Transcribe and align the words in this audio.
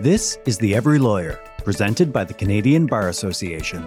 This 0.00 0.38
is 0.46 0.56
The 0.56 0.74
Every 0.74 0.98
Lawyer, 0.98 1.38
presented 1.62 2.10
by 2.10 2.24
the 2.24 2.32
Canadian 2.32 2.86
Bar 2.86 3.10
Association. 3.10 3.86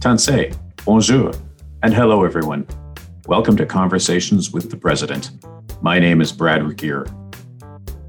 Tansi, 0.00 0.58
bonjour, 0.84 1.32
and 1.84 1.94
hello 1.94 2.24
everyone. 2.24 2.66
Welcome 3.28 3.56
to 3.58 3.64
Conversations 3.64 4.50
with 4.50 4.72
the 4.72 4.76
President. 4.76 5.30
My 5.80 6.00
name 6.00 6.20
is 6.20 6.32
Brad 6.32 6.62
Regehr. 6.62 7.06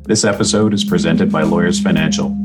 This 0.05 0.25
episode 0.25 0.73
is 0.73 0.83
presented 0.83 1.31
by 1.31 1.43
Lawyers 1.43 1.79
Financial. 1.79 2.35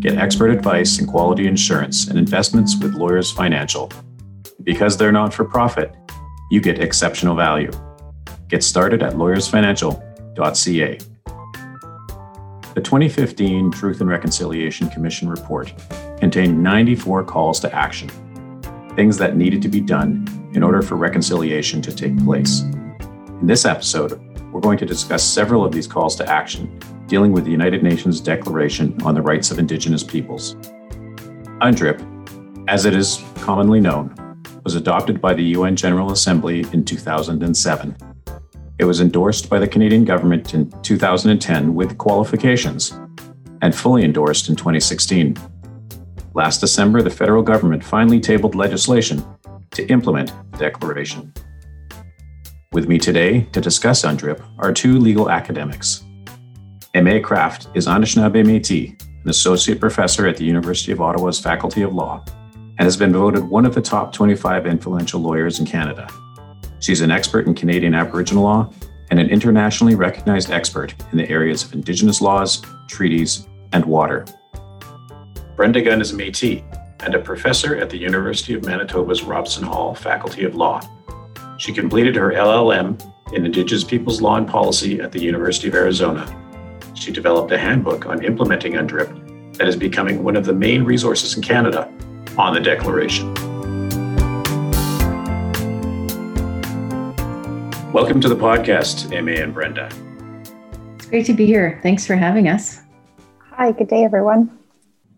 Get 0.00 0.16
expert 0.16 0.48
advice 0.48 0.98
in 0.98 1.06
quality 1.06 1.46
insurance 1.46 2.08
and 2.08 2.18
investments 2.18 2.78
with 2.80 2.94
Lawyers 2.94 3.30
Financial. 3.30 3.92
Because 4.62 4.96
they're 4.96 5.12
not 5.12 5.34
for 5.34 5.44
profit, 5.44 5.94
you 6.50 6.60
get 6.60 6.78
exceptional 6.78 7.36
value. 7.36 7.70
Get 8.48 8.62
started 8.62 9.02
at 9.02 9.14
lawyersfinancial.ca. 9.14 10.98
The 12.74 12.80
2015 12.82 13.70
Truth 13.70 14.00
and 14.00 14.10
Reconciliation 14.10 14.88
Commission 14.90 15.28
report 15.28 15.72
contained 16.18 16.62
94 16.62 17.24
calls 17.24 17.58
to 17.60 17.74
action, 17.74 18.08
things 18.94 19.16
that 19.18 19.36
needed 19.36 19.62
to 19.62 19.68
be 19.68 19.80
done 19.80 20.26
in 20.54 20.62
order 20.62 20.82
for 20.82 20.96
reconciliation 20.96 21.80
to 21.82 21.94
take 21.94 22.16
place. 22.24 22.60
In 22.60 23.46
this 23.46 23.64
episode, 23.64 24.20
we're 24.52 24.60
going 24.60 24.78
to 24.78 24.86
discuss 24.86 25.22
several 25.22 25.64
of 25.64 25.72
these 25.72 25.86
calls 25.86 26.16
to 26.16 26.28
action 26.28 26.78
dealing 27.06 27.32
with 27.32 27.44
the 27.44 27.50
United 27.50 27.82
Nations 27.82 28.20
Declaration 28.20 29.00
on 29.02 29.14
the 29.14 29.22
Rights 29.22 29.50
of 29.50 29.58
Indigenous 29.58 30.02
Peoples. 30.02 30.54
UNDRIP, 31.62 32.00
as 32.68 32.84
it 32.84 32.94
is 32.94 33.22
commonly 33.36 33.80
known, 33.80 34.14
was 34.66 34.74
adopted 34.74 35.20
by 35.20 35.32
the 35.32 35.44
UN 35.54 35.76
General 35.76 36.10
Assembly 36.10 36.66
in 36.72 36.84
2007. 36.84 37.96
It 38.80 38.84
was 38.84 39.00
endorsed 39.00 39.48
by 39.48 39.60
the 39.60 39.68
Canadian 39.68 40.04
government 40.04 40.54
in 40.54 40.68
2010 40.82 41.72
with 41.72 41.96
qualifications 41.98 42.90
and 43.62 43.72
fully 43.72 44.02
endorsed 44.02 44.48
in 44.48 44.56
2016. 44.56 45.36
Last 46.34 46.58
December, 46.58 47.00
the 47.00 47.10
federal 47.10 47.44
government 47.44 47.84
finally 47.84 48.18
tabled 48.18 48.56
legislation 48.56 49.24
to 49.70 49.86
implement 49.86 50.32
the 50.50 50.58
declaration. 50.58 51.32
With 52.72 52.88
me 52.88 52.98
today 52.98 53.42
to 53.52 53.60
discuss 53.60 54.02
UNDRIP 54.02 54.44
are 54.58 54.72
two 54.72 54.98
legal 54.98 55.30
academics. 55.30 56.02
Aimée 56.92 57.22
Craft 57.22 57.68
is 57.74 57.86
Anishinaabe 57.86 58.44
Métis, 58.44 59.00
an 59.22 59.30
associate 59.30 59.78
professor 59.78 60.26
at 60.26 60.36
the 60.36 60.44
University 60.44 60.90
of 60.90 61.00
Ottawa's 61.00 61.38
Faculty 61.38 61.82
of 61.82 61.94
Law, 61.94 62.24
and 62.78 62.86
has 62.86 62.96
been 62.96 63.12
voted 63.12 63.44
one 63.44 63.64
of 63.64 63.74
the 63.74 63.80
top 63.80 64.12
25 64.12 64.66
influential 64.66 65.20
lawyers 65.20 65.60
in 65.60 65.66
Canada. 65.66 66.08
She's 66.80 67.00
an 67.00 67.10
expert 67.10 67.46
in 67.46 67.54
Canadian 67.54 67.94
Aboriginal 67.94 68.44
law 68.44 68.70
and 69.10 69.18
an 69.18 69.30
internationally 69.30 69.94
recognized 69.94 70.50
expert 70.50 70.94
in 71.12 71.18
the 71.18 71.28
areas 71.30 71.64
of 71.64 71.72
Indigenous 71.72 72.20
laws, 72.20 72.62
treaties, 72.88 73.46
and 73.72 73.84
water. 73.84 74.26
Brenda 75.54 75.80
Gunn 75.80 76.00
is 76.00 76.12
a 76.12 76.16
Métis 76.16 76.62
and 77.00 77.14
a 77.14 77.18
professor 77.18 77.76
at 77.76 77.88
the 77.88 77.96
University 77.96 78.54
of 78.54 78.64
Manitoba's 78.64 79.22
Robson 79.22 79.64
Hall 79.64 79.94
Faculty 79.94 80.44
of 80.44 80.54
Law. 80.54 80.80
She 81.58 81.72
completed 81.72 82.14
her 82.16 82.32
LLM 82.32 83.00
in 83.32 83.46
Indigenous 83.46 83.84
Peoples 83.84 84.20
Law 84.20 84.36
and 84.36 84.46
Policy 84.46 85.00
at 85.00 85.12
the 85.12 85.20
University 85.20 85.68
of 85.68 85.74
Arizona. 85.74 86.26
She 86.94 87.12
developed 87.12 87.52
a 87.52 87.58
handbook 87.58 88.06
on 88.06 88.24
implementing 88.24 88.74
UNDRIP 88.74 89.56
that 89.56 89.68
is 89.68 89.76
becoming 89.76 90.22
one 90.22 90.36
of 90.36 90.44
the 90.44 90.52
main 90.52 90.84
resources 90.84 91.36
in 91.36 91.42
Canada 91.42 91.90
on 92.38 92.52
the 92.52 92.60
Declaration. 92.60 93.32
Welcome 97.92 98.20
to 98.20 98.28
the 98.28 98.36
podcast, 98.36 99.06
Aimée 99.10 99.42
and 99.42 99.54
Brenda. 99.54 99.88
It's 100.96 101.06
great 101.06 101.24
to 101.26 101.32
be 101.32 101.46
here. 101.46 101.80
Thanks 101.82 102.06
for 102.06 102.14
having 102.14 102.48
us. 102.48 102.80
Hi, 103.38 103.72
good 103.72 103.88
day, 103.88 104.04
everyone. 104.04 104.58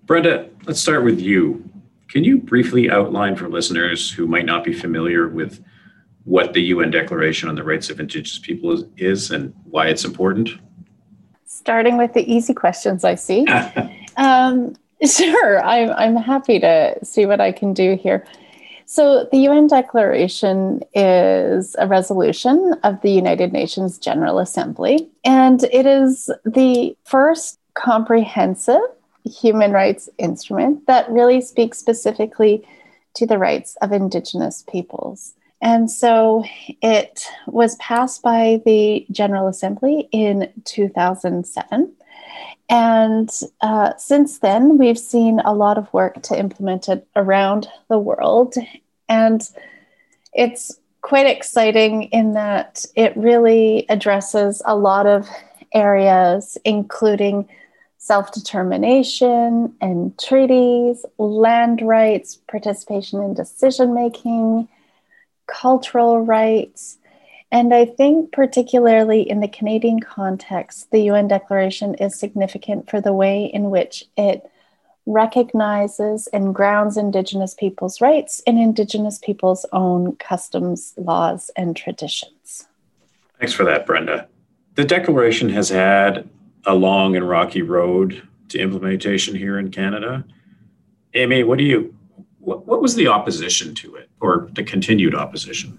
Brenda, 0.07 0.49
let's 0.65 0.81
start 0.81 1.03
with 1.03 1.21
you. 1.21 1.69
Can 2.09 2.23
you 2.23 2.39
briefly 2.39 2.89
outline 2.89 3.35
for 3.35 3.49
listeners 3.49 4.11
who 4.11 4.29
might 4.29 4.47
not 4.47 4.63
be 4.63 4.73
familiar 4.73 5.29
with 5.29 5.63
what 6.23 6.53
the 6.53 6.63
UN 6.63 6.91
Declaration 6.93 7.49
on 7.49 7.57
the 7.57 7.65
Rights 7.65 7.91
of 7.91 7.99
Indigenous 7.99 8.39
People 8.39 8.89
is, 8.97 9.33
and 9.33 9.53
why 9.65 9.89
it's 9.89 10.05
important? 10.05 10.51
Starting 11.47 11.97
with 11.97 12.13
the 12.13 12.33
easy 12.33 12.55
questions, 12.55 13.03
I 13.03 13.17
see. 13.17 13.45
um, 14.17 14.77
sure, 15.05 15.65
I'm, 15.65 15.91
I'm 15.91 16.17
happy 16.17 16.59
to 16.61 16.97
see 17.05 17.27
what 17.27 17.41
I 17.41 17.53
can 17.53 17.73
do 17.73 17.97
here. 17.97 18.27
So, 18.87 19.29
the 19.31 19.39
UN 19.41 19.67
Declaration 19.67 20.81
is 20.95 21.77
a 21.79 21.87
resolution 21.87 22.75
of 22.85 23.01
the 23.03 23.11
United 23.11 23.53
Nations 23.53 23.99
General 23.99 24.39
Assembly, 24.39 25.09
and 25.25 25.63
it 25.65 25.85
is 25.85 26.31
the 26.47 26.97
first 27.05 27.59
comprehensive 27.75 28.81
human 29.25 29.73
rights 29.73 30.09
instrument 30.17 30.87
that 30.87 31.11
really 31.11 31.43
speaks 31.43 31.79
specifically 31.79 32.67
to 33.15 33.27
the 33.27 33.37
rights 33.37 33.77
of 33.83 33.93
Indigenous 33.93 34.65
peoples. 34.71 35.35
And 35.61 35.91
so 35.91 36.45
it 36.83 37.27
was 37.47 37.77
passed 37.77 38.23
by 38.23 38.63
the 38.65 39.05
General 39.11 39.49
Assembly 39.49 40.09
in 40.13 40.51
2007. 40.65 41.93
And 42.69 43.31
uh, 43.61 43.97
since 43.97 44.39
then, 44.39 44.79
we've 44.79 44.99
seen 44.99 45.41
a 45.41 45.55
lot 45.55 45.79
of 45.79 45.93
work 45.93 46.23
to 46.25 46.39
implement 46.39 46.89
it 46.89 47.07
around 47.17 47.69
the 47.89 47.99
world. 47.99 48.55
And 49.09 49.43
it's 50.35 50.79
quite 51.01 51.27
exciting 51.27 52.05
in 52.05 52.35
that 52.35 52.85
it 52.95 53.17
really 53.17 53.87
addresses 53.89 54.61
a 54.67 54.77
lot 54.77 55.07
of 55.07 55.27
areas, 55.73 56.59
including 56.65 57.49
self 57.99 58.33
determination 58.33 59.75
and 59.81 60.19
treaties, 60.19 61.05
land 61.19 61.83
rights, 61.83 62.37
participation 62.49 63.23
in 63.23 63.35
decision 63.35 63.95
making 63.95 64.69
cultural 65.47 66.21
rights. 66.21 66.99
And 67.51 67.73
I 67.73 67.87
think, 67.87 68.33
particularly 68.33 69.29
in 69.29 69.41
the 69.41 69.49
Canadian 69.49 70.01
context, 70.01 70.91
the 70.91 71.01
UN 71.05 71.29
Declaration 71.29 71.95
is 71.95 72.19
significant 72.19 72.91
for 72.91 73.01
the 73.01 73.13
way 73.13 73.47
in 73.47 73.71
which 73.71 74.05
it 74.17 74.51
recognizes 75.07 76.27
and 76.29 76.55
grounds 76.55 76.99
Indigenous 76.99 77.55
peoples' 77.55 78.03
rights 78.03 78.41
in 78.41 78.59
Indigenous 78.59 79.19
peoples' 79.19 79.65
own 79.73 80.17
customs, 80.17 80.93
laws, 80.99 81.51
and 81.57 81.75
traditions. 81.75 82.69
Thanks 83.39 83.55
for 83.55 83.65
that, 83.65 83.87
Brenda. 83.87 84.29
The 84.75 84.85
Declaration 84.85 85.49
has 85.49 85.71
had 85.71 86.29
a 86.67 86.75
long 86.75 87.17
and 87.17 87.27
rocky 87.27 87.63
road 87.63 88.23
to 88.51 88.59
implementation 88.59 89.35
here 89.35 89.59
in 89.59 89.71
Canada. 89.71 90.25
Aimée, 91.15 91.47
what 91.47 91.59
do 91.59 91.65
you 91.65 91.95
what, 92.41 92.67
what 92.67 92.81
was 92.81 92.95
the 92.95 93.09
opposition 93.09 93.75
to 93.75 93.97
it 93.97 94.09
or 94.21 94.49
the 94.53 94.63
continued 94.63 95.15
opposition? 95.15 95.79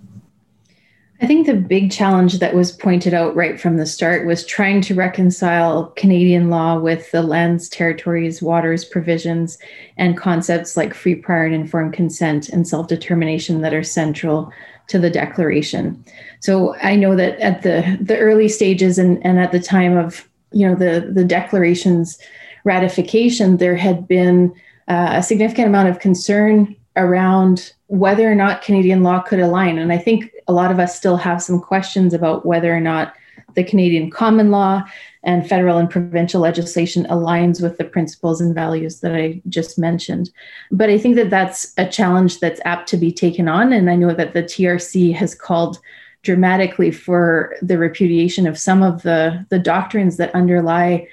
I 1.22 1.28
think 1.28 1.48
the 1.48 1.56
big 1.56 1.92
challenge 1.92 2.40
that 2.40 2.56
was 2.56 2.72
pointed 2.72 3.14
out 3.14 3.36
right 3.36 3.60
from 3.60 3.76
the 3.76 3.86
start 3.86 4.26
was 4.26 4.46
trying 4.46 4.80
to 4.82 4.96
reconcile 4.96 5.88
Canadian 5.98 6.50
law 6.50 6.80
with 6.80 7.12
the 7.12 7.22
lands, 7.22 7.68
territories, 7.68 8.42
waters 8.42 8.86
provisions, 8.86 9.58
and 9.98 10.18
concepts 10.18 10.78
like 10.78 10.94
free, 10.94 11.16
prior, 11.16 11.46
and 11.46 11.54
informed 11.54 11.94
consent 11.94 12.48
and 12.48 12.66
self 12.66 12.88
determination 12.88 13.62
that 13.62 13.74
are 13.74 13.84
central 13.84 14.52
to 14.88 14.98
the 14.98 15.10
Declaration. 15.10 16.04
So 16.40 16.76
I 16.78 16.96
know 16.96 17.16
that 17.18 17.38
at 17.40 17.64
the, 17.64 17.98
the 18.02 18.18
early 18.18 18.48
stages 18.48 18.98
and, 18.98 19.24
and 19.26 19.40
at 19.40 19.52
the 19.52 19.60
time 19.60 19.98
of 19.98 20.28
you 20.52 20.68
know 20.68 20.76
the, 20.76 21.12
the 21.14 21.26
Declaration's 21.26 22.18
ratification, 22.64 23.58
there 23.58 23.76
had 23.76 24.08
been 24.08 24.54
uh, 24.88 25.10
a 25.16 25.24
significant 25.24 25.68
amount 25.68 25.90
of 25.90 26.00
concern 26.00 26.76
around 26.96 27.74
whether 27.90 28.32
or 28.32 28.36
not 28.36 28.62
Canadian 28.62 29.02
law 29.02 29.20
could 29.20 29.40
align. 29.40 29.80
And 29.80 29.92
I 29.92 29.98
think 29.98 30.32
a 30.48 30.54
lot 30.54 30.72
of 30.72 30.80
us 30.80 30.96
still 30.96 31.18
have 31.18 31.42
some 31.42 31.60
questions 31.60 32.14
about 32.14 32.46
whether 32.46 32.74
or 32.74 32.80
not 32.80 33.16
the 33.56 33.64
Canadian 33.64 34.12
common 34.12 34.52
law 34.52 34.84
and 35.24 35.50
federal 35.50 35.80
and 35.80 35.90
provincial 35.90 36.42
legislation 36.42 37.06
aligns 37.06 37.64
with 37.64 37.80
the 37.80 37.84
principles 37.84 38.40
and 38.42 38.54
values 38.54 39.00
that 39.00 39.16
I 39.16 39.42
just 39.50 39.80
mentioned. 39.80 40.30
But 40.72 40.92
I 40.92 41.00
think 41.00 41.16
that 41.16 41.32
that's 41.32 41.74
a 41.78 41.86
challenge 41.88 42.40
that's 42.40 42.62
apt 42.64 42.88
to 42.90 42.98
be 42.98 43.12
taken 43.12 43.50
on. 43.50 43.74
And 43.74 43.90
I 43.90 43.96
know 43.96 44.14
that 44.14 44.34
the 44.34 44.44
TRC 44.44 45.14
has 45.16 45.34
called 45.34 45.80
dramatically 46.22 46.92
for 46.92 47.56
the 47.64 47.80
repudiation 47.80 48.46
of 48.46 48.60
some 48.60 48.84
of 48.84 49.02
the, 49.02 49.46
the 49.50 49.60
doctrines 49.60 50.18
that 50.18 50.36
underlie 50.36 51.08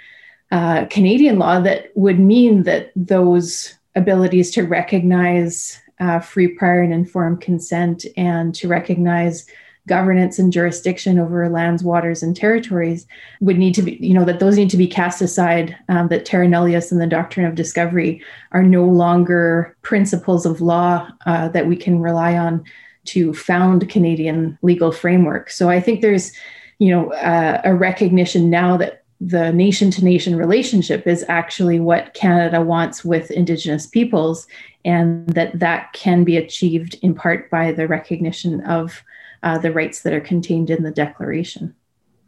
uh, 0.50 0.84
Canadian 0.90 1.38
law 1.38 1.58
that 1.60 1.90
would 1.94 2.20
mean 2.20 2.64
that 2.64 2.92
those 2.94 3.74
abilities 3.94 4.50
to 4.50 4.62
recognize 4.62 5.80
uh, 6.00 6.20
free, 6.20 6.48
prior, 6.48 6.82
and 6.82 6.92
informed 6.92 7.40
consent 7.40 8.04
and 8.16 8.54
to 8.54 8.68
recognize 8.68 9.46
governance 9.86 10.38
and 10.38 10.52
jurisdiction 10.52 11.18
over 11.18 11.48
lands, 11.48 11.84
waters, 11.84 12.22
and 12.22 12.36
territories 12.36 13.06
would 13.40 13.56
need 13.56 13.74
to 13.74 13.82
be, 13.82 13.92
you 14.00 14.12
know, 14.12 14.24
that 14.24 14.40
those 14.40 14.56
need 14.56 14.70
to 14.70 14.76
be 14.76 14.86
cast 14.86 15.22
aside, 15.22 15.76
um, 15.88 16.08
that 16.08 16.24
terra 16.24 16.46
nullius 16.46 16.90
and 16.90 17.00
the 17.00 17.06
doctrine 17.06 17.46
of 17.46 17.54
discovery 17.54 18.20
are 18.52 18.64
no 18.64 18.84
longer 18.84 19.76
principles 19.82 20.44
of 20.44 20.60
law 20.60 21.08
uh, 21.26 21.48
that 21.48 21.68
we 21.68 21.76
can 21.76 22.00
rely 22.00 22.36
on 22.36 22.64
to 23.04 23.32
found 23.32 23.88
Canadian 23.88 24.58
legal 24.62 24.90
framework. 24.90 25.50
So 25.50 25.70
I 25.70 25.80
think 25.80 26.00
there's, 26.00 26.32
you 26.80 26.90
know, 26.90 27.12
uh, 27.12 27.60
a 27.62 27.72
recognition 27.72 28.50
now 28.50 28.76
that 28.78 29.04
the 29.20 29.52
nation 29.52 29.90
to 29.92 30.04
nation 30.04 30.36
relationship 30.36 31.06
is 31.06 31.24
actually 31.28 31.80
what 31.80 32.12
Canada 32.14 32.60
wants 32.60 33.04
with 33.04 33.30
Indigenous 33.30 33.86
peoples, 33.86 34.46
and 34.84 35.28
that 35.28 35.58
that 35.58 35.92
can 35.92 36.22
be 36.22 36.36
achieved 36.36 36.98
in 37.02 37.14
part 37.14 37.50
by 37.50 37.72
the 37.72 37.88
recognition 37.88 38.60
of 38.62 39.02
uh, 39.42 39.58
the 39.58 39.72
rights 39.72 40.02
that 40.02 40.12
are 40.12 40.20
contained 40.20 40.70
in 40.70 40.82
the 40.82 40.90
Declaration. 40.90 41.74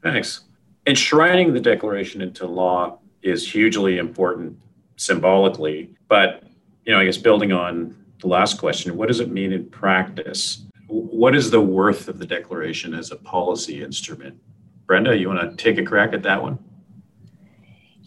Thanks. 0.03 0.43
Enshrining 0.87 1.53
the 1.53 1.61
Declaration 1.61 2.23
into 2.23 2.47
law 2.47 2.99
is 3.23 3.51
hugely 3.51 3.99
important 3.99 4.57
symbolically, 4.97 5.95
but 6.09 6.45
you 6.87 6.93
know, 6.93 7.01
I 7.01 7.05
guess 7.05 7.19
building 7.19 7.53
on 7.53 7.95
the 8.21 8.29
last 8.29 8.59
question, 8.59 8.97
what 8.97 9.09
does 9.09 9.21
it 9.21 9.31
mean 9.31 9.53
in 9.53 9.69
practice? 9.69 10.65
What 10.87 11.35
is 11.35 11.51
the 11.51 11.61
worth 11.61 12.09
of 12.09 12.19
the 12.19 12.27
Declaration 12.27 12.95
as 12.95 13.11
a 13.11 13.17
policy 13.17 13.83
instrument? 13.83 14.41
Brenda, 14.87 15.17
you 15.17 15.29
want 15.29 15.51
to 15.51 15.63
take 15.63 15.79
a 15.79 15.85
crack 15.85 16.15
at 16.15 16.23
that 16.23 16.43
one? 16.43 16.59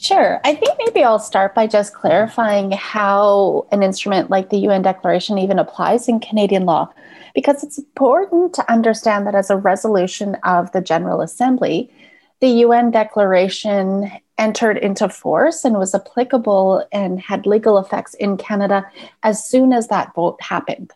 Sure. 0.02 0.42
I 0.44 0.56
think 0.56 0.76
maybe 0.80 1.04
I'll 1.04 1.20
start 1.20 1.54
by 1.54 1.68
just 1.68 1.94
mm-hmm. 1.94 2.02
clarifying 2.02 2.72
how 2.72 3.68
an 3.72 3.84
instrument 3.84 4.32
like 4.32 4.50
the 4.50 4.58
UN 4.58 4.82
Declaration 4.82 5.38
even 5.38 5.60
applies 5.60 6.08
in 6.08 6.20
Canadian 6.20 6.66
law, 6.66 6.92
because 7.36 7.64
it's 7.64 7.78
important 7.78 8.56
to 8.56 8.72
understand 8.72 9.28
that 9.28 9.36
as 9.36 9.52
a 9.52 9.58
resolution 9.58 10.36
of 10.44 10.72
the 10.72 10.82
General 10.82 11.22
Assembly, 11.22 11.92
the 12.40 12.50
UN 12.66 12.90
Declaration 12.90 14.12
entered 14.40 14.78
into 14.78 15.08
force 15.08 15.64
and 15.64 15.78
was 15.78 15.94
applicable 15.94 16.84
and 16.92 17.22
had 17.22 17.46
legal 17.46 17.78
effects 17.78 18.16
in 18.16 18.38
Canada 18.38 18.84
as 19.22 19.46
soon 19.46 19.72
as 19.72 19.88
that 19.90 20.16
vote 20.16 20.42
happened. 20.42 20.92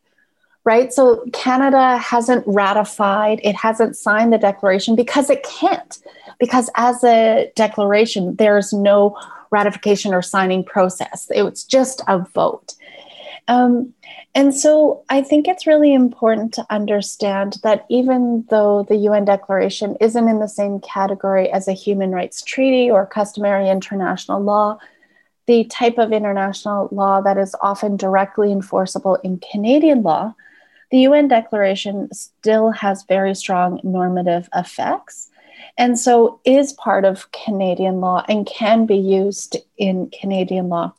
Right? 0.66 0.92
So 0.92 1.24
Canada 1.32 1.98
hasn't 1.98 2.44
ratified, 2.48 3.40
it 3.44 3.56
hasn't 3.56 3.96
signed 3.96 4.34
the 4.34 4.40
declaration 4.40 4.96
because 4.96 5.30
it 5.30 5.44
can't 5.44 6.00
because 6.40 6.70
as 6.76 7.04
a 7.04 7.52
declaration, 7.56 8.36
there's 8.36 8.74
no 8.74 9.18
ratification 9.52 10.14
or 10.14 10.22
signing 10.22 10.64
process. 10.64 11.28
It's 11.30 11.64
just 11.64 12.02
a 12.08 12.20
vote. 12.20 12.74
Um, 13.48 13.94
and 14.34 14.54
so 14.54 15.04
I 15.10 15.22
think 15.22 15.48
it's 15.48 15.68
really 15.68 15.94
important 15.94 16.54
to 16.56 16.66
understand 16.70 17.58
that 17.64 17.86
even 17.90 18.46
though 18.50 18.84
the 18.90 18.96
UN 18.98 19.24
Declaration 19.24 19.96
isn't 20.02 20.28
in 20.28 20.40
the 20.40 20.48
same 20.48 20.80
category 20.82 21.50
as 21.52 21.68
a 21.68 21.74
human 21.74 22.12
rights 22.12 22.42
treaty 22.42 22.90
or 22.90 23.06
customary 23.06 23.70
international 23.70 24.42
law, 24.42 24.80
the 25.46 25.64
type 25.66 26.00
of 26.00 26.12
international 26.12 26.90
law 26.92 27.22
that 27.22 27.38
is 27.38 27.56
often 27.62 27.98
directly 27.98 28.52
enforceable 28.52 29.16
in 29.18 29.40
Canadian 29.52 30.02
law, 30.02 30.34
the 30.96 31.02
UN 31.02 31.28
Declaration 31.28 32.08
still 32.14 32.72
has 32.72 33.04
very 33.04 33.36
strong 33.36 33.82
normative 33.84 34.48
effects 34.56 35.30
and 35.78 36.00
so 36.00 36.40
is 36.46 36.72
part 36.72 37.04
of 37.04 37.30
Canadian 37.34 38.00
law 38.00 38.24
and 38.30 38.48
can 38.48 38.86
be 38.86 38.96
used 38.96 39.58
in 39.78 40.10
Canadian 40.18 40.70
law. 40.70 40.94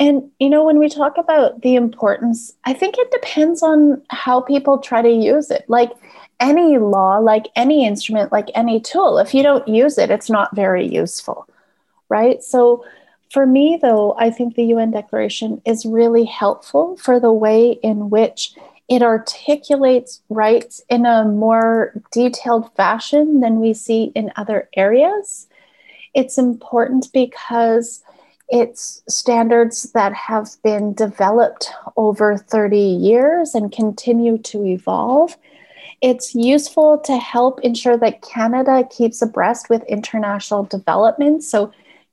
And, 0.00 0.30
you 0.38 0.48
know, 0.48 0.64
when 0.64 0.78
we 0.78 0.88
talk 0.88 1.18
about 1.18 1.60
the 1.60 1.74
importance, 1.74 2.54
I 2.64 2.72
think 2.72 2.94
it 2.96 3.10
depends 3.10 3.62
on 3.62 4.00
how 4.08 4.40
people 4.40 4.78
try 4.78 5.02
to 5.02 5.10
use 5.10 5.50
it. 5.50 5.66
Like 5.68 5.92
any 6.40 6.78
law, 6.78 7.18
like 7.18 7.48
any 7.56 7.84
instrument, 7.84 8.32
like 8.32 8.48
any 8.54 8.80
tool, 8.80 9.18
if 9.18 9.34
you 9.34 9.42
don't 9.42 9.68
use 9.68 9.98
it, 9.98 10.10
it's 10.10 10.30
not 10.30 10.56
very 10.56 10.86
useful, 10.86 11.46
right? 12.08 12.42
So, 12.42 12.86
for 13.30 13.44
me, 13.44 13.78
though, 13.82 14.14
I 14.16 14.30
think 14.30 14.54
the 14.54 14.66
UN 14.66 14.92
Declaration 14.92 15.60
is 15.66 15.84
really 15.84 16.24
helpful 16.24 16.96
for 16.96 17.18
the 17.18 17.32
way 17.32 17.72
in 17.82 18.08
which 18.08 18.54
it 18.88 19.02
articulates 19.02 20.20
rights 20.28 20.82
in 20.88 21.06
a 21.06 21.24
more 21.24 21.92
detailed 22.12 22.74
fashion 22.74 23.40
than 23.40 23.60
we 23.60 23.72
see 23.72 24.12
in 24.14 24.32
other 24.36 24.68
areas. 24.76 25.46
It's 26.14 26.38
important 26.38 27.08
because 27.12 28.02
it's 28.48 29.02
standards 29.08 29.84
that 29.92 30.12
have 30.12 30.50
been 30.62 30.92
developed 30.92 31.70
over 31.96 32.36
30 32.36 32.78
years 32.78 33.54
and 33.54 33.72
continue 33.72 34.36
to 34.38 34.64
evolve. 34.64 35.36
It's 36.02 36.34
useful 36.34 36.98
to 36.98 37.16
help 37.16 37.60
ensure 37.60 37.96
that 37.96 38.20
Canada 38.20 38.86
keeps 38.90 39.22
abreast 39.22 39.70
with 39.70 39.82
international 39.84 40.64
developments. 40.64 41.48
So, 41.48 41.72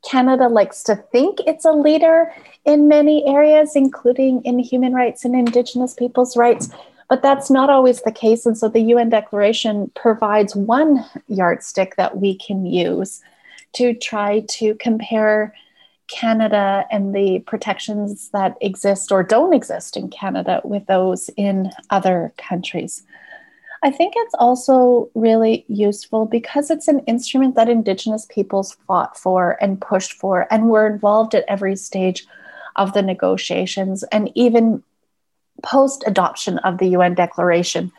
Canada 0.10 0.48
likes 0.48 0.84
to 0.84 0.96
think 0.96 1.40
it's 1.46 1.66
a 1.66 1.72
leader 1.72 2.34
in 2.66 2.88
many 2.88 3.26
areas, 3.28 3.76
including 3.76 4.42
in 4.44 4.60
human 4.60 4.94
rights 4.94 5.26
and 5.26 5.36
Indigenous 5.36 5.94
peoples' 5.94 6.36
rights. 6.36 6.70
But 7.10 7.22
that's 7.22 7.50
not 7.50 7.70
always 7.70 8.02
the 8.02 8.12
case. 8.12 8.46
And 8.46 8.58
so 8.58 8.70
the 8.70 8.82
UN 8.82 9.10
Declaration 9.10 9.92
provides 9.96 10.56
one 10.56 11.06
yardstick 11.28 11.96
that 11.98 12.18
we 12.18 12.36
can 12.36 12.66
use 12.66 13.22
to 13.74 13.94
try 13.94 14.46
to 14.50 14.76
compare 14.76 15.54
Canada 16.08 16.86
and 16.92 17.16
the 17.16 17.40
protections 17.40 18.30
that 18.30 18.58
exist 18.62 19.12
or 19.12 19.24
don't 19.24 19.54
exist 19.54 19.96
in 19.96 20.10
Canada 20.10 20.62
with 20.64 20.86
those 20.88 21.30
in 21.38 21.72
other 21.90 22.34
countries. 22.38 23.04
I 23.84 23.90
think 23.90 24.14
it's 24.16 24.36
also 24.36 25.10
really 25.16 25.66
useful 25.68 26.26
because 26.26 26.70
it's 26.70 26.88
an 26.88 27.00
instrument 27.02 27.56
that 27.56 27.70
Indigenous 27.70 28.28
peoples 28.30 28.78
fought 28.88 29.18
for 29.18 29.58
and 29.60 29.82
pushed 29.82 30.14
for 30.14 30.48
and 30.52 30.70
were 30.70 30.86
involved 30.86 31.34
at 31.34 31.46
every 31.48 31.76
stage 31.76 32.28
of 32.76 32.94
the 32.94 33.02
negotiations 33.02 34.04
and 34.12 34.32
even 34.36 34.84
post 35.64 36.04
adoption 36.06 36.60
of 36.60 36.78
the 36.78 36.90
UN 36.90 37.16
Declaration. 37.16 37.92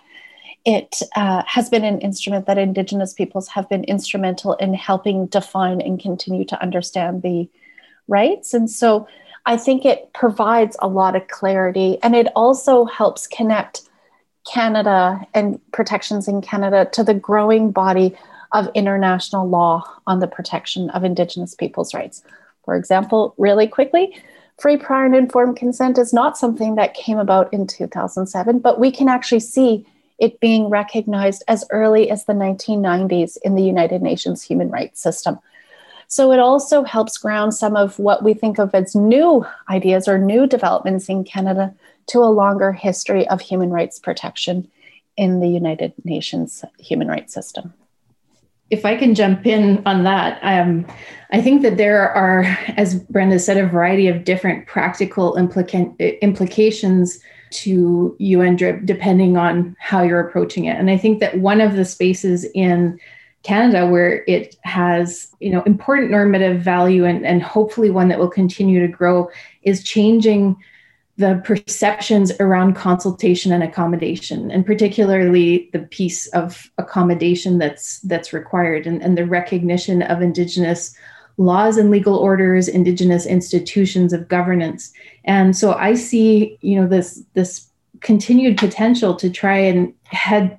It 0.65 1.03
uh, 1.17 1.43
has 1.47 1.69
been 1.69 1.85
an 1.85 2.01
instrument 2.01 2.47
that 2.47 2.59
Indigenous 2.59 3.13
peoples 3.13 3.49
have 3.49 3.69
been 3.69 3.83
instrumental 3.85 4.55
in 4.55 4.75
helping 4.75 5.27
define 5.27 5.81
and 5.81 5.99
continue 6.01 6.45
to 6.45 6.63
understand 6.63 7.23
the 7.23 7.49
rights. 8.07 8.55
And 8.55 8.71
so 8.71 9.09
I 9.47 9.57
think 9.57 9.85
it 9.85 10.13
provides 10.13 10.77
a 10.81 10.87
lot 10.87 11.17
of 11.17 11.27
clarity 11.27 11.99
and 12.05 12.15
it 12.15 12.29
also 12.37 12.85
helps 12.85 13.27
connect 13.27 13.83
Canada 14.51 15.27
and 15.35 15.61
protections 15.73 16.29
in 16.29 16.41
Canada 16.41 16.89
to 16.93 17.05
the 17.05 17.15
growing 17.15 17.71
body 17.71 18.17
of 18.53 18.69
international 18.75 19.49
law 19.49 19.85
on 20.07 20.21
the 20.21 20.27
protection 20.27 20.91
of 20.91 21.05
Indigenous 21.05 21.55
peoples' 21.55 21.95
rights. 21.95 22.23
For 22.65 22.77
example, 22.77 23.35
really 23.39 23.67
quickly, 23.67 24.17
free, 24.59 24.77
prior, 24.77 25.07
and 25.07 25.15
informed 25.15 25.57
consent 25.57 25.99
is 25.99 26.13
not 26.13 26.37
something 26.37 26.75
that 26.75 26.95
came 26.95 27.19
about 27.19 27.53
in 27.53 27.67
2007, 27.67 28.59
but 28.59 28.79
we 28.79 28.91
can 28.91 29.09
actually 29.09 29.41
see 29.41 29.87
it 30.19 30.39
being 30.39 30.69
recognized 30.69 31.43
as 31.49 31.65
early 31.71 32.11
as 32.11 32.27
the 32.27 32.33
1990s 32.33 33.39
in 33.43 33.55
the 33.55 33.63
United 33.63 34.03
Nations 34.03 34.43
human 34.43 34.71
rights 34.71 35.01
system. 35.01 35.39
So 36.07 36.31
it 36.31 36.39
also 36.39 36.85
helps 36.85 37.17
ground 37.17 37.55
some 37.55 37.75
of 37.75 37.99
what 37.99 38.23
we 38.23 38.35
think 38.35 38.59
of 38.59 38.75
as 38.75 38.95
new 38.95 39.47
ideas 39.71 40.07
or 40.07 40.19
new 40.19 40.47
developments 40.47 41.09
in 41.09 41.25
Canada 41.25 41.75
to 42.09 42.19
a 42.19 42.31
longer 42.31 42.73
history 42.73 43.27
of 43.29 43.41
human 43.41 43.71
rights 43.71 43.99
protection 43.99 44.71
in 45.17 45.41
the 45.41 45.49
United 45.49 45.93
Nations 46.05 46.65
human 46.79 47.09
rights 47.09 47.35
system. 47.35 47.75
If 48.71 48.87
I 48.87 48.97
can 48.97 49.15
jump 49.15 49.47
in 49.47 49.83
on 49.85 50.05
that, 50.05 50.39
um, 50.43 50.87
I 51.31 51.43
think 51.43 51.61
that 51.63 51.77
there 51.77 52.11
are, 52.11 52.43
as 52.77 52.95
Brenda 52.95 53.39
said, 53.39 53.59
a 53.59 53.67
variety 53.67 54.09
of 54.09 54.25
different 54.25 54.67
practical 54.67 55.35
implica- 55.35 56.21
implications 56.23 57.21
to 57.51 58.17
UNDRIP 58.19 58.87
depending 58.87 59.37
on 59.37 59.77
how 59.79 60.03
you're 60.03 60.27
approaching 60.27 60.65
it. 60.65 60.79
And 60.79 60.91
I 60.91 60.97
think 60.97 61.21
that 61.21 61.39
one 61.39 61.61
of 61.61 61.77
the 61.77 61.85
spaces 61.85 62.47
in 62.55 62.99
Canada 63.43 63.87
where 63.87 64.25
it 64.27 64.57
has 64.63 65.29
you 65.41 65.51
know 65.51 65.63
important 65.63 66.11
normative 66.11 66.61
value 66.61 67.05
and, 67.05 67.27
and 67.27 67.43
hopefully 67.43 67.91
one 67.91 68.09
that 68.09 68.19
will 68.19 68.31
continue 68.31 68.81
to 68.81 68.89
grow 68.89 69.29
is 69.63 69.83
changing 69.83 70.57
the 71.19 71.41
perceptions 71.45 72.33
around 72.41 72.75
consultation 72.75 73.53
and 73.53 73.63
accommodation 73.63 74.51
and 74.51 74.65
particularly 74.65 75.69
the 75.73 75.81
piece 75.81 76.27
of 76.29 76.71
accommodation 76.79 77.59
that's 77.59 78.01
that's 78.01 78.33
required 78.33 78.87
and, 78.87 79.03
and 79.03 79.19
the 79.19 79.27
recognition 79.27 80.03
of 80.03 80.23
indigenous 80.23 80.97
laws 81.37 81.77
and 81.77 81.91
legal 81.91 82.17
orders 82.17 82.67
indigenous 82.67 83.27
institutions 83.27 84.13
of 84.13 84.29
governance. 84.29 84.93
And 85.25 85.57
so 85.57 85.75
i 85.75 85.95
see 85.95 86.59
you 86.63 86.81
know 86.81 86.87
this 86.87 87.23
this 87.35 87.69
continued 88.01 88.57
potential 88.57 89.15
to 89.17 89.31
try 89.31 89.57
and 89.59 89.93
head 90.05 90.59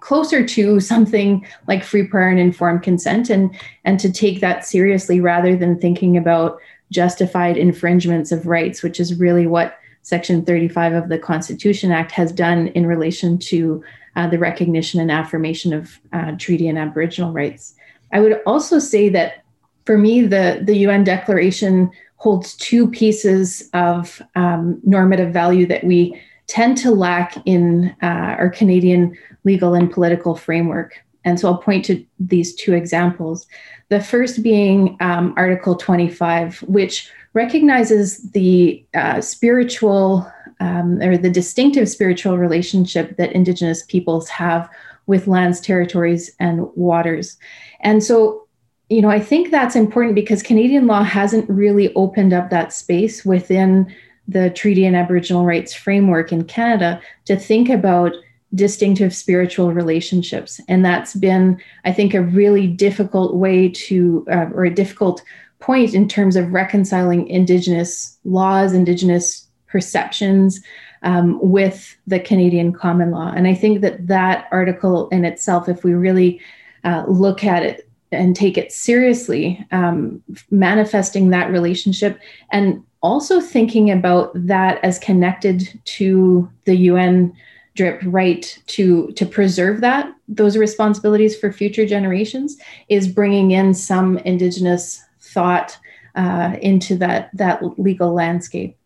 closer 0.00 0.46
to 0.46 0.80
something 0.80 1.46
like 1.66 1.82
free 1.82 2.06
prior 2.06 2.28
and 2.28 2.38
informed 2.38 2.82
consent 2.82 3.30
and 3.30 3.54
and 3.84 3.98
to 4.00 4.12
take 4.12 4.40
that 4.40 4.64
seriously 4.64 5.20
rather 5.20 5.56
than 5.56 5.78
thinking 5.78 6.16
about 6.16 6.58
justified 6.90 7.56
infringements 7.56 8.32
of 8.32 8.46
rights 8.46 8.82
which 8.82 9.00
is 9.00 9.18
really 9.18 9.46
what 9.46 9.76
Section 10.02 10.44
35 10.44 10.94
of 10.94 11.08
the 11.08 11.18
Constitution 11.18 11.92
Act 11.92 12.12
has 12.12 12.32
done 12.32 12.68
in 12.68 12.86
relation 12.86 13.38
to 13.38 13.84
uh, 14.16 14.26
the 14.26 14.38
recognition 14.38 15.00
and 15.00 15.10
affirmation 15.10 15.72
of 15.72 16.00
uh, 16.12 16.32
treaty 16.38 16.68
and 16.68 16.78
Aboriginal 16.78 17.32
rights. 17.32 17.74
I 18.12 18.20
would 18.20 18.40
also 18.46 18.78
say 18.78 19.08
that 19.10 19.44
for 19.86 19.98
me, 19.98 20.22
the, 20.22 20.62
the 20.64 20.78
UN 20.78 21.04
Declaration 21.04 21.90
holds 22.16 22.54
two 22.56 22.88
pieces 22.88 23.68
of 23.72 24.20
um, 24.34 24.80
normative 24.84 25.32
value 25.32 25.66
that 25.66 25.84
we 25.84 26.20
tend 26.46 26.76
to 26.78 26.90
lack 26.90 27.36
in 27.46 27.94
uh, 28.02 28.06
our 28.06 28.50
Canadian 28.50 29.16
legal 29.44 29.74
and 29.74 29.90
political 29.90 30.34
framework. 30.34 31.02
And 31.24 31.38
so 31.38 31.48
I'll 31.48 31.58
point 31.58 31.84
to 31.86 32.04
these 32.18 32.54
two 32.54 32.74
examples. 32.74 33.46
The 33.88 34.00
first 34.00 34.42
being 34.42 34.96
um, 35.00 35.34
Article 35.36 35.76
25, 35.76 36.60
which 36.60 37.10
recognizes 37.32 38.30
the 38.30 38.84
uh, 38.94 39.20
spiritual 39.20 40.30
um, 40.60 41.00
or 41.00 41.16
the 41.16 41.30
distinctive 41.30 41.88
spiritual 41.88 42.38
relationship 42.38 43.16
that 43.16 43.32
Indigenous 43.32 43.82
peoples 43.84 44.28
have 44.28 44.68
with 45.06 45.26
lands, 45.26 45.60
territories, 45.60 46.30
and 46.38 46.68
waters. 46.76 47.38
And 47.80 48.04
so, 48.04 48.46
you 48.88 49.00
know, 49.00 49.08
I 49.08 49.20
think 49.20 49.50
that's 49.50 49.74
important 49.74 50.14
because 50.14 50.42
Canadian 50.42 50.86
law 50.86 51.02
hasn't 51.02 51.48
really 51.48 51.92
opened 51.94 52.32
up 52.32 52.50
that 52.50 52.72
space 52.72 53.24
within 53.24 53.92
the 54.28 54.50
Treaty 54.50 54.84
and 54.84 54.94
Aboriginal 54.94 55.44
Rights 55.44 55.72
framework 55.74 56.30
in 56.30 56.44
Canada 56.44 57.00
to 57.24 57.36
think 57.36 57.68
about 57.68 58.12
distinctive 58.54 59.14
spiritual 59.14 59.72
relationships. 59.72 60.60
And 60.68 60.84
that's 60.84 61.14
been, 61.14 61.60
I 61.84 61.92
think, 61.92 62.14
a 62.14 62.22
really 62.22 62.66
difficult 62.66 63.36
way 63.36 63.68
to, 63.68 64.26
uh, 64.30 64.46
or 64.52 64.64
a 64.64 64.74
difficult 64.74 65.22
point 65.60 65.94
in 65.94 66.08
terms 66.08 66.36
of 66.36 66.52
reconciling 66.52 67.28
Indigenous 67.28 68.18
laws, 68.24 68.72
Indigenous 68.72 69.46
perceptions 69.66 70.60
um, 71.02 71.38
with 71.40 71.96
the 72.06 72.18
Canadian 72.18 72.72
common 72.72 73.10
law. 73.10 73.32
And 73.34 73.46
I 73.46 73.54
think 73.54 73.80
that 73.82 74.06
that 74.08 74.48
article 74.50 75.08
in 75.10 75.24
itself, 75.24 75.68
if 75.68 75.84
we 75.84 75.94
really 75.94 76.40
uh, 76.84 77.04
look 77.06 77.44
at 77.44 77.62
it 77.62 77.88
and 78.12 78.34
take 78.34 78.58
it 78.58 78.72
seriously, 78.72 79.64
um, 79.70 80.22
manifesting 80.50 81.30
that 81.30 81.50
relationship 81.50 82.18
and 82.50 82.82
also 83.02 83.40
thinking 83.40 83.90
about 83.90 84.32
that 84.34 84.82
as 84.82 84.98
connected 84.98 85.78
to 85.84 86.50
the 86.64 86.74
UN 86.74 87.32
drip 87.74 88.00
right 88.04 88.58
to 88.66 89.12
to 89.12 89.24
preserve 89.24 89.80
that 89.80 90.12
those 90.28 90.56
responsibilities 90.56 91.36
for 91.36 91.52
future 91.52 91.86
generations 91.86 92.56
is 92.88 93.08
bringing 93.08 93.52
in 93.52 93.74
some 93.74 94.18
indigenous 94.18 95.02
thought 95.20 95.78
uh, 96.16 96.56
into 96.60 96.96
that 96.96 97.30
that 97.34 97.62
legal 97.78 98.12
landscape. 98.12 98.76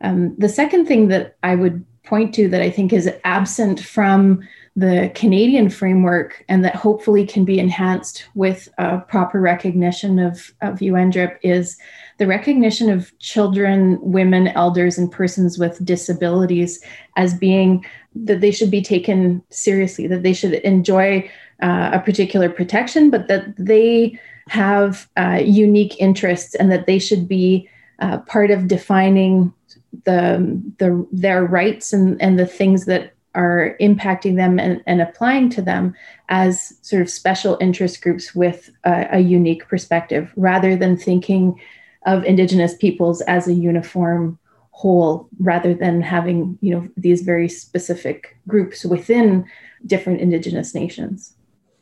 Um, 0.00 0.34
the 0.38 0.48
second 0.48 0.86
thing 0.86 1.08
that 1.08 1.36
i 1.42 1.54
would 1.54 1.84
point 2.04 2.34
to 2.34 2.48
that 2.48 2.62
i 2.62 2.70
think 2.70 2.92
is 2.92 3.10
absent 3.24 3.80
from 3.80 4.40
the 4.76 5.10
Canadian 5.14 5.68
framework 5.68 6.44
and 6.48 6.64
that 6.64 6.76
hopefully 6.76 7.26
can 7.26 7.44
be 7.44 7.58
enhanced 7.58 8.26
with 8.34 8.68
a 8.78 8.98
proper 8.98 9.40
recognition 9.40 10.18
of, 10.18 10.52
of 10.62 10.78
UNDRIP 10.78 11.38
is 11.42 11.76
the 12.18 12.26
recognition 12.26 12.88
of 12.88 13.16
children, 13.18 13.98
women, 14.00 14.48
elders, 14.48 14.96
and 14.96 15.10
persons 15.10 15.58
with 15.58 15.84
disabilities 15.84 16.82
as 17.16 17.34
being 17.34 17.84
that 18.14 18.40
they 18.40 18.50
should 18.50 18.70
be 18.70 18.82
taken 18.82 19.42
seriously, 19.50 20.06
that 20.06 20.22
they 20.22 20.32
should 20.32 20.54
enjoy 20.54 21.30
uh, 21.62 21.90
a 21.92 22.00
particular 22.00 22.48
protection, 22.48 23.10
but 23.10 23.28
that 23.28 23.54
they 23.56 24.18
have 24.48 25.08
uh, 25.16 25.40
unique 25.42 25.98
interests 26.00 26.54
and 26.56 26.72
that 26.72 26.86
they 26.86 26.98
should 26.98 27.28
be 27.28 27.68
uh, 28.00 28.18
part 28.18 28.50
of 28.50 28.66
defining 28.66 29.52
the, 30.04 30.60
the 30.78 31.06
their 31.12 31.44
rights 31.44 31.92
and, 31.92 32.20
and 32.20 32.38
the 32.38 32.46
things 32.46 32.86
that 32.86 33.14
are 33.34 33.76
impacting 33.80 34.36
them 34.36 34.58
and, 34.58 34.82
and 34.86 35.00
applying 35.00 35.48
to 35.50 35.62
them 35.62 35.94
as 36.28 36.76
sort 36.82 37.02
of 37.02 37.08
special 37.08 37.56
interest 37.60 38.02
groups 38.02 38.34
with 38.34 38.70
a, 38.84 39.06
a 39.12 39.18
unique 39.20 39.68
perspective 39.68 40.32
rather 40.36 40.74
than 40.74 40.96
thinking 40.96 41.60
of 42.06 42.24
indigenous 42.24 42.74
peoples 42.74 43.20
as 43.22 43.46
a 43.46 43.52
uniform 43.52 44.38
whole 44.80 45.28
rather 45.38 45.72
than 45.74 46.00
having 46.00 46.58
you 46.60 46.72
know 46.74 46.88
these 46.96 47.22
very 47.22 47.48
specific 47.48 48.36
groups 48.48 48.84
within 48.84 49.44
different 49.86 50.20
indigenous 50.20 50.74
nations 50.74 51.34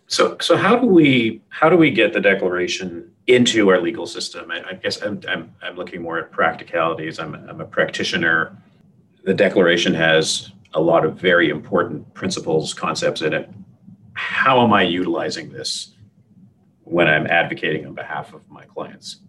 so 0.06 0.36
so 0.40 0.56
how 0.56 0.74
do 0.76 0.86
we 0.86 1.40
how 1.48 1.68
do 1.68 1.76
we 1.76 1.90
get 1.90 2.12
the 2.12 2.20
declaration 2.20 3.10
into 3.26 3.68
our 3.70 3.80
legal 3.80 4.06
system 4.06 4.50
i, 4.50 4.58
I 4.70 4.74
guess 4.74 5.00
I'm, 5.02 5.20
I'm, 5.28 5.54
I'm 5.62 5.76
looking 5.76 6.02
more 6.02 6.18
at 6.18 6.30
practicalities 6.32 7.18
I'm, 7.18 7.34
I'm 7.48 7.60
a 7.60 7.66
practitioner 7.66 8.56
the 9.24 9.34
declaration 9.34 9.94
has 9.94 10.52
a 10.74 10.80
lot 10.80 11.04
of 11.04 11.14
very 11.16 11.50
important 11.50 12.14
principles, 12.14 12.74
concepts 12.74 13.22
in 13.22 13.32
it. 13.32 13.50
How 14.12 14.62
am 14.62 14.72
I 14.72 14.82
utilizing 14.82 15.50
this 15.50 15.94
when 16.84 17.08
I'm 17.08 17.26
advocating 17.26 17.86
on 17.86 17.94
behalf 17.94 18.32
of 18.32 18.48
my 18.48 18.64
clients? 18.64 19.20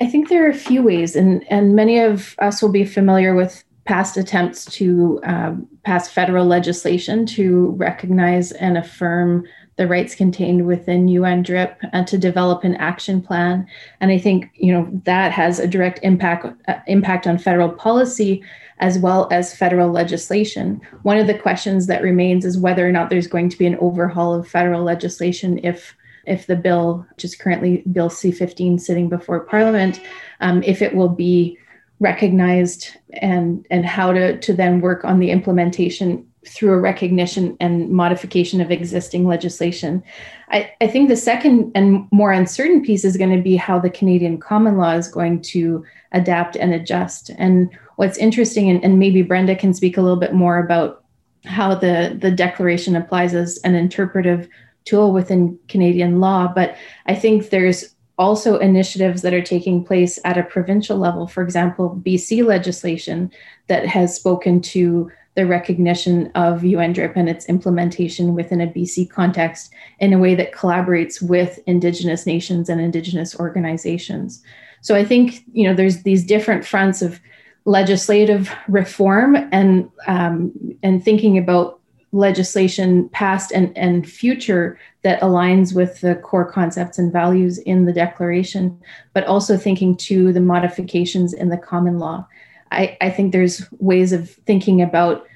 I 0.00 0.06
think 0.06 0.28
there 0.28 0.44
are 0.44 0.50
a 0.50 0.54
few 0.54 0.82
ways, 0.82 1.14
and, 1.14 1.44
and 1.50 1.76
many 1.76 2.00
of 2.00 2.34
us 2.38 2.60
will 2.60 2.72
be 2.72 2.84
familiar 2.84 3.34
with 3.34 3.64
past 3.84 4.16
attempts 4.16 4.64
to 4.64 5.20
um, 5.24 5.68
pass 5.84 6.08
federal 6.08 6.46
legislation 6.46 7.26
to 7.26 7.70
recognize 7.72 8.50
and 8.52 8.78
affirm 8.78 9.46
the 9.76 9.86
rights 9.86 10.14
contained 10.14 10.66
within 10.66 11.06
UNDRIP 11.06 11.76
and 11.92 12.06
to 12.06 12.16
develop 12.16 12.64
an 12.64 12.76
action 12.76 13.20
plan. 13.20 13.66
And 14.00 14.10
I 14.10 14.18
think 14.18 14.50
you 14.54 14.72
know 14.72 14.88
that 15.04 15.32
has 15.32 15.58
a 15.58 15.66
direct 15.66 15.98
impact 16.02 16.46
uh, 16.68 16.78
impact 16.86 17.26
on 17.26 17.38
federal 17.38 17.70
policy 17.70 18.42
as 18.78 18.98
well 18.98 19.28
as 19.30 19.56
federal 19.56 19.90
legislation. 19.90 20.80
One 21.02 21.18
of 21.18 21.26
the 21.26 21.38
questions 21.38 21.86
that 21.86 22.02
remains 22.02 22.44
is 22.44 22.58
whether 22.58 22.86
or 22.86 22.92
not 22.92 23.10
there's 23.10 23.26
going 23.26 23.48
to 23.50 23.58
be 23.58 23.66
an 23.66 23.76
overhaul 23.76 24.34
of 24.34 24.48
federal 24.48 24.82
legislation 24.82 25.60
if 25.62 25.94
if 26.26 26.46
the 26.46 26.56
bill, 26.56 27.06
which 27.10 27.24
is 27.24 27.34
currently 27.34 27.82
Bill 27.92 28.08
C15 28.08 28.80
sitting 28.80 29.08
before 29.08 29.40
Parliament, 29.40 30.00
um, 30.40 30.62
if 30.62 30.82
it 30.82 30.94
will 30.94 31.08
be 31.08 31.58
recognized 32.00 32.88
and 33.14 33.66
and 33.70 33.86
how 33.86 34.12
to 34.12 34.38
to 34.38 34.52
then 34.52 34.80
work 34.80 35.04
on 35.04 35.20
the 35.20 35.30
implementation 35.30 36.26
through 36.46 36.72
a 36.72 36.80
recognition 36.80 37.56
and 37.60 37.90
modification 37.90 38.60
of 38.60 38.70
existing 38.70 39.26
legislation. 39.26 40.02
I, 40.50 40.70
I 40.80 40.86
think 40.86 41.08
the 41.08 41.16
second 41.16 41.72
and 41.74 42.06
more 42.10 42.32
uncertain 42.32 42.82
piece 42.82 43.04
is 43.04 43.16
going 43.16 43.34
to 43.34 43.42
be 43.42 43.56
how 43.56 43.78
the 43.78 43.90
Canadian 43.90 44.38
common 44.38 44.76
law 44.76 44.92
is 44.92 45.08
going 45.08 45.40
to 45.42 45.84
adapt 46.12 46.56
and 46.56 46.74
adjust. 46.74 47.30
And 47.38 47.70
what's 47.96 48.18
interesting, 48.18 48.68
and, 48.68 48.84
and 48.84 48.98
maybe 48.98 49.22
Brenda 49.22 49.56
can 49.56 49.72
speak 49.72 49.96
a 49.96 50.02
little 50.02 50.18
bit 50.18 50.34
more 50.34 50.58
about 50.58 51.04
how 51.44 51.74
the, 51.74 52.16
the 52.20 52.30
declaration 52.30 52.96
applies 52.96 53.34
as 53.34 53.58
an 53.64 53.74
interpretive 53.74 54.48
tool 54.84 55.12
within 55.12 55.58
Canadian 55.68 56.20
law. 56.20 56.52
But 56.52 56.76
I 57.06 57.14
think 57.14 57.50
there's 57.50 57.94
also 58.16 58.58
initiatives 58.58 59.22
that 59.22 59.34
are 59.34 59.42
taking 59.42 59.84
place 59.84 60.18
at 60.24 60.38
a 60.38 60.42
provincial 60.42 60.98
level. 60.98 61.26
For 61.26 61.42
example, 61.42 62.00
BC 62.04 62.44
legislation 62.44 63.30
that 63.66 63.86
has 63.86 64.14
spoken 64.14 64.60
to 64.60 65.10
the 65.34 65.46
recognition 65.46 66.30
of 66.36 66.60
UNDRIP 66.62 67.14
and 67.16 67.28
its 67.28 67.46
implementation 67.46 68.34
within 68.34 68.60
a 68.60 68.68
BC 68.68 69.10
context 69.10 69.72
in 69.98 70.12
a 70.12 70.18
way 70.18 70.34
that 70.36 70.52
collaborates 70.52 71.20
with 71.20 71.58
Indigenous 71.66 72.24
nations 72.24 72.68
and 72.68 72.80
Indigenous 72.80 73.38
organizations. 73.38 74.42
So 74.80 74.94
I 74.94 75.04
think 75.04 75.42
you 75.52 75.66
know 75.66 75.74
there's 75.74 76.02
these 76.02 76.24
different 76.24 76.64
fronts 76.64 77.02
of 77.02 77.20
legislative 77.64 78.52
reform 78.68 79.36
and 79.50 79.90
um, 80.06 80.52
and 80.82 81.02
thinking 81.02 81.36
about 81.36 81.80
legislation 82.14 83.08
past 83.10 83.50
and, 83.50 83.76
and 83.76 84.08
future 84.08 84.78
that 85.02 85.20
aligns 85.20 85.74
with 85.74 86.00
the 86.00 86.14
core 86.16 86.50
concepts 86.50 86.98
and 86.98 87.12
values 87.12 87.58
in 87.58 87.84
the 87.84 87.92
declaration, 87.92 88.80
but 89.12 89.26
also 89.26 89.56
thinking 89.56 89.96
to 89.96 90.32
the 90.32 90.40
modifications 90.40 91.34
in 91.34 91.48
the 91.48 91.58
common 91.58 91.98
law. 91.98 92.26
I, 92.70 92.96
I 93.00 93.10
think 93.10 93.32
there's 93.32 93.66
ways 93.72 94.12
of 94.12 94.30
thinking 94.30 94.80
about 94.80 95.26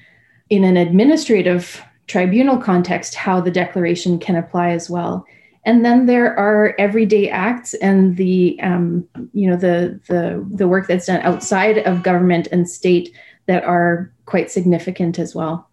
in 0.49 0.63
an 0.63 0.77
administrative 0.77 1.83
tribunal 2.07 2.57
context 2.57 3.13
how 3.13 3.39
the 3.39 3.51
declaration 3.51 4.17
can 4.17 4.35
apply 4.35 4.69
as 4.69 4.89
well 4.89 5.25
and 5.65 5.85
then 5.85 6.07
there 6.07 6.35
are 6.39 6.73
everyday 6.79 7.29
acts 7.29 7.75
and 7.75 8.17
the 8.17 8.59
um, 8.61 9.07
you 9.33 9.47
know 9.47 9.55
the 9.55 9.99
the 10.07 10.43
the 10.49 10.67
work 10.67 10.87
that's 10.87 11.05
done 11.05 11.21
outside 11.21 11.77
of 11.79 12.01
government 12.01 12.47
and 12.51 12.67
state 12.67 13.15
that 13.45 13.63
are 13.63 14.11
quite 14.25 14.49
significant 14.49 15.19
as 15.19 15.35
well 15.35 15.68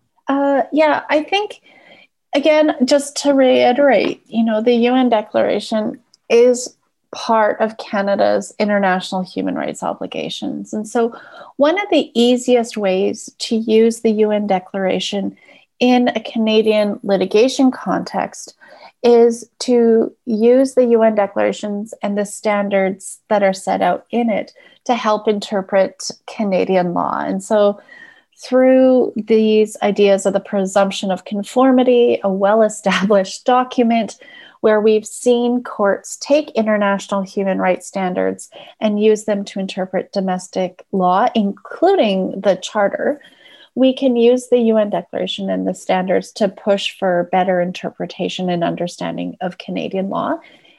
yeah 0.73 1.05
i 1.11 1.23
think 1.23 1.61
again 2.35 2.75
just 2.85 3.17
to 3.17 3.33
reiterate 3.33 4.23
you 4.27 4.45
know 4.45 4.61
the 4.61 4.89
un 4.89 5.09
declaration 5.09 5.99
is 6.29 6.77
part 7.13 7.61
of 7.61 7.79
canada's 7.79 8.55
international 8.59 9.23
human 9.23 9.55
rights 9.55 9.83
obligations 9.83 10.73
and 10.73 10.89
so 10.89 11.19
one 11.57 11.79
of 11.81 11.89
the 11.91 12.11
easiest 12.15 12.77
ways 12.77 13.31
to 13.39 13.57
use 13.57 14.01
the 14.01 14.11
un 14.25 14.47
declaration 14.47 15.37
in 15.79 16.09
a 16.09 16.21
canadian 16.21 16.99
litigation 17.03 17.71
context 17.71 18.55
is 19.07 19.49
to 19.61 20.13
use 20.25 20.75
the 20.75 20.87
UN 20.87 21.15
declarations 21.15 21.95
and 22.03 22.19
the 22.19 22.25
standards 22.25 23.21
that 23.29 23.43
are 23.43 23.53
set 23.53 23.81
out 23.81 24.05
in 24.11 24.31
it 24.31 24.53
to 24.85 24.97
help 24.97 25.29
interpret 25.29 26.11
Canadian 26.27 26.93
law. 26.93 27.21
And 27.21 27.43
so, 27.43 27.81
through 28.37 29.12
these 29.16 29.76
ideas 29.83 30.26
of 30.26 30.33
the 30.33 30.40
presumption 30.40 31.11
of 31.11 31.25
conformity, 31.25 32.21
a 32.23 32.31
well 32.31 32.62
established 32.62 33.45
document 33.47 34.16
where 34.61 34.81
we've 34.81 35.07
seen 35.07 35.62
courts 35.62 36.16
take 36.21 36.50
international 36.50 37.23
human 37.23 37.59
rights 37.59 37.87
standards 37.87 38.50
and 38.81 39.02
use 39.02 39.25
them 39.25 39.45
to 39.45 39.61
interpret 39.61 40.12
domestic 40.12 40.85
law, 40.93 41.28
including 41.35 42.40
the 42.40 42.57
Charter. 42.57 43.21
We 43.75 43.95
can 43.95 44.16
use 44.16 44.49
the 44.49 44.59
UN 44.59 44.90
Declaration 44.90 45.50
and 45.50 45.69
the 45.69 45.75
standards 45.75 46.33
to 46.33 46.49
push 46.49 46.99
for 46.99 47.28
better 47.31 47.61
interpretation 47.61 48.49
and 48.49 48.64
understanding 48.64 49.37
of 49.40 49.59
Canadian 49.59 50.09
law. 50.09 50.38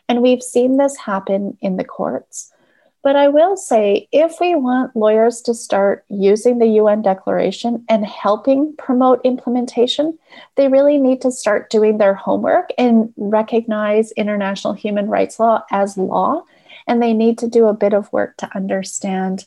And 0.10 0.22
we've 0.22 0.44
seen 0.44 0.78
this 0.78 0.98
happen 0.98 1.58
in 1.62 1.78
the 1.78 1.84
courts. 1.84 2.52
But 3.08 3.16
I 3.16 3.30
will 3.30 3.56
say 3.56 4.10
if 4.12 4.42
we 4.42 4.54
want 4.54 4.94
lawyers 4.94 5.40
to 5.44 5.54
start 5.54 6.04
using 6.10 6.60
the 6.60 6.68
UN 6.82 7.02
Declaration 7.02 7.86
and 7.88 8.06
helping 8.06 8.76
promote 8.76 9.22
implementation, 9.24 10.20
they 10.56 10.68
really 10.68 10.98
need 10.98 11.22
to 11.22 11.32
start 11.32 11.70
doing 11.70 12.00
their 12.00 12.14
homework 12.14 12.70
and 12.78 13.14
recognize 13.16 14.12
international 14.12 14.74
human 14.74 15.08
rights 15.08 15.40
law 15.40 15.64
as 15.72 15.98
law. 15.98 16.44
And 16.86 17.02
they 17.02 17.14
need 17.14 17.38
to 17.38 17.48
do 17.48 17.68
a 17.68 17.74
bit 17.74 17.94
of 17.94 18.12
work 18.12 18.36
to 18.40 18.54
understand 18.54 19.46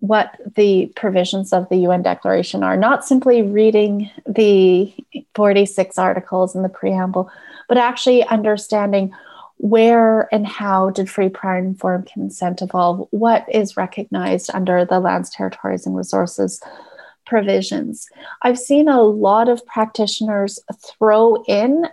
what 0.00 0.36
the 0.56 0.86
provisions 0.96 1.52
of 1.52 1.68
the 1.68 1.76
UN 1.86 2.02
Declaration 2.02 2.64
are, 2.64 2.76
not 2.76 3.06
simply 3.06 3.42
reading 3.42 4.10
the 4.26 4.92
46 5.36 5.98
articles 5.98 6.56
in 6.56 6.62
the 6.62 6.68
preamble, 6.68 7.30
but 7.68 7.78
actually 7.78 8.24
understanding 8.24 9.14
where 9.56 10.32
and 10.34 10.46
how 10.46 10.90
did 10.90 11.08
free 11.08 11.28
prior 11.28 11.58
informed 11.58 12.06
consent 12.06 12.62
evolve? 12.62 13.06
What 13.10 13.46
is 13.52 13.76
recognized 13.76 14.50
under 14.52 14.84
the 14.84 15.00
lands, 15.00 15.30
territories, 15.30 15.86
and 15.86 15.96
resources 15.96 16.60
provisions? 17.26 18.08
I've 18.42 18.58
seen 18.58 18.88
a 18.88 19.02
lot 19.02 19.48
of 19.48 19.64
practitioners 19.66 20.58
throw 20.84 21.42
in 21.44 21.86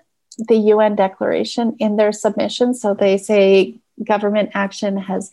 the 0.47 0.57
UN 0.57 0.95
declaration 0.95 1.75
in 1.79 1.97
their 1.97 2.11
submission. 2.11 2.73
So 2.73 2.93
they 2.93 3.17
say 3.17 3.75
government 4.03 4.51
action 4.53 4.97
has 4.97 5.31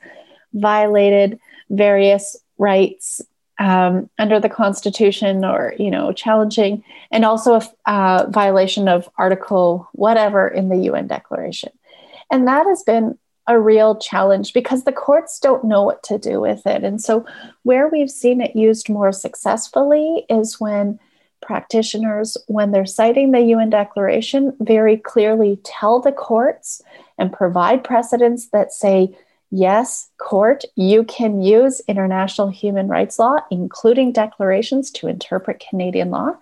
violated 0.52 1.38
various 1.70 2.36
rights 2.58 3.22
um, 3.58 4.10
under 4.18 4.38
the 4.38 4.48
Constitution 4.48 5.44
or, 5.44 5.74
you 5.78 5.90
know, 5.90 6.12
challenging, 6.12 6.84
and 7.10 7.24
also 7.24 7.54
a 7.54 7.70
uh, 7.86 8.26
violation 8.28 8.88
of 8.88 9.08
Article 9.16 9.88
whatever 9.92 10.46
in 10.46 10.68
the 10.68 10.76
UN 10.90 11.06
Declaration. 11.06 11.70
And 12.30 12.46
that 12.48 12.66
has 12.66 12.82
been 12.82 13.18
a 13.46 13.58
real 13.60 13.96
challenge 13.96 14.52
because 14.52 14.84
the 14.84 14.92
courts 14.92 15.38
don't 15.38 15.64
know 15.64 15.82
what 15.82 16.02
to 16.04 16.18
do 16.18 16.40
with 16.40 16.66
it. 16.66 16.82
And 16.82 17.00
so, 17.00 17.24
where 17.62 17.88
we've 17.88 18.10
seen 18.10 18.40
it 18.40 18.56
used 18.56 18.88
more 18.88 19.12
successfully 19.12 20.26
is 20.28 20.60
when 20.60 20.98
practitioners, 21.42 22.36
when 22.48 22.72
they're 22.72 22.86
citing 22.86 23.30
the 23.30 23.40
UN 23.40 23.70
Declaration, 23.70 24.56
very 24.60 24.96
clearly 24.96 25.60
tell 25.62 26.00
the 26.00 26.12
courts 26.12 26.82
and 27.18 27.32
provide 27.32 27.84
precedents 27.84 28.48
that 28.48 28.72
say, 28.72 29.16
yes, 29.50 30.10
court, 30.18 30.64
you 30.74 31.04
can 31.04 31.40
use 31.40 31.80
international 31.86 32.48
human 32.48 32.88
rights 32.88 33.18
law, 33.18 33.38
including 33.50 34.12
declarations, 34.12 34.90
to 34.90 35.06
interpret 35.06 35.64
Canadian 35.68 36.10
law. 36.10 36.36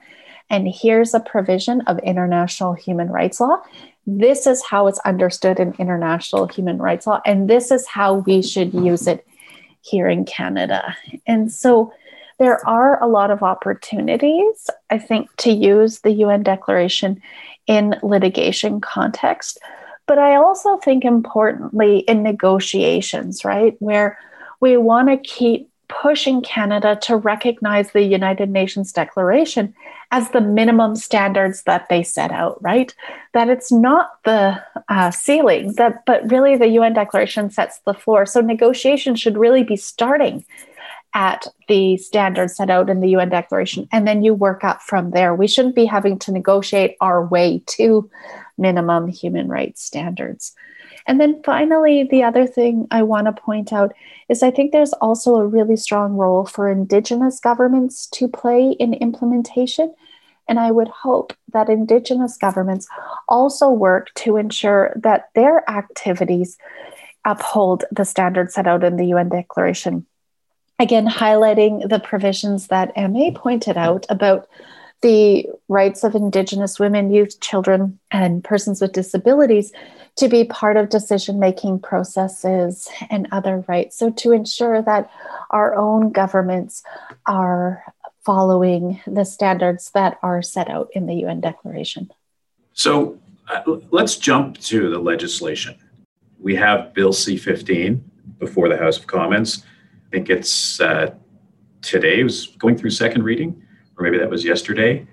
And 0.51 0.69
here's 0.69 1.15
a 1.15 1.21
provision 1.21 1.81
of 1.83 1.99
international 2.01 2.75
human 2.75 3.09
rights 3.09 3.41
law 3.41 3.63
this 4.07 4.47
is 4.47 4.63
how 4.63 4.87
it's 4.87 4.99
understood 5.01 5.59
in 5.59 5.75
international 5.79 6.47
human 6.47 6.79
rights 6.79 7.07
law, 7.07 7.21
and 7.25 7.49
this 7.49 7.71
is 7.71 7.87
how 7.87 8.15
we 8.15 8.43
should 8.43 8.75
use 8.75 9.07
it 9.07 9.27
here 9.81 10.09
in 10.09 10.25
Canada. 10.25 10.97
And 11.27 11.51
so 11.51 11.93
there 12.39 12.67
are 12.69 13.03
a 13.03 13.07
lot 13.07 13.31
of 13.31 13.43
opportunities, 13.43 14.69
I 14.91 14.99
think, 14.99 15.35
to 15.39 15.51
use 15.51 16.01
the 16.01 16.11
UN 16.11 16.43
Declaration 16.43 17.23
in 17.67 17.95
litigation 18.03 18.81
context. 18.81 19.59
But 20.07 20.19
I 20.19 20.37
also 20.37 20.77
think 20.79 21.05
importantly 21.05 21.99
in 22.01 22.23
negotiations, 22.23 23.45
right, 23.45 23.75
where 23.79 24.19
we 24.61 24.77
want 24.77 25.09
to 25.09 25.17
keep 25.17 25.71
pushing 25.89 26.43
Canada 26.43 26.99
to 27.03 27.17
recognize 27.17 27.93
the 27.93 28.03
United 28.03 28.51
Nations 28.51 28.93
Declaration 28.93 29.75
as 30.11 30.31
the 30.31 30.41
minimum 30.41 30.97
standards 30.97 31.63
that 31.65 31.89
they 31.89 32.03
set 32.03 32.31
out, 32.31 32.63
right? 32.63 32.95
That 33.33 33.49
it's 33.49 33.73
not 33.73 34.23
the 34.25 34.63
uh, 34.89 35.11
ceiling, 35.11 35.75
that, 35.75 36.05
but 36.07 36.31
really 36.31 36.57
the 36.57 36.69
UN 36.69 36.95
Declaration 36.95 37.51
sets 37.51 37.81
the 37.81 37.95
floor. 37.95 38.27
So 38.27 38.41
negotiations 38.41 39.21
should 39.21 39.37
really 39.37 39.65
be 39.65 39.77
starting 39.77 40.45
at 41.15 41.47
the 41.69 41.97
standards 41.97 42.57
set 42.57 42.71
out 42.71 42.91
in 42.91 43.01
the 43.01 43.11
UN 43.11 43.29
Declaration, 43.29 43.89
and 43.93 44.07
then 44.07 44.23
you 44.23 44.35
work 44.35 44.65
up 44.65 44.83
from 44.83 45.13
there. 45.13 45.35
We 45.35 45.47
shouldn't 45.47 45.77
be 45.77 45.87
having 45.87 46.19
to 46.21 46.33
negotiate 46.33 46.97
our 47.01 47.25
way 47.25 47.63
to 47.67 48.11
minimum 48.59 49.09
human 49.09 49.49
rights 49.49 49.83
standards. 49.83 50.55
And 51.07 51.21
then 51.21 51.43
finally, 51.45 52.05
the 52.05 52.23
other 52.23 52.47
thing 52.47 52.87
I 52.91 53.03
want 53.03 53.27
to 53.27 53.43
point 53.43 53.73
out 53.73 53.93
is 54.29 54.43
I 54.43 54.51
think 54.51 54.73
there's 54.73 54.95
also 54.95 55.37
a 55.37 55.47
really 55.47 55.77
strong 55.77 56.15
role 56.15 56.47
for 56.47 56.71
Indigenous 56.71 57.41
governments 57.41 58.07
to 58.13 58.27
play 58.27 58.71
in 58.71 58.95
implementation. 58.95 59.95
And 60.49 60.59
I 60.59 60.71
would 60.71 60.89
hope 60.89 61.35
that 61.53 61.69
Indigenous 61.69 62.37
governments 62.37 62.87
also 63.29 63.71
work 63.71 64.13
to 64.17 64.37
ensure 64.37 64.93
that 64.97 65.29
their 65.35 65.69
activities 65.71 66.59
uphold 67.25 67.85
the 67.91 68.05
standards 68.05 68.55
set 68.55 68.67
out 68.67 68.85
in 68.85 68.97
the 68.97 69.07
UN 69.07 69.29
Declaration. 69.29 70.07
Again, 70.79 71.07
highlighting 71.07 71.89
the 71.89 72.01
provisions 72.01 72.67
that 72.69 72.95
Aimée 72.97 73.35
pointed 73.35 73.77
out 73.77 74.07
about 74.09 74.49
the 75.05 75.47
rights 75.69 76.03
of 76.03 76.15
Indigenous 76.15 76.81
women, 76.81 77.13
youth, 77.13 77.39
children, 77.39 78.01
and 78.11 78.43
persons 78.43 78.81
with 78.81 78.93
disabilities 78.93 79.71
to 80.17 80.29
be 80.29 80.45
part 80.45 80.79
of 80.79 80.89
decision 80.89 81.39
making 81.39 81.79
processes 81.79 82.89
and 83.11 83.29
other 83.31 83.63
rights. 83.69 83.99
So, 83.99 84.11
to 84.11 84.33
ensure 84.33 84.81
that 84.81 85.11
our 85.51 85.75
own 85.75 86.11
governments 86.11 86.83
are 87.27 87.85
following 88.25 88.99
the 89.07 89.27
standards 89.27 89.91
that 89.91 90.19
are 90.23 90.41
set 90.41 90.71
out 90.71 90.89
in 90.95 91.05
the 91.05 91.17
UN 91.17 91.43
Declaration. 91.43 92.11
So, 92.73 93.19
uh, 93.49 93.61
let's 93.91 94.17
jump 94.17 94.57
to 94.61 94.89
the 94.89 94.99
legislation. 94.99 95.77
We 96.41 96.55
have 96.57 96.95
Bill 96.95 97.13
C 97.13 97.37
15 97.37 98.03
before 98.39 98.71
the 98.71 98.79
House 98.79 98.97
of 98.97 99.07
Commons. 99.07 99.67
I 100.07 100.11
think 100.11 100.31
it's 100.31 100.81
uh, 100.81 101.15
today, 101.83 102.21
it 102.21 102.25
was 102.25 102.47
going 102.59 102.79
through 102.79 102.91
second 102.91 103.23
reading, 103.23 103.61
or 103.97 104.05
maybe 104.05 104.19
that 104.19 104.31
was 104.31 104.45
yesterday. 104.45 105.07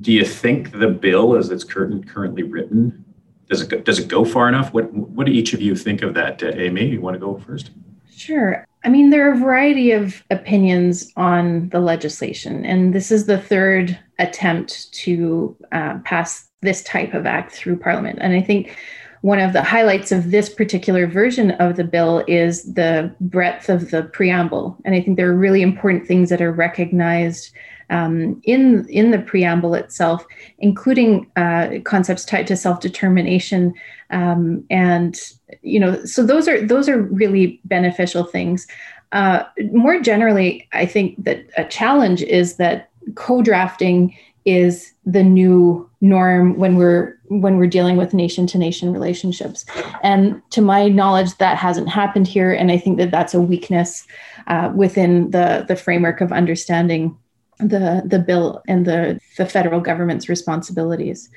Do 0.00 0.12
you 0.12 0.24
think 0.24 0.72
the 0.78 0.88
bill, 0.88 1.36
as 1.36 1.50
it's 1.50 1.64
current, 1.64 2.06
currently 2.06 2.42
written, 2.42 3.04
does 3.48 3.62
it 3.62 3.68
go, 3.68 3.78
does 3.78 3.98
it 3.98 4.08
go 4.08 4.24
far 4.24 4.48
enough? 4.48 4.72
What 4.74 4.92
what 4.92 5.26
do 5.26 5.32
each 5.32 5.52
of 5.52 5.62
you 5.62 5.76
think 5.76 6.02
of 6.02 6.14
that? 6.14 6.42
Uh, 6.42 6.52
Aimée, 6.52 6.90
you 6.90 7.00
want 7.00 7.14
to 7.14 7.20
go 7.20 7.38
first? 7.38 7.70
Sure. 8.10 8.66
I 8.84 8.88
mean, 8.88 9.10
there 9.10 9.28
are 9.28 9.32
a 9.32 9.38
variety 9.38 9.90
of 9.92 10.22
opinions 10.30 11.12
on 11.16 11.68
the 11.70 11.80
legislation, 11.80 12.64
and 12.64 12.94
this 12.94 13.10
is 13.10 13.26
the 13.26 13.38
third 13.38 13.98
attempt 14.18 14.92
to 14.92 15.56
uh, 15.72 15.98
pass 16.04 16.48
this 16.62 16.82
type 16.82 17.14
of 17.14 17.26
act 17.26 17.52
through 17.52 17.78
Parliament. 17.78 18.18
And 18.20 18.32
I 18.32 18.40
think 18.40 18.76
one 19.22 19.40
of 19.40 19.52
the 19.52 19.62
highlights 19.62 20.12
of 20.12 20.30
this 20.30 20.48
particular 20.48 21.06
version 21.06 21.50
of 21.52 21.76
the 21.76 21.84
bill 21.84 22.24
is 22.28 22.74
the 22.74 23.14
breadth 23.20 23.68
of 23.68 23.90
the 23.90 24.04
preamble. 24.04 24.76
And 24.84 24.94
I 24.94 25.00
think 25.00 25.16
there 25.16 25.30
are 25.30 25.36
really 25.36 25.62
important 25.62 26.06
things 26.06 26.30
that 26.30 26.40
are 26.40 26.52
recognized 26.52 27.52
um, 27.90 28.40
in 28.44 28.88
in 28.88 29.10
the 29.10 29.18
preamble 29.18 29.74
itself, 29.74 30.26
including 30.58 31.30
uh, 31.36 31.78
concepts 31.84 32.24
tied 32.24 32.46
to 32.48 32.56
self 32.56 32.80
determination, 32.80 33.74
um, 34.10 34.64
and 34.70 35.18
you 35.62 35.80
know, 35.80 36.04
so 36.04 36.24
those 36.24 36.48
are 36.48 36.64
those 36.66 36.88
are 36.88 37.00
really 37.00 37.60
beneficial 37.64 38.24
things. 38.24 38.66
Uh, 39.12 39.44
more 39.72 40.00
generally, 40.00 40.68
I 40.72 40.86
think 40.86 41.22
that 41.24 41.46
a 41.56 41.64
challenge 41.64 42.22
is 42.22 42.56
that 42.56 42.90
co-drafting 43.14 44.16
is 44.44 44.92
the 45.04 45.22
new 45.22 45.88
norm 46.00 46.56
when 46.56 46.76
we're 46.76 47.18
when 47.28 47.56
we're 47.56 47.66
dealing 47.66 47.96
with 47.96 48.14
nation 48.14 48.46
to 48.46 48.58
nation 48.58 48.92
relationships 48.92 49.64
and 50.02 50.40
to 50.50 50.60
my 50.60 50.88
knowledge 50.88 51.36
that 51.38 51.58
hasn't 51.58 51.88
happened 51.88 52.28
here 52.28 52.52
and 52.52 52.70
i 52.70 52.78
think 52.78 52.96
that 52.96 53.10
that's 53.10 53.34
a 53.34 53.40
weakness 53.40 54.06
uh, 54.46 54.70
within 54.74 55.30
the 55.32 55.64
the 55.66 55.74
framework 55.74 56.20
of 56.20 56.30
understanding 56.30 57.16
the 57.58 58.02
the 58.04 58.18
bill 58.18 58.62
and 58.68 58.86
the 58.86 59.20
the 59.36 59.46
federal 59.46 59.80
government's 59.80 60.28
responsibilities. 60.28 61.28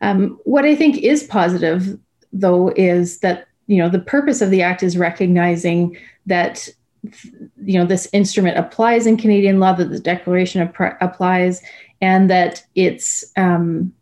Um, 0.00 0.38
what 0.44 0.64
I 0.64 0.74
think 0.74 0.98
is 0.98 1.22
positive, 1.22 1.98
though, 2.32 2.72
is 2.76 3.20
that 3.20 3.46
you 3.66 3.78
know 3.78 3.88
the 3.88 3.98
purpose 4.00 4.40
of 4.40 4.50
the 4.50 4.62
act 4.62 4.82
is 4.82 4.96
recognizing 4.96 5.96
that 6.26 6.68
you 7.64 7.78
know 7.78 7.86
this 7.86 8.08
instrument 8.12 8.58
applies 8.58 9.06
in 9.06 9.16
Canadian 9.16 9.60
law, 9.60 9.72
that 9.74 9.90
the 9.90 10.00
Declaration 10.00 10.62
ap- 10.62 11.00
applies, 11.00 11.62
and 12.00 12.30
that 12.30 12.64
it's 12.74 13.24
um, 13.36 13.92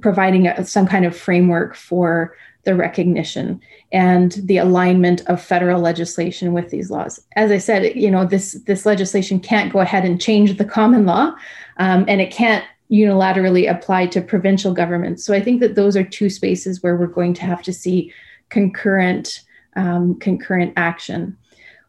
providing 0.00 0.46
a, 0.46 0.64
some 0.64 0.86
kind 0.86 1.04
of 1.04 1.16
framework 1.16 1.74
for 1.74 2.34
the 2.64 2.74
recognition 2.74 3.60
and 3.92 4.32
the 4.44 4.58
alignment 4.58 5.22
of 5.26 5.42
federal 5.42 5.80
legislation 5.80 6.52
with 6.52 6.70
these 6.70 6.90
laws. 6.90 7.20
As 7.36 7.50
I 7.50 7.58
said, 7.58 7.96
you 7.96 8.10
know, 8.10 8.24
this 8.24 8.52
this 8.66 8.84
legislation 8.84 9.40
can't 9.40 9.72
go 9.72 9.80
ahead 9.80 10.04
and 10.04 10.20
change 10.20 10.56
the 10.56 10.64
common 10.64 11.06
law, 11.06 11.34
um, 11.78 12.04
and 12.08 12.20
it 12.20 12.30
can't 12.30 12.64
unilaterally 12.90 13.70
apply 13.70 14.06
to 14.06 14.20
provincial 14.20 14.72
governments. 14.72 15.24
So 15.24 15.34
I 15.34 15.42
think 15.42 15.60
that 15.60 15.74
those 15.74 15.96
are 15.96 16.04
two 16.04 16.30
spaces 16.30 16.82
where 16.82 16.96
we're 16.96 17.06
going 17.06 17.34
to 17.34 17.42
have 17.42 17.62
to 17.62 17.72
see 17.72 18.12
concurrent 18.48 19.42
um, 19.76 20.18
concurrent 20.18 20.72
action. 20.76 21.36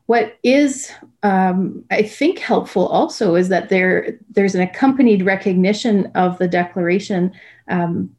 What 0.06 0.38
is, 0.44 0.92
um, 1.24 1.84
I 1.92 2.04
think, 2.04 2.40
helpful 2.40 2.88
also 2.88 3.36
is 3.36 3.50
that 3.50 3.70
there 3.70 4.18
there's 4.30 4.56
an 4.56 4.62
accompanied 4.62 5.26
recognition 5.26 6.12
of 6.16 6.38
the 6.38 6.48
declaration 6.48 7.32
um, 7.68 8.10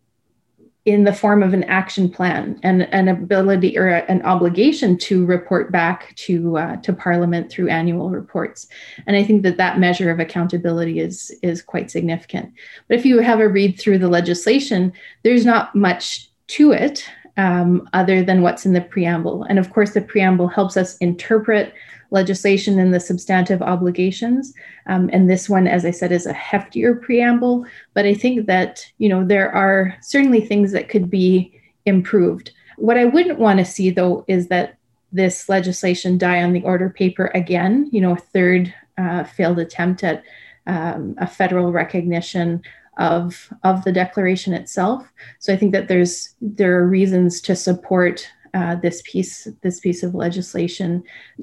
in 0.87 1.05
the 1.05 1.13
form 1.13 1.43
of 1.43 1.53
an 1.53 1.65
action 1.65 2.09
plan 2.09 2.59
and 2.63 2.83
an 2.93 3.09
ability 3.09 3.79
or 3.79 3.89
an 3.89 4.23
obligation 4.23 4.97
to 4.97 5.27
report 5.27 5.71
back 5.71 6.15
to 6.17 6.57
uh, 6.57 6.77
to 6.77 6.93
Parliament 6.93 7.51
through 7.51 7.69
annual 7.69 8.09
reports. 8.09 8.67
And 9.07 9.15
I 9.15 9.23
think 9.23 9.43
that 9.43 9.59
that 9.59 9.79
measure 9.79 10.11
of 10.11 10.21
accountability 10.21 10.99
is 10.99 11.37
is 11.43 11.63
quite 11.63 11.91
significant. 11.91 12.53
But 12.89 12.99
if 12.99 13.05
you 13.05 13.19
have 13.19 13.41
a 13.41 13.49
read 13.49 13.79
through 13.79 13.99
the 13.99 14.09
legislation, 14.09 14.93
there's 15.23 15.45
not 15.45 15.75
much 15.77 16.31
to 16.49 16.73
it 16.73 17.05
um, 17.37 17.89
other 17.93 18.23
than 18.23 18.43
what's 18.43 18.67
in 18.67 18.73
the 18.73 18.81
preamble. 18.81 19.45
And 19.45 19.59
of 19.59 19.71
course, 19.71 19.93
the 19.93 20.01
preamble 20.01 20.49
helps 20.49 20.77
us 20.77 20.97
interpret 20.99 21.75
legislation 22.11 22.79
and 22.79 22.93
the 22.93 23.01
substantive 23.01 23.63
obligations. 23.63 24.53
Um, 24.87 25.11
and 25.13 25.31
this 25.31 25.49
one, 25.49 25.67
as 25.67 25.85
I 25.85 25.91
said, 25.93 26.13
is 26.13 26.27
a 26.27 26.35
heftier 26.35 27.01
preamble. 27.01 27.67
But 27.95 28.05
I 28.05 28.15
think 28.15 28.47
that, 28.47 28.85
you 28.99 29.09
know, 29.09 29.25
there 29.25 29.51
are 29.53 29.97
certainly 30.03 30.41
things 30.41 30.73
that 30.73 30.89
could 30.89 31.09
be 31.09 31.53
improved. 31.87 32.51
What 32.77 32.97
I 32.97 33.05
wouldn't 33.05 33.39
want 33.39 33.59
to 33.59 33.65
see, 33.65 33.91
though, 33.91 34.25
is 34.27 34.49
that 34.49 34.77
this 35.13 35.49
legislation 35.49 36.19
die 36.19 36.43
on 36.43 36.53
the 36.53 36.63
order 36.63 36.91
paper 36.91 37.31
again, 37.35 37.89
you 37.93 38.01
know, 38.01 38.13
a 38.13 38.17
third 38.17 38.73
uh, 38.99 39.25
failed 39.25 39.59
attempt 39.59 40.05
at 40.05 40.23
um, 40.67 41.15
a 41.19 41.27
federal 41.27 41.73
recognition 41.73 42.63
of 42.99 43.53
of 43.65 43.85
the 43.85 43.93
declaration 43.93 44.53
itself. 44.53 45.11
So 45.39 45.53
I 45.53 45.57
think 45.57 45.73
that 45.73 45.89
there's 45.89 46.35
there 46.41 46.79
are 46.79 46.87
reasons 46.87 47.41
to 47.43 47.57
support 47.57 48.29
uh, 48.55 48.77
this 48.77 49.03
piece 49.05 49.49
this 49.63 49.81
piece 49.81 50.03
of 50.03 50.15
legislation, 50.15 51.03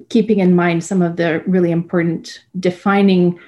keeping 0.10 0.40
in 0.40 0.56
mind 0.56 0.84
some 0.84 1.02
of 1.02 1.16
the 1.16 1.44
really 1.48 1.72
important 1.72 2.44
defining 2.60 3.40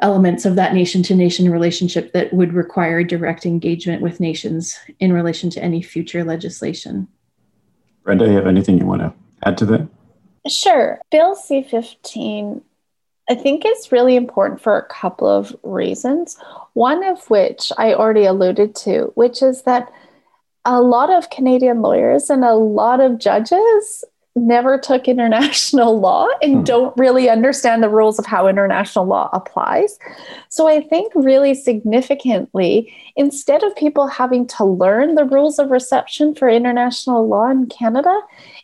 elements 0.00 0.44
of 0.44 0.56
that 0.56 0.74
nation 0.74 1.02
to 1.02 1.14
nation 1.14 1.50
relationship 1.50 2.12
that 2.12 2.32
would 2.32 2.52
require 2.52 3.02
direct 3.02 3.46
engagement 3.46 4.02
with 4.02 4.20
nations 4.20 4.78
in 5.00 5.12
relation 5.12 5.48
to 5.50 5.62
any 5.62 5.80
future 5.80 6.22
legislation. 6.22 7.08
Brenda, 8.02 8.26
you 8.26 8.32
have 8.32 8.46
anything 8.46 8.78
you 8.78 8.86
want 8.86 9.00
to 9.00 9.12
add 9.44 9.56
to 9.58 9.66
that? 9.66 9.88
Sure. 10.46 11.00
Bill 11.10 11.34
C 11.34 11.62
15 11.62 12.62
I 13.28 13.34
think 13.34 13.64
it's 13.64 13.90
really 13.90 14.14
important 14.14 14.60
for 14.60 14.76
a 14.76 14.86
couple 14.86 15.28
of 15.28 15.54
reasons. 15.62 16.36
One 16.74 17.02
of 17.04 17.28
which 17.28 17.72
I 17.76 17.94
already 17.94 18.24
alluded 18.24 18.74
to, 18.76 19.12
which 19.14 19.42
is 19.42 19.62
that 19.62 19.92
a 20.64 20.80
lot 20.80 21.10
of 21.10 21.30
Canadian 21.30 21.82
lawyers 21.82 22.30
and 22.30 22.44
a 22.44 22.54
lot 22.54 23.00
of 23.00 23.18
judges 23.18 24.04
never 24.36 24.78
took 24.78 25.08
international 25.08 25.98
law 26.00 26.28
and 26.42 26.56
hmm. 26.56 26.64
don't 26.64 26.96
really 26.96 27.28
understand 27.28 27.82
the 27.82 27.88
rules 27.88 28.18
of 28.18 28.26
how 28.26 28.46
international 28.46 29.06
law 29.06 29.30
applies. 29.32 29.98
So 30.48 30.68
I 30.68 30.80
think 30.80 31.12
really 31.14 31.54
significantly, 31.54 32.94
instead 33.16 33.62
of 33.62 33.74
people 33.74 34.06
having 34.06 34.46
to 34.48 34.64
learn 34.64 35.14
the 35.14 35.24
rules 35.24 35.58
of 35.58 35.70
reception 35.70 36.34
for 36.34 36.48
international 36.48 37.26
law 37.26 37.50
in 37.50 37.66
Canada, 37.66 38.14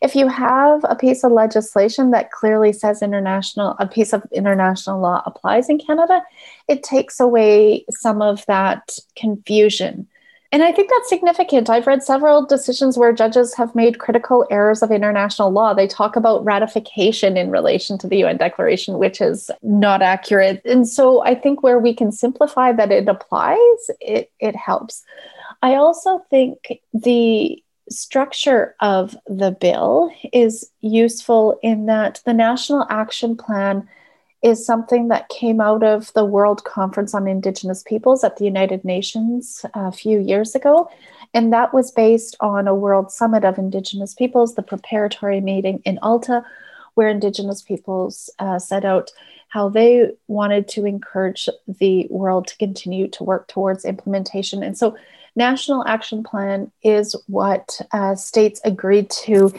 if 0.03 0.15
you 0.15 0.29
have 0.29 0.85
a 0.85 0.95
piece 0.95 1.25
of 1.25 1.33
legislation 1.33 2.11
that 2.11 2.31
clearly 2.31 2.73
says 2.73 3.03
international 3.03 3.75
a 3.79 3.87
piece 3.87 4.13
of 4.13 4.23
international 4.33 5.01
law 5.01 5.23
applies 5.25 5.69
in 5.69 5.79
Canada, 5.79 6.23
it 6.69 6.83
takes 6.83 7.19
away 7.19 7.85
some 7.91 8.21
of 8.21 8.45
that 8.47 8.99
confusion 9.17 10.07
and 10.53 10.63
I 10.63 10.71
think 10.71 10.91
that's 10.91 11.09
significant. 11.09 11.71
I've 11.71 11.87
read 11.87 12.03
several 12.03 12.45
decisions 12.45 12.99
where 12.99 13.13
judges 13.15 13.55
have 13.55 13.75
made 13.75 13.99
critical 13.99 14.47
errors 14.51 14.83
of 14.83 14.91
international 14.91 15.51
law. 15.51 15.73
They 15.73 15.87
talk 15.87 16.15
about 16.15 16.45
ratification 16.45 17.39
in 17.39 17.51
relation 17.51 17.97
to 17.99 18.07
the 18.07 18.19
UN 18.19 18.37
Declaration, 18.37 18.99
which 18.99 19.23
is 19.23 19.51
not 19.63 20.03
accurate. 20.03 20.61
And 20.67 20.87
so 20.87 21.25
I 21.25 21.35
think 21.35 21.63
where 21.63 21.79
we 21.79 21.95
can 21.95 22.13
simplify 22.13 22.71
that 22.73 22.93
it 22.93 23.09
applies, 23.09 23.59
it, 24.01 24.31
it 24.41 24.55
helps. 24.55 25.03
I 25.63 25.77
also 25.77 26.19
think 26.29 26.81
the 26.93 27.63
structure 27.89 28.75
of 28.81 29.17
the 29.27 29.53
bill 29.53 30.11
is 30.35 30.71
useful 30.81 31.59
in 31.63 31.87
that 31.87 32.21
the 32.27 32.35
National 32.35 32.87
Action 32.91 33.37
Plan 33.37 33.89
is 34.43 34.67
something 34.67 35.09
that 35.09 35.29
came 35.29 35.61
out 35.61 35.85
of 35.85 36.13
the 36.15 36.25
World 36.25 36.65
Conference 36.65 37.15
on 37.15 37.29
Indigenous 37.29 37.83
Peoples 37.83 38.25
at 38.25 38.37
the 38.37 38.45
United 38.45 38.85
Nations 38.85 39.65
a 39.75 39.93
few 39.93 40.19
years 40.19 40.55
ago. 40.55 40.91
And 41.33 41.53
that 41.53 41.73
was 41.73 41.91
based 41.91 42.37
on 42.41 42.67
a 42.67 42.75
World 42.75 43.13
Summit 43.13 43.45
of 43.45 43.57
Indigenous 43.57 44.15
Peoples, 44.15 44.55
the 44.55 44.63
preparatory 44.63 45.41
meeting 45.41 45.81
in 45.85 45.99
Alta, 46.03 46.45
where 46.95 47.09
Indigenous 47.09 47.63
peoples 47.63 48.29
uh, 48.39 48.59
set 48.59 48.85
out 48.85 49.11
how 49.49 49.69
they 49.69 50.11
wanted 50.29 50.67
to 50.67 50.85
encourage 50.87 51.49
the 51.67 52.07
world 52.11 52.47
to 52.49 52.57
continue 52.57 53.07
to 53.09 53.25
work 53.25 53.49
towards 53.49 53.85
implementation. 53.85 54.63
And 54.63 54.77
so, 54.77 54.97
National 55.35 55.87
Action 55.87 56.23
Plan 56.23 56.71
is 56.83 57.17
what 57.27 57.81
uh, 57.93 58.15
states 58.15 58.61
agreed 58.65 59.09
to 59.11 59.51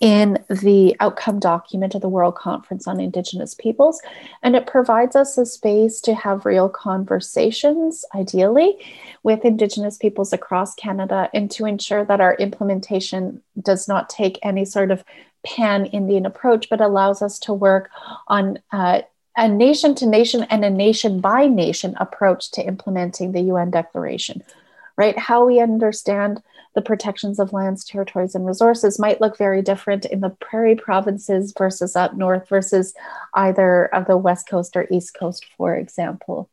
in 0.00 0.38
the 0.48 0.94
outcome 1.00 1.40
document 1.40 1.94
of 1.94 2.00
the 2.00 2.08
World 2.08 2.36
Conference 2.36 2.86
on 2.86 3.00
Indigenous 3.00 3.54
Peoples. 3.54 4.00
And 4.42 4.54
it 4.54 4.66
provides 4.66 5.16
us 5.16 5.36
a 5.36 5.44
space 5.44 6.00
to 6.02 6.14
have 6.14 6.46
real 6.46 6.68
conversations, 6.68 8.04
ideally, 8.14 8.76
with 9.24 9.44
Indigenous 9.44 9.96
peoples 9.96 10.32
across 10.32 10.74
Canada 10.74 11.28
and 11.34 11.50
to 11.50 11.66
ensure 11.66 12.04
that 12.04 12.20
our 12.20 12.36
implementation 12.36 13.42
does 13.60 13.88
not 13.88 14.08
take 14.08 14.38
any 14.42 14.64
sort 14.64 14.92
of 14.92 15.04
pan 15.44 15.86
Indian 15.86 16.26
approach, 16.26 16.68
but 16.70 16.80
allows 16.80 17.22
us 17.22 17.38
to 17.40 17.52
work 17.52 17.90
on. 18.28 18.58
Uh, 18.72 19.02
a 19.40 19.48
nation 19.48 19.94
to 19.94 20.04
nation 20.04 20.42
and 20.50 20.64
a 20.64 20.70
nation 20.70 21.20
by 21.20 21.46
nation 21.46 21.94
approach 22.00 22.50
to 22.50 22.66
implementing 22.66 23.30
the 23.30 23.42
UN 23.42 23.70
Declaration, 23.70 24.42
right? 24.96 25.16
How 25.16 25.46
we 25.46 25.60
understand 25.60 26.42
the 26.78 26.82
protections 26.82 27.40
of 27.40 27.52
lands, 27.52 27.84
territories, 27.84 28.36
and 28.36 28.46
resources 28.46 29.00
might 29.00 29.20
look 29.20 29.36
very 29.36 29.62
different 29.62 30.04
in 30.04 30.20
the 30.20 30.30
prairie 30.30 30.76
provinces 30.76 31.52
versus 31.58 31.96
up 31.96 32.16
north 32.16 32.48
versus 32.48 32.94
either 33.34 33.86
of 33.86 34.06
the 34.06 34.16
west 34.16 34.48
coast 34.48 34.76
or 34.76 34.86
east 34.92 35.16
coast, 35.18 35.44
for 35.56 35.74
example. 35.74 36.48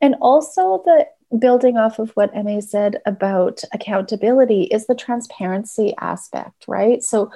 And 0.00 0.14
also 0.22 0.82
the 0.86 1.06
building 1.38 1.76
off 1.76 1.98
of 1.98 2.12
what 2.12 2.32
Aimée 2.32 2.62
said 2.62 3.02
about 3.04 3.60
accountability 3.74 4.62
is 4.62 4.86
the 4.86 4.94
transparency 4.94 5.92
aspect, 6.00 6.64
right? 6.66 7.02
So 7.02 7.30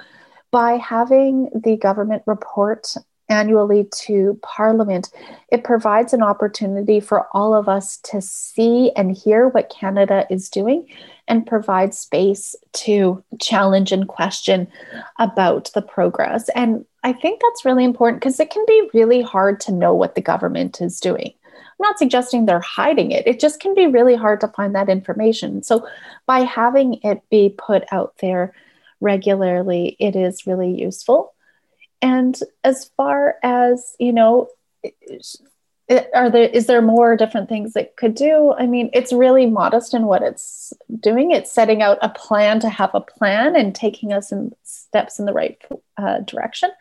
by 0.49 0.77
having 0.77 1.51
the 1.53 1.77
government 1.77 2.23
report 2.25 2.95
annually 3.29 3.87
to 4.05 4.39
Parliament, 4.41 5.11
it 5.51 5.63
provides 5.63 6.13
an 6.13 6.23
opportunity 6.23 6.99
for 6.99 7.27
all 7.31 7.53
of 7.53 7.69
us 7.69 7.97
to 8.05 8.23
see 8.23 8.91
and 8.95 9.15
hear 9.15 9.49
what 9.49 9.69
Canada 9.69 10.25
is 10.31 10.49
doing 10.49 10.87
and 11.27 11.47
provide 11.47 11.93
space 11.93 12.55
to 12.73 13.23
challenge 13.39 13.91
and 13.91 14.07
question 14.07 14.67
about 15.19 15.71
the 15.73 15.81
progress. 15.81 16.49
And 16.49 16.85
I 17.03 17.13
think 17.13 17.41
that's 17.41 17.65
really 17.65 17.83
important 17.83 18.21
because 18.21 18.39
it 18.39 18.49
can 18.49 18.63
be 18.67 18.89
really 18.93 19.21
hard 19.21 19.59
to 19.61 19.71
know 19.71 19.93
what 19.93 20.15
the 20.15 20.21
government 20.21 20.81
is 20.81 20.99
doing. 20.99 21.33
I'm 21.55 21.89
not 21.89 21.97
suggesting 21.97 22.45
they're 22.45 22.59
hiding 22.59 23.11
it. 23.11 23.27
It 23.27 23.39
just 23.39 23.59
can 23.59 23.73
be 23.73 23.87
really 23.87 24.15
hard 24.15 24.41
to 24.41 24.47
find 24.49 24.75
that 24.75 24.89
information. 24.89 25.63
So, 25.63 25.87
by 26.25 26.41
having 26.41 26.99
it 27.03 27.21
be 27.29 27.49
put 27.49 27.83
out 27.91 28.15
there 28.19 28.53
regularly, 29.01 29.95
it 29.99 30.15
is 30.15 30.47
really 30.47 30.71
useful. 30.71 31.33
And 32.01 32.37
as 32.63 32.91
far 32.97 33.37
as, 33.43 33.95
you 33.99 34.13
know, 34.13 34.49
are 36.13 36.29
there 36.29 36.49
is 36.49 36.67
there 36.67 36.81
more 36.81 37.15
different 37.15 37.49
things 37.49 37.75
it 37.75 37.95
could 37.97 38.15
do? 38.15 38.53
I 38.57 38.65
mean 38.67 38.89
it's 38.93 39.13
really 39.13 39.45
modest 39.45 39.93
in 39.93 40.05
what 40.05 40.21
it's 40.21 40.73
doing. 40.99 41.31
It's 41.31 41.51
setting 41.51 41.81
out 41.81 41.97
a 42.01 42.09
plan 42.09 42.59
to 42.61 42.69
have 42.69 42.91
a 42.93 43.01
plan 43.01 43.55
and 43.55 43.73
taking 43.73 44.13
us 44.13 44.31
in 44.31 44.53
steps 44.63 45.19
in 45.19 45.25
the 45.25 45.33
right 45.33 45.57
uh, 45.97 46.19
direction. 46.21 46.71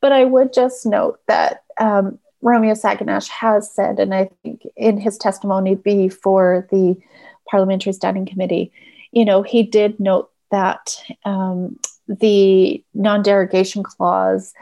But 0.00 0.12
i 0.12 0.24
would 0.24 0.52
just 0.52 0.86
note 0.86 1.20
that 1.26 1.64
um, 1.78 2.18
romeo 2.42 2.72
saganash 2.72 3.28
has 3.28 3.70
said 3.70 3.98
and 4.00 4.14
i 4.14 4.30
think 4.42 4.62
in 4.76 4.98
his 4.98 5.18
testimony 5.18 5.74
before 5.74 6.66
the 6.70 6.96
parliamentary 7.50 7.92
standing 7.92 8.24
committee 8.24 8.72
you 9.12 9.26
know 9.26 9.42
he 9.42 9.62
did 9.62 10.00
note 10.00 10.30
that 10.50 10.96
um, 11.24 11.78
the 12.08 12.82
non-derogation 12.94 13.82
clause 13.82 14.52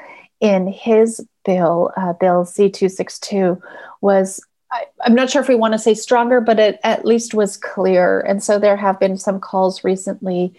in 0.40 0.66
his 0.66 1.24
bill, 1.48 1.90
uh, 1.96 2.12
Bill 2.12 2.44
C 2.44 2.68
262, 2.68 3.58
was 4.02 4.38
I, 4.70 4.84
am 5.06 5.14
not 5.14 5.30
sure 5.30 5.40
if 5.40 5.48
we 5.48 5.54
want 5.54 5.72
to 5.72 5.78
say 5.78 5.94
stronger, 5.94 6.42
but 6.42 6.60
it 6.60 6.78
at 6.84 7.06
least 7.06 7.32
was 7.32 7.56
clear. 7.56 8.20
And 8.20 8.42
so 8.42 8.58
there 8.58 8.76
have 8.76 9.00
been 9.00 9.16
some 9.16 9.40
calls 9.40 9.82
recently 9.82 10.52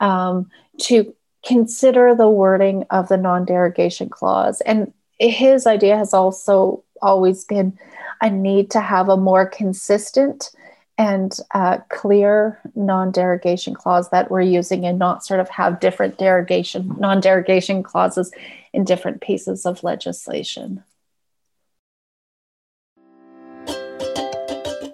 um, 0.00 0.50
to 0.82 1.14
consider 1.42 2.14
the 2.14 2.28
wording 2.28 2.84
of 2.90 3.08
the 3.08 3.16
non 3.16 3.46
derogation 3.46 4.10
clause. 4.10 4.60
And 4.60 4.92
his 5.18 5.66
idea 5.66 5.96
has 5.96 6.12
also 6.12 6.84
always 7.00 7.44
been 7.44 7.78
a 8.20 8.28
need 8.28 8.70
to 8.72 8.80
have 8.80 9.08
a 9.08 9.16
more 9.16 9.46
consistent 9.46 10.50
and 10.98 11.38
uh, 11.52 11.78
clear 11.90 12.58
non-derogation 12.74 13.74
clause 13.74 14.08
that 14.10 14.30
we're 14.30 14.40
using 14.40 14.86
and 14.86 14.98
not 14.98 15.24
sort 15.24 15.40
of 15.40 15.48
have 15.48 15.80
different 15.80 16.18
derogation 16.18 16.94
non-derogation 16.98 17.82
clauses 17.82 18.32
in 18.72 18.84
different 18.84 19.20
pieces 19.20 19.66
of 19.66 19.82
legislation. 19.84 20.82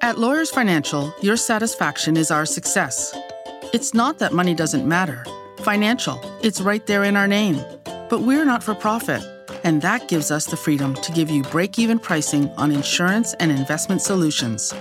At 0.01 0.19
lawyers 0.19 0.51
financial 0.51 1.15
your 1.21 1.37
satisfaction 1.37 2.17
is 2.17 2.31
our 2.31 2.47
success. 2.47 3.17
It's 3.73 3.95
not 3.95 4.19
that 4.19 4.33
money 4.33 4.55
doesn't 4.55 4.87
matter. 4.87 5.25
Financial 5.59 6.21
it's 6.43 6.61
right 6.61 6.85
there 6.87 7.05
in 7.05 7.17
our 7.17 7.29
name. 7.29 7.61
But 8.11 8.23
we're 8.23 8.45
not 8.45 8.63
for 8.63 8.75
profit 8.75 9.23
and 9.65 9.81
that 9.83 10.09
gives 10.09 10.33
us 10.33 10.47
the 10.47 10.57
freedom 10.57 10.95
to 10.95 11.13
give 11.13 11.31
you 11.31 11.45
break 11.45 11.79
even 11.79 11.99
pricing 12.01 12.49
on 12.57 12.73
insurance 12.73 13.35
and 13.35 13.53
investment 13.53 14.03
solutions 14.03 14.75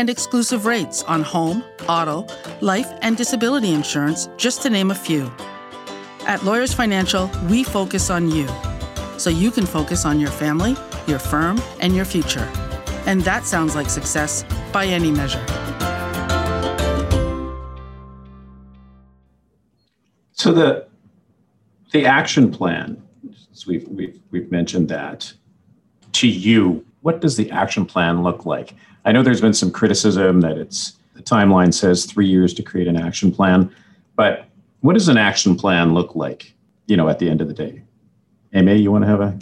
and 0.00 0.08
exclusive 0.08 0.64
rates 0.64 1.02
on 1.02 1.22
home, 1.22 1.62
auto, 1.86 2.26
life, 2.62 2.90
and 3.02 3.18
disability 3.18 3.74
insurance, 3.74 4.30
just 4.38 4.62
to 4.62 4.70
name 4.70 4.90
a 4.90 4.94
few. 4.94 5.30
At 6.26 6.42
Lawyers 6.42 6.72
Financial, 6.72 7.30
we 7.50 7.62
focus 7.64 8.08
on 8.08 8.30
you, 8.30 8.48
so 9.18 9.28
you 9.28 9.50
can 9.50 9.66
focus 9.66 10.06
on 10.06 10.18
your 10.18 10.30
family, 10.30 10.74
your 11.06 11.18
firm, 11.18 11.60
and 11.80 11.94
your 11.94 12.06
future. 12.06 12.48
And 13.04 13.20
that 13.22 13.44
sounds 13.44 13.74
like 13.74 13.90
success 13.90 14.42
by 14.72 14.86
any 14.86 15.10
measure. 15.10 15.44
So 20.32 20.50
the 20.50 20.88
the 21.92 22.06
action 22.06 22.50
plan, 22.50 23.02
we've, 23.66 23.86
we've, 23.88 24.18
we've 24.30 24.50
mentioned 24.50 24.88
that. 24.88 25.30
To 26.12 26.28
you, 26.28 26.86
what 27.02 27.20
does 27.20 27.36
the 27.36 27.50
action 27.50 27.86
plan 27.86 28.22
look 28.22 28.46
like? 28.46 28.74
I 29.04 29.12
know 29.12 29.22
there's 29.22 29.40
been 29.40 29.54
some 29.54 29.70
criticism 29.70 30.40
that 30.42 30.58
it's 30.58 30.98
the 31.14 31.22
timeline 31.22 31.72
says 31.72 32.06
three 32.06 32.26
years 32.26 32.54
to 32.54 32.62
create 32.62 32.88
an 32.88 32.96
action 32.96 33.32
plan, 33.32 33.74
but 34.16 34.46
what 34.80 34.94
does 34.94 35.08
an 35.08 35.18
action 35.18 35.56
plan 35.56 35.94
look 35.94 36.14
like? 36.14 36.54
You 36.86 36.96
know, 36.96 37.08
at 37.08 37.18
the 37.18 37.28
end 37.28 37.40
of 37.40 37.48
the 37.48 37.54
day, 37.54 37.82
Aimée, 38.54 38.82
you 38.82 38.90
want 38.90 39.04
to 39.04 39.08
have 39.08 39.20
a? 39.20 39.38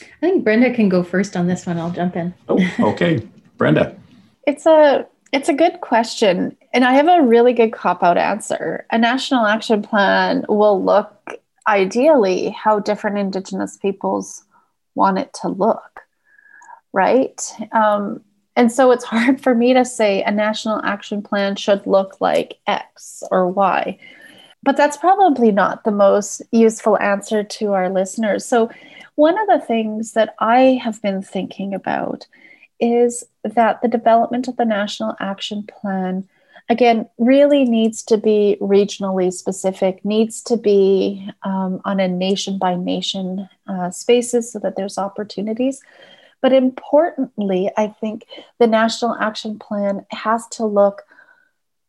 I 0.00 0.06
think 0.20 0.44
Brenda 0.44 0.72
can 0.72 0.88
go 0.88 1.02
first 1.02 1.36
on 1.36 1.46
this 1.46 1.66
one. 1.66 1.78
I'll 1.78 1.90
jump 1.90 2.16
in. 2.16 2.32
Oh, 2.48 2.60
okay, 2.80 3.26
Brenda. 3.56 3.96
It's 4.46 4.66
a 4.66 5.06
it's 5.32 5.48
a 5.48 5.54
good 5.54 5.80
question, 5.80 6.56
and 6.72 6.84
I 6.84 6.92
have 6.92 7.08
a 7.08 7.22
really 7.22 7.52
good 7.52 7.72
cop 7.72 8.02
out 8.02 8.16
answer. 8.16 8.86
A 8.92 8.98
national 8.98 9.46
action 9.46 9.82
plan 9.82 10.44
will 10.48 10.82
look 10.82 11.40
ideally 11.66 12.50
how 12.50 12.78
different 12.78 13.18
Indigenous 13.18 13.76
peoples 13.76 14.44
want 14.94 15.18
it 15.18 15.34
to 15.42 15.48
look, 15.48 16.00
right? 16.94 17.42
Um, 17.72 18.22
and 18.56 18.72
so 18.72 18.92
it's 18.92 19.04
hard 19.04 19.40
for 19.42 19.54
me 19.54 19.74
to 19.74 19.84
say 19.84 20.22
a 20.22 20.30
national 20.30 20.80
action 20.82 21.20
plan 21.20 21.56
should 21.56 21.86
look 21.86 22.20
like 22.20 22.58
X 22.66 23.22
or 23.30 23.50
Y. 23.50 23.98
But 24.62 24.78
that's 24.78 24.96
probably 24.96 25.52
not 25.52 25.84
the 25.84 25.90
most 25.90 26.40
useful 26.50 26.96
answer 26.98 27.44
to 27.44 27.74
our 27.74 27.90
listeners. 27.90 28.46
So, 28.46 28.70
one 29.16 29.38
of 29.38 29.46
the 29.46 29.64
things 29.64 30.14
that 30.14 30.34
I 30.40 30.80
have 30.82 31.00
been 31.02 31.22
thinking 31.22 31.72
about 31.74 32.26
is 32.80 33.22
that 33.44 33.80
the 33.82 33.88
development 33.88 34.48
of 34.48 34.56
the 34.56 34.64
National 34.64 35.14
Action 35.20 35.68
Plan, 35.68 36.26
again, 36.68 37.08
really 37.18 37.64
needs 37.64 38.02
to 38.04 38.16
be 38.16 38.56
regionally 38.60 39.32
specific, 39.32 40.04
needs 40.04 40.42
to 40.44 40.56
be 40.56 41.28
um, 41.44 41.80
on 41.84 42.00
a 42.00 42.08
nation 42.08 42.58
by 42.58 42.74
nation 42.74 43.48
uh, 43.68 43.90
spaces 43.90 44.50
so 44.50 44.58
that 44.58 44.74
there's 44.76 44.98
opportunities. 44.98 45.80
But 46.44 46.52
importantly, 46.52 47.70
I 47.74 47.86
think 47.86 48.26
the 48.58 48.66
National 48.66 49.16
Action 49.18 49.58
Plan 49.58 50.04
has 50.10 50.46
to 50.48 50.66
look 50.66 51.06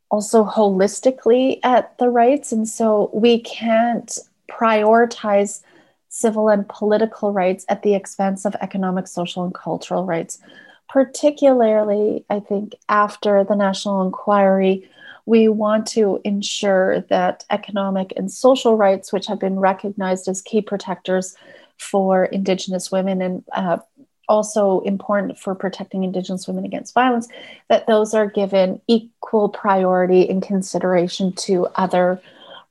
also 0.09 0.45
holistically 0.45 1.59
at 1.61 1.97
the 1.97 2.07
rights. 2.07 2.53
And 2.53 2.65
so 2.65 3.09
we 3.13 3.41
can't 3.41 4.17
prioritize 4.49 5.61
civil 6.07 6.47
and 6.47 6.69
political 6.69 7.33
rights 7.33 7.65
at 7.67 7.83
the 7.83 7.95
expense 7.95 8.45
of 8.45 8.55
economic, 8.61 9.07
social, 9.07 9.43
and 9.43 9.53
cultural 9.53 10.05
rights. 10.05 10.39
Particularly, 10.87 12.23
I 12.29 12.39
think, 12.39 12.75
after 12.87 13.43
the 13.43 13.57
national 13.57 14.05
inquiry, 14.05 14.89
we 15.25 15.49
want 15.49 15.85
to 15.87 16.21
ensure 16.23 17.01
that 17.09 17.43
economic 17.49 18.13
and 18.15 18.31
social 18.31 18.77
rights, 18.77 19.11
which 19.11 19.27
have 19.27 19.39
been 19.39 19.59
recognized 19.59 20.29
as 20.29 20.41
key 20.41 20.61
protectors 20.61 21.35
for 21.77 22.23
Indigenous 22.23 22.89
women 22.89 23.21
and 23.21 23.43
uh, 23.51 23.79
also 24.27 24.81
important 24.81 25.37
for 25.37 25.55
protecting 25.55 26.03
Indigenous 26.03 26.47
women 26.47 26.65
against 26.65 26.93
violence, 26.93 27.27
that 27.69 27.87
those 27.87 28.13
are 28.13 28.27
given 28.27 28.81
equal 28.87 29.49
priority 29.49 30.29
and 30.29 30.41
consideration 30.41 31.33
to 31.33 31.67
other 31.75 32.21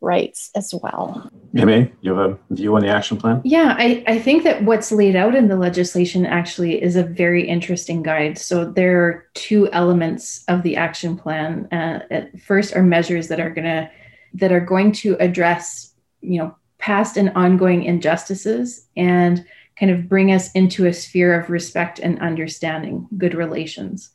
rights 0.01 0.51
as 0.55 0.75
well. 0.83 1.31
Aimée, 1.55 1.91
you 2.03 2.15
have 2.15 2.31
a 2.33 2.39
view 2.55 2.77
on 2.77 2.83
the 2.83 2.89
action 2.89 3.17
plan? 3.17 3.41
Yeah, 3.45 3.75
I, 3.79 4.05
I 4.07 4.19
think 4.19 4.45
that 4.45 4.63
what's 4.63 4.93
laid 4.93 5.17
out 5.17 5.35
in 5.35 5.49
the 5.49 5.57
legislation 5.57 6.27
actually 6.27 6.83
is 6.83 6.95
a 6.95 7.03
very 7.03 7.49
interesting 7.49 8.03
guide. 8.03 8.39
So 8.39 8.71
there 8.71 9.03
are 9.03 9.27
two 9.35 9.71
elements 9.73 10.45
of 10.49 10.63
the 10.63 10.77
action 10.77 11.17
plan. 11.17 11.67
Uh, 11.73 12.27
first 12.45 12.77
are 12.77 12.83
measures 12.83 13.29
that 13.29 13.41
are 13.41 13.51
gonna 13.51 13.91
that 14.35 14.53
are 14.53 14.61
going 14.61 14.91
to 14.91 15.17
address, 15.21 15.95
you 16.21 16.39
know, 16.39 16.55
past 16.79 17.17
and 17.17 17.31
ongoing 17.35 17.85
injustices 17.85 18.87
and 18.97 19.45
kind 19.79 19.91
of 19.91 20.09
bring 20.09 20.33
us 20.33 20.51
into 20.53 20.87
a 20.87 20.93
sphere 20.93 21.39
of 21.39 21.51
respect 21.51 21.99
and 21.99 22.21
understanding, 22.21 23.09
good 23.19 23.35
relations. 23.35 24.11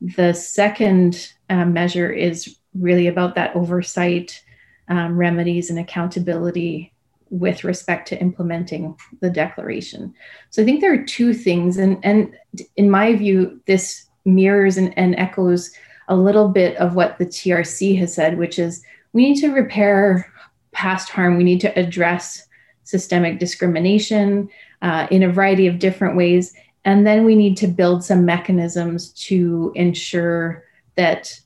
The 0.00 0.32
second 0.32 1.32
um, 1.50 1.72
measure 1.72 2.10
is 2.10 2.56
really 2.74 3.06
about 3.06 3.34
that 3.34 3.54
oversight, 3.54 4.42
um, 4.88 5.16
remedies, 5.16 5.70
and 5.70 5.78
accountability 5.78 6.92
with 7.30 7.64
respect 7.64 8.08
to 8.08 8.20
implementing 8.20 8.96
the 9.20 9.30
declaration. 9.30 10.14
So 10.50 10.62
I 10.62 10.64
think 10.64 10.80
there 10.80 10.92
are 10.92 11.04
two 11.04 11.32
things, 11.32 11.78
and, 11.78 11.98
and 12.02 12.36
in 12.76 12.90
my 12.90 13.14
view, 13.14 13.60
this 13.66 14.06
mirrors 14.24 14.76
and, 14.76 14.96
and 14.98 15.14
echoes 15.16 15.70
a 16.08 16.16
little 16.16 16.48
bit 16.48 16.76
of 16.76 16.94
what 16.94 17.18
the 17.18 17.26
TRC 17.26 17.98
has 17.98 18.14
said, 18.14 18.38
which 18.38 18.58
is 18.58 18.82
we 19.12 19.28
need 19.28 19.40
to 19.40 19.52
repair 19.52 20.30
past 20.72 21.10
harm, 21.10 21.36
we 21.36 21.44
need 21.44 21.60
to 21.60 21.78
address 21.78 22.46
systemic 22.84 23.38
discrimination 23.38 24.48
uh, 24.82 25.06
in 25.10 25.22
a 25.22 25.32
variety 25.32 25.66
of 25.66 25.78
different 25.78 26.16
ways. 26.16 26.54
And 26.84 27.06
then 27.06 27.24
we 27.24 27.36
need 27.36 27.56
to 27.58 27.68
build 27.68 28.04
some 28.04 28.24
mechanisms 28.24 29.10
to 29.26 29.72
ensure 29.74 30.64
that 30.96 31.40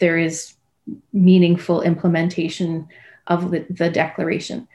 there 0.00 0.18
is 0.18 0.54
meaningful 1.12 1.80
implementation 1.82 2.88
of 3.28 3.52
the, 3.52 3.60
declaration. 3.88 4.66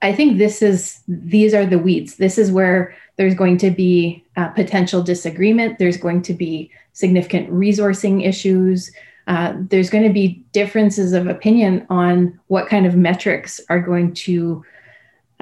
I 0.00 0.12
think 0.14 0.38
this 0.38 0.62
is 0.62 1.00
these 1.06 1.52
are 1.54 1.66
the 1.66 1.78
weeds. 1.78 2.16
This 2.16 2.38
is 2.38 2.50
where 2.50 2.96
there's 3.16 3.34
going 3.34 3.58
to 3.58 3.70
be 3.70 4.24
potential 4.56 5.02
disagreement. 5.02 5.78
There's 5.78 5.98
going 5.98 6.22
to 6.22 6.34
be 6.34 6.70
significant 6.94 7.50
resourcing 7.50 8.26
issues. 8.26 8.90
Uh, 9.26 9.54
there's 9.56 9.90
going 9.90 10.04
to 10.04 10.12
be 10.12 10.42
differences 10.52 11.12
of 11.12 11.28
opinion 11.28 11.86
on 11.90 12.40
what 12.48 12.66
kind 12.66 12.86
of 12.86 12.96
metrics 12.96 13.60
are 13.68 13.80
going 13.80 14.14
to 14.14 14.64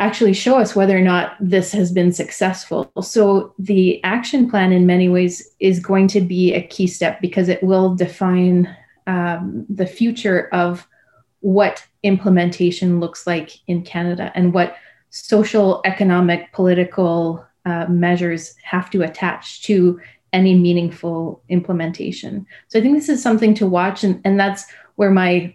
actually 0.01 0.33
show 0.33 0.59
us 0.59 0.75
whether 0.75 0.97
or 0.97 1.03
not 1.03 1.37
this 1.41 1.73
has 1.73 1.93
been 1.93 2.11
successful. 2.11 2.91
So, 3.03 3.55
the 3.59 4.03
action 4.03 4.51
plan, 4.51 4.73
in 4.73 4.87
many 4.87 5.09
ways, 5.09 5.55
is 5.61 5.79
going 5.79 6.09
to 6.09 6.23
be 6.23 6.55
a 6.55 6.67
key 6.67 6.87
step 6.87 7.21
because 7.21 7.49
it 7.49 7.63
will 7.63 7.95
define 7.95 8.75
um, 9.07 9.67
the 9.69 9.87
future 9.87 10.49
of 10.53 10.89
what 11.41 11.87
implementation 12.03 12.99
looks 12.99 13.27
like 13.27 13.51
in 13.67 13.83
Canada 13.83 14.33
and 14.35 14.55
what 14.55 14.77
social, 15.11 15.83
economic, 15.85 16.51
political 16.53 17.45
uh, 17.67 17.87
measures 17.87 18.55
have 18.63 18.89
to 18.91 19.03
attach 19.03 19.63
to 19.65 20.01
any 20.33 20.55
meaningful 20.55 21.43
implementation. 21.51 22.47
So, 22.69 22.79
I 22.79 22.83
think 22.83 22.97
this 22.97 23.11
is 23.11 23.23
something 23.23 23.53
to 23.55 23.67
watch, 23.67 24.03
and, 24.03 24.19
and 24.25 24.41
that's 24.41 24.65
where 24.97 25.11
my 25.11 25.55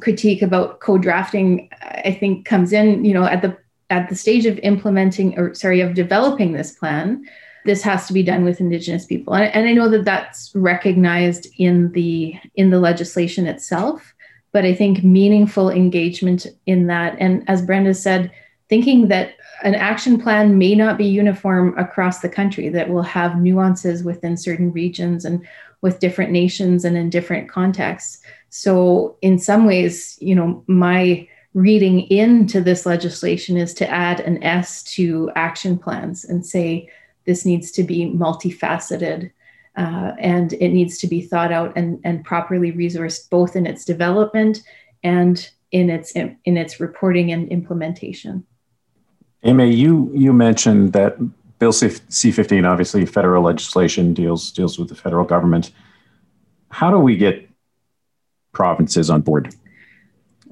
critique 0.00 0.40
about 0.40 0.80
co-drafting 0.80 1.68
i 1.82 2.16
think 2.18 2.46
comes 2.46 2.72
in 2.72 3.04
you 3.04 3.12
know 3.12 3.24
at 3.24 3.42
the 3.42 3.54
at 3.92 4.08
the 4.08 4.16
stage 4.16 4.46
of 4.46 4.58
implementing 4.60 5.38
or 5.38 5.54
sorry 5.54 5.80
of 5.80 5.94
developing 5.94 6.52
this 6.52 6.72
plan 6.72 7.22
this 7.64 7.82
has 7.82 8.08
to 8.08 8.12
be 8.12 8.24
done 8.24 8.42
with 8.44 8.60
indigenous 8.60 9.04
people 9.04 9.34
and, 9.34 9.54
and 9.54 9.68
i 9.68 9.72
know 9.72 9.88
that 9.88 10.04
that's 10.04 10.50
recognized 10.54 11.46
in 11.58 11.92
the 11.92 12.34
in 12.54 12.70
the 12.70 12.80
legislation 12.80 13.46
itself 13.46 14.14
but 14.52 14.64
i 14.64 14.74
think 14.74 15.04
meaningful 15.04 15.70
engagement 15.70 16.46
in 16.66 16.86
that 16.86 17.16
and 17.20 17.44
as 17.48 17.62
brenda 17.62 17.94
said 17.94 18.32
thinking 18.68 19.08
that 19.08 19.34
an 19.64 19.74
action 19.74 20.20
plan 20.20 20.58
may 20.58 20.74
not 20.74 20.98
be 20.98 21.04
uniform 21.04 21.76
across 21.78 22.20
the 22.20 22.28
country, 22.28 22.68
that 22.70 22.88
will 22.88 23.02
have 23.02 23.40
nuances 23.40 24.02
within 24.02 24.36
certain 24.36 24.72
regions 24.72 25.24
and 25.24 25.46
with 25.82 26.00
different 26.00 26.32
nations 26.32 26.84
and 26.84 26.96
in 26.96 27.10
different 27.10 27.50
contexts. 27.50 28.22
So, 28.50 29.16
in 29.22 29.38
some 29.38 29.66
ways, 29.66 30.16
you 30.20 30.34
know, 30.34 30.64
my 30.66 31.28
reading 31.54 32.00
into 32.08 32.60
this 32.60 32.86
legislation 32.86 33.56
is 33.56 33.74
to 33.74 33.90
add 33.90 34.20
an 34.20 34.42
S 34.42 34.82
to 34.82 35.30
action 35.36 35.78
plans 35.78 36.24
and 36.24 36.44
say 36.44 36.88
this 37.26 37.44
needs 37.44 37.70
to 37.72 37.82
be 37.82 38.06
multifaceted 38.06 39.30
uh, 39.76 40.12
and 40.18 40.54
it 40.54 40.68
needs 40.70 40.98
to 40.98 41.06
be 41.06 41.20
thought 41.20 41.52
out 41.52 41.72
and, 41.76 42.00
and 42.04 42.24
properly 42.24 42.72
resourced 42.72 43.28
both 43.30 43.56
in 43.56 43.66
its 43.66 43.84
development 43.84 44.62
and 45.02 45.50
in 45.70 45.88
its 45.88 46.12
in 46.12 46.56
its 46.56 46.80
reporting 46.80 47.32
and 47.32 47.48
implementation. 47.48 48.44
Amy, 49.42 49.72
you 49.72 50.10
you 50.14 50.32
mentioned 50.32 50.92
that 50.92 51.16
Bill 51.58 51.72
C 51.72 52.30
fifteen, 52.30 52.64
obviously 52.64 53.06
federal 53.06 53.42
legislation 53.42 54.14
deals 54.14 54.52
deals 54.52 54.78
with 54.78 54.88
the 54.88 54.94
federal 54.94 55.24
government. 55.24 55.72
How 56.70 56.90
do 56.90 56.98
we 56.98 57.16
get 57.16 57.48
provinces 58.52 59.08
on 59.08 59.22
board 59.22 59.54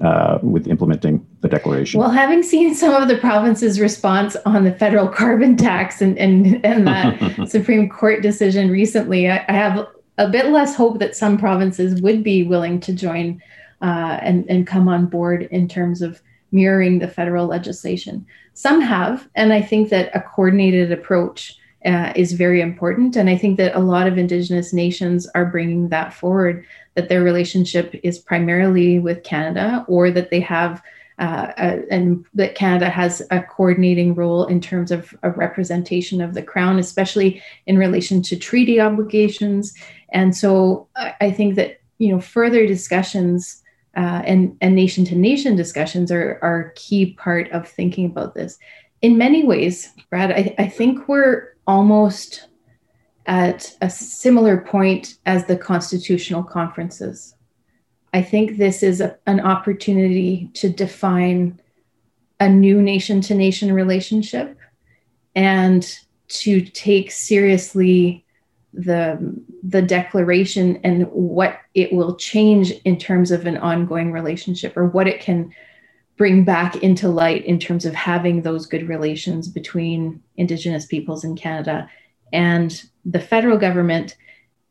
uh, 0.00 0.38
with 0.42 0.66
implementing 0.66 1.26
the 1.40 1.48
declaration? 1.48 2.00
Well, 2.00 2.10
having 2.10 2.42
seen 2.42 2.74
some 2.74 2.94
of 2.94 3.08
the 3.08 3.18
provinces' 3.18 3.80
response 3.80 4.36
on 4.46 4.64
the 4.64 4.72
federal 4.72 5.08
carbon 5.08 5.56
tax 5.56 6.00
and 6.00 6.18
and, 6.18 6.64
and 6.64 6.86
that 6.86 7.48
Supreme 7.48 7.88
Court 7.88 8.22
decision 8.22 8.70
recently, 8.70 9.30
I, 9.30 9.44
I, 9.48 9.52
have 9.52 9.86
a 10.18 10.28
bit 10.28 10.46
less 10.46 10.74
hope 10.74 10.98
that 11.00 11.16
some 11.16 11.36
provinces 11.38 12.00
would 12.00 12.24
be 12.24 12.42
willing 12.42 12.80
to 12.80 12.92
join 12.92 13.42
uh, 13.82 14.18
and 14.22 14.48
and 14.48 14.66
come 14.66 14.88
on 14.88 15.06
board 15.06 15.42
in 15.50 15.68
terms 15.68 16.02
of 16.02 16.22
mirroring 16.52 16.98
the 16.98 17.08
federal 17.08 17.46
legislation. 17.46 18.26
Some 18.54 18.80
have, 18.80 19.28
and 19.34 19.52
I 19.52 19.62
think 19.62 19.90
that 19.90 20.14
a 20.14 20.20
coordinated 20.20 20.92
approach 20.92 21.56
uh, 21.84 22.12
is 22.14 22.32
very 22.32 22.60
important. 22.60 23.16
And 23.16 23.30
I 23.30 23.36
think 23.36 23.56
that 23.56 23.74
a 23.74 23.80
lot 23.80 24.06
of 24.06 24.18
Indigenous 24.18 24.72
nations 24.72 25.26
are 25.34 25.46
bringing 25.46 25.88
that 25.88 26.12
forward 26.12 26.64
that 26.94 27.08
their 27.08 27.22
relationship 27.22 27.98
is 28.02 28.18
primarily 28.18 28.98
with 28.98 29.22
Canada 29.22 29.84
or 29.88 30.10
that 30.10 30.30
they 30.30 30.40
have. 30.40 30.82
Uh, 31.18 31.52
and 31.90 32.24
that 32.32 32.54
Canada 32.54 32.88
has 32.88 33.20
a 33.30 33.42
coordinating 33.42 34.14
role 34.14 34.46
in 34.46 34.58
terms 34.58 34.90
of 34.90 35.14
a 35.22 35.28
representation 35.28 36.22
of 36.22 36.32
the 36.32 36.42
Crown, 36.42 36.78
especially 36.78 37.42
in 37.66 37.76
relation 37.76 38.22
to 38.22 38.38
treaty 38.38 38.80
obligations. 38.80 39.74
And 40.14 40.34
so 40.34 40.88
I, 40.96 41.14
I 41.20 41.30
think 41.30 41.56
that 41.56 41.80
you 41.98 42.10
know 42.10 42.20
further 42.20 42.66
discussions 42.66 43.62
uh, 43.96 44.22
and 44.24 44.56
and 44.60 44.74
nation 44.74 45.04
to 45.04 45.14
nation 45.14 45.56
discussions 45.56 46.10
are 46.10 46.38
are 46.42 46.60
a 46.60 46.74
key 46.74 47.12
part 47.14 47.50
of 47.50 47.68
thinking 47.68 48.06
about 48.06 48.34
this. 48.34 48.58
In 49.02 49.18
many 49.18 49.44
ways, 49.44 49.90
Brad, 50.08 50.30
I, 50.30 50.54
I 50.58 50.68
think 50.68 51.06
we're 51.06 51.50
almost 51.70 52.48
at 53.26 53.76
a 53.80 53.88
similar 53.88 54.58
point 54.58 55.14
as 55.24 55.44
the 55.44 55.56
constitutional 55.56 56.42
conferences. 56.42 57.36
I 58.12 58.22
think 58.22 58.56
this 58.56 58.82
is 58.82 59.00
a, 59.00 59.16
an 59.28 59.38
opportunity 59.38 60.50
to 60.54 60.68
define 60.68 61.60
a 62.40 62.48
new 62.48 62.82
nation 62.82 63.20
to 63.20 63.36
nation 63.36 63.72
relationship 63.72 64.58
and 65.36 65.88
to 66.42 66.60
take 66.60 67.12
seriously 67.12 68.24
the 68.72 69.40
the 69.62 69.82
declaration 69.82 70.80
and 70.82 71.04
what 71.12 71.60
it 71.74 71.92
will 71.92 72.16
change 72.16 72.72
in 72.84 72.98
terms 72.98 73.30
of 73.30 73.46
an 73.46 73.58
ongoing 73.58 74.10
relationship 74.10 74.76
or 74.76 74.86
what 74.86 75.06
it 75.06 75.20
can 75.20 75.52
bring 76.20 76.44
back 76.44 76.76
into 76.82 77.08
light 77.08 77.42
in 77.46 77.58
terms 77.58 77.86
of 77.86 77.94
having 77.94 78.42
those 78.42 78.66
good 78.66 78.86
relations 78.86 79.48
between 79.48 80.22
indigenous 80.36 80.84
peoples 80.84 81.24
in 81.24 81.34
Canada 81.34 81.88
and 82.30 82.84
the 83.06 83.18
federal 83.18 83.56
government 83.56 84.18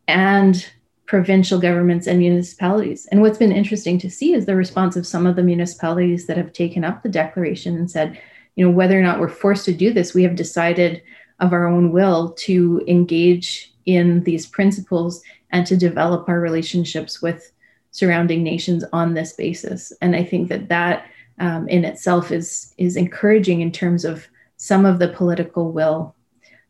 and 0.08 0.70
provincial 1.08 1.60
governments 1.60 2.06
and 2.06 2.20
municipalities. 2.20 3.08
And 3.12 3.20
what's 3.20 3.40
been 3.40 3.52
interesting 3.52 3.98
to 3.98 4.12
see 4.12 4.36
is 4.36 4.46
the 4.46 4.56
response 4.56 4.96
of 4.96 5.08
some 5.08 5.26
of 5.26 5.36
the 5.36 5.42
municipalities 5.42 6.28
that 6.28 6.38
have 6.38 6.54
taken 6.54 6.84
up 6.84 7.02
the 7.02 7.10
declaration 7.10 7.76
and 7.76 7.90
said, 7.90 8.22
you 8.56 8.64
know, 8.64 8.70
whether 8.70 9.00
or 9.00 9.02
not 9.02 9.20
we're 9.20 9.28
forced 9.28 9.66
to 9.66 9.74
do 9.74 9.92
this, 9.92 10.14
we 10.14 10.22
have 10.22 10.36
decided 10.36 11.02
of 11.40 11.52
our 11.52 11.68
own 11.68 11.92
will 11.92 12.30
to 12.34 12.80
engage 12.88 13.74
in 13.88 14.24
these 14.24 14.46
principles 14.46 15.24
and 15.50 15.66
to 15.66 15.76
develop 15.76 16.30
our 16.30 16.40
relationships 16.40 17.24
with 17.24 17.52
surrounding 17.90 18.44
nations 18.44 18.86
on 18.94 19.16
this 19.16 19.34
basis. 19.34 19.92
And 20.00 20.16
I 20.16 20.24
think 20.24 20.50
that 20.50 20.70
that 20.70 21.08
um, 21.40 21.68
in 21.68 21.86
itself 21.86 22.32
is 22.32 22.74
is 22.78 22.96
encouraging 22.96 23.62
in 23.62 23.72
terms 23.72 24.06
of 24.06 24.28
some 24.58 24.86
of 24.86 25.00
the 25.00 25.08
political 25.08 25.72
will 25.72 26.16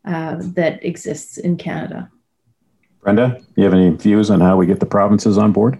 uh, 0.05 0.37
that 0.39 0.83
exists 0.85 1.37
in 1.37 1.57
Canada. 1.57 2.09
Brenda, 3.01 3.41
you 3.55 3.63
have 3.63 3.73
any 3.73 3.89
views 3.89 4.29
on 4.29 4.41
how 4.41 4.57
we 4.57 4.65
get 4.65 4.79
the 4.79 4.85
provinces 4.85 5.37
on 5.37 5.51
board? 5.51 5.79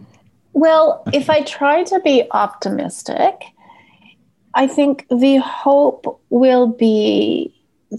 Well, 0.53 1.03
if 1.13 1.29
I 1.29 1.41
try 1.41 1.83
to 1.83 1.99
be 1.99 2.23
optimistic, 2.31 3.33
I 4.53 4.67
think 4.67 5.05
the 5.09 5.37
hope 5.37 6.21
will 6.29 6.67
be 6.67 7.55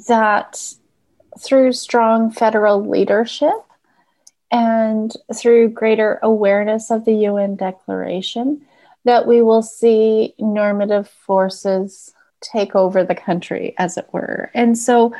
that 0.09 0.75
through 1.39 1.73
strong 1.73 2.31
federal 2.31 2.87
leadership 2.87 3.55
and 4.51 5.13
through 5.35 5.71
greater 5.71 6.19
awareness 6.23 6.91
of 6.91 7.05
the 7.05 7.15
UN 7.15 7.55
Declaration, 7.55 8.61
that 9.05 9.27
we 9.27 9.43
will 9.43 9.63
see 9.63 10.35
normative 10.39 11.09
forces 11.09 12.13
take 12.41 12.75
over 12.75 13.05
the 13.05 13.15
country, 13.15 13.75
as 13.79 13.97
it 13.97 14.09
were. 14.13 14.51
And 14.55 14.77
so 14.77 15.15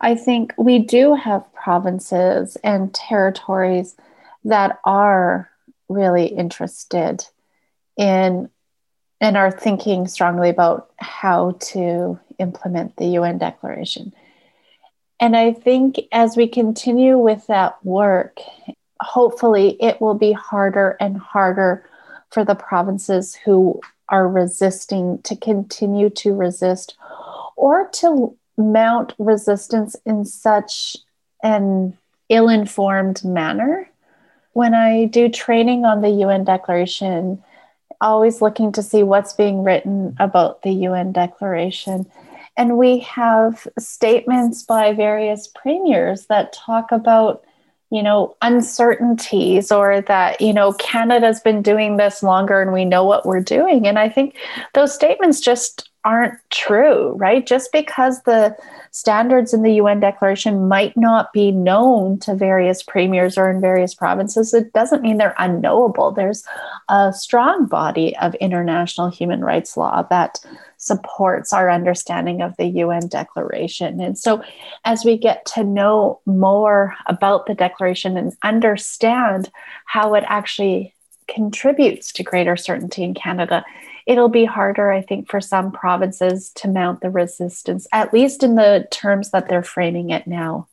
I 0.00 0.14
think 0.14 0.54
we 0.56 0.78
do 0.78 1.14
have 1.14 1.52
provinces 1.52 2.56
and 2.62 2.94
territories 2.94 3.96
that 4.44 4.78
are 4.84 5.50
really 5.88 6.26
interested 6.26 7.24
in 7.96 8.48
and 9.20 9.36
are 9.36 9.50
thinking 9.50 10.08
strongly 10.08 10.48
about 10.48 10.90
how 10.96 11.52
to 11.60 12.18
implement 12.38 12.96
the 12.96 13.06
UN 13.06 13.36
Declaration. 13.36 14.14
And 15.20 15.36
I 15.36 15.52
think 15.52 16.00
as 16.10 16.36
we 16.36 16.48
continue 16.48 17.18
with 17.18 17.46
that 17.48 17.84
work, 17.84 18.40
hopefully 19.02 19.76
it 19.82 20.00
will 20.00 20.14
be 20.14 20.32
harder 20.32 20.96
and 21.00 21.18
harder 21.18 21.84
for 22.30 22.44
the 22.44 22.54
provinces 22.54 23.34
who 23.34 23.80
are 24.08 24.28
resisting 24.28 25.20
to 25.22 25.36
continue 25.36 26.10
to 26.10 26.34
resist 26.34 26.96
or 27.56 27.88
to 27.92 28.36
mount 28.56 29.14
resistance 29.18 29.96
in 30.04 30.24
such 30.24 30.96
an 31.42 31.96
ill 32.28 32.48
informed 32.48 33.24
manner. 33.24 33.88
When 34.52 34.74
I 34.74 35.06
do 35.06 35.28
training 35.28 35.84
on 35.84 36.00
the 36.00 36.10
UN 36.10 36.44
Declaration, 36.44 37.42
always 38.00 38.40
looking 38.40 38.72
to 38.72 38.82
see 38.82 39.02
what's 39.02 39.32
being 39.32 39.62
written 39.62 40.16
about 40.18 40.62
the 40.62 40.72
UN 40.72 41.12
Declaration. 41.12 42.10
And 42.56 42.76
we 42.76 42.98
have 43.00 43.66
statements 43.78 44.62
by 44.62 44.92
various 44.92 45.48
premiers 45.48 46.26
that 46.26 46.52
talk 46.52 46.92
about, 46.92 47.44
you 47.90 48.02
know, 48.02 48.36
uncertainties 48.40 49.72
or 49.72 50.00
that, 50.02 50.40
you 50.40 50.52
know, 50.52 50.72
Canada's 50.74 51.40
been 51.40 51.60
doing 51.60 51.96
this 51.96 52.22
longer 52.22 52.62
and 52.62 52.72
we 52.72 52.84
know 52.84 53.04
what 53.04 53.26
we're 53.26 53.40
doing. 53.40 53.86
And 53.86 53.98
I 53.98 54.08
think 54.08 54.36
those 54.74 54.94
statements 54.94 55.40
just 55.40 55.90
aren't 56.04 56.38
true, 56.50 57.12
right? 57.16 57.46
Just 57.46 57.72
because 57.72 58.22
the 58.22 58.56
standards 58.90 59.52
in 59.52 59.62
the 59.62 59.74
UN 59.74 60.00
Declaration 60.00 60.68
might 60.68 60.96
not 60.96 61.32
be 61.32 61.50
known 61.50 62.18
to 62.20 62.34
various 62.34 62.82
premiers 62.82 63.36
or 63.36 63.50
in 63.50 63.60
various 63.60 63.94
provinces, 63.94 64.54
it 64.54 64.72
doesn't 64.72 65.02
mean 65.02 65.18
they're 65.18 65.34
unknowable. 65.38 66.10
There's 66.10 66.44
a 66.88 67.12
strong 67.12 67.66
body 67.66 68.16
of 68.18 68.34
international 68.36 69.10
human 69.10 69.42
rights 69.42 69.76
law 69.76 70.02
that 70.04 70.38
supports 70.80 71.52
our 71.52 71.70
understanding 71.70 72.40
of 72.40 72.56
the 72.56 72.64
UN 72.66 73.06
Declaration. 73.06 74.00
And 74.00 74.18
so, 74.18 74.42
as 74.84 75.04
we 75.04 75.16
get 75.16 75.44
to 75.54 75.62
know 75.62 76.20
more 76.26 76.96
about 77.06 77.46
the 77.46 77.54
Declaration 77.54 78.16
and 78.16 78.32
understand 78.42 79.50
how 79.84 80.14
it 80.14 80.24
actually 80.26 80.94
contributes 81.28 82.12
to 82.12 82.24
greater 82.24 82.56
certainty 82.56 83.04
in 83.04 83.14
Canada, 83.14 83.62
it'll 84.06 84.30
be 84.30 84.46
harder, 84.46 84.90
I 84.90 85.02
think, 85.02 85.30
for 85.30 85.40
some 85.40 85.70
provinces 85.70 86.50
to 86.56 86.68
mount 86.68 87.02
the 87.02 87.10
resistance, 87.10 87.86
at 87.92 88.12
least 88.12 88.42
in 88.42 88.54
the 88.54 88.88
terms 88.90 89.30
that 89.30 89.48
they're 89.48 89.62
framing 89.62 90.10
it 90.10 90.26
now. 90.26 90.66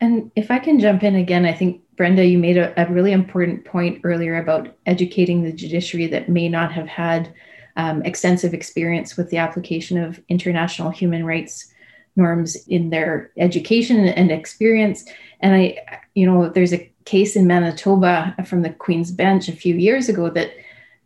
And 0.00 0.30
if 0.36 0.52
I 0.52 0.60
can 0.60 0.78
jump 0.78 1.02
in 1.02 1.16
again, 1.16 1.44
I 1.44 1.52
think, 1.52 1.82
Brenda, 1.96 2.24
you 2.24 2.38
made 2.38 2.56
a, 2.56 2.80
a 2.80 2.90
really 2.90 3.10
important 3.10 3.64
point 3.64 4.02
earlier 4.04 4.38
about 4.38 4.76
educating 4.86 5.42
the 5.42 5.52
judiciary 5.52 6.06
that 6.06 6.28
may 6.28 6.48
not 6.48 6.70
have 6.70 6.86
had 6.86 7.34
um, 7.78 8.02
extensive 8.02 8.52
experience 8.52 9.16
with 9.16 9.30
the 9.30 9.38
application 9.38 9.96
of 9.96 10.20
international 10.28 10.90
human 10.90 11.24
rights 11.24 11.72
norms 12.16 12.56
in 12.66 12.90
their 12.90 13.30
education 13.38 14.06
and 14.06 14.30
experience. 14.30 15.04
And 15.40 15.54
I, 15.54 15.78
you 16.14 16.26
know, 16.26 16.50
there's 16.50 16.74
a 16.74 16.92
case 17.04 17.36
in 17.36 17.46
Manitoba 17.46 18.34
from 18.44 18.62
the 18.62 18.70
Queen's 18.70 19.12
Bench 19.12 19.48
a 19.48 19.52
few 19.52 19.76
years 19.76 20.10
ago 20.10 20.28
that 20.30 20.50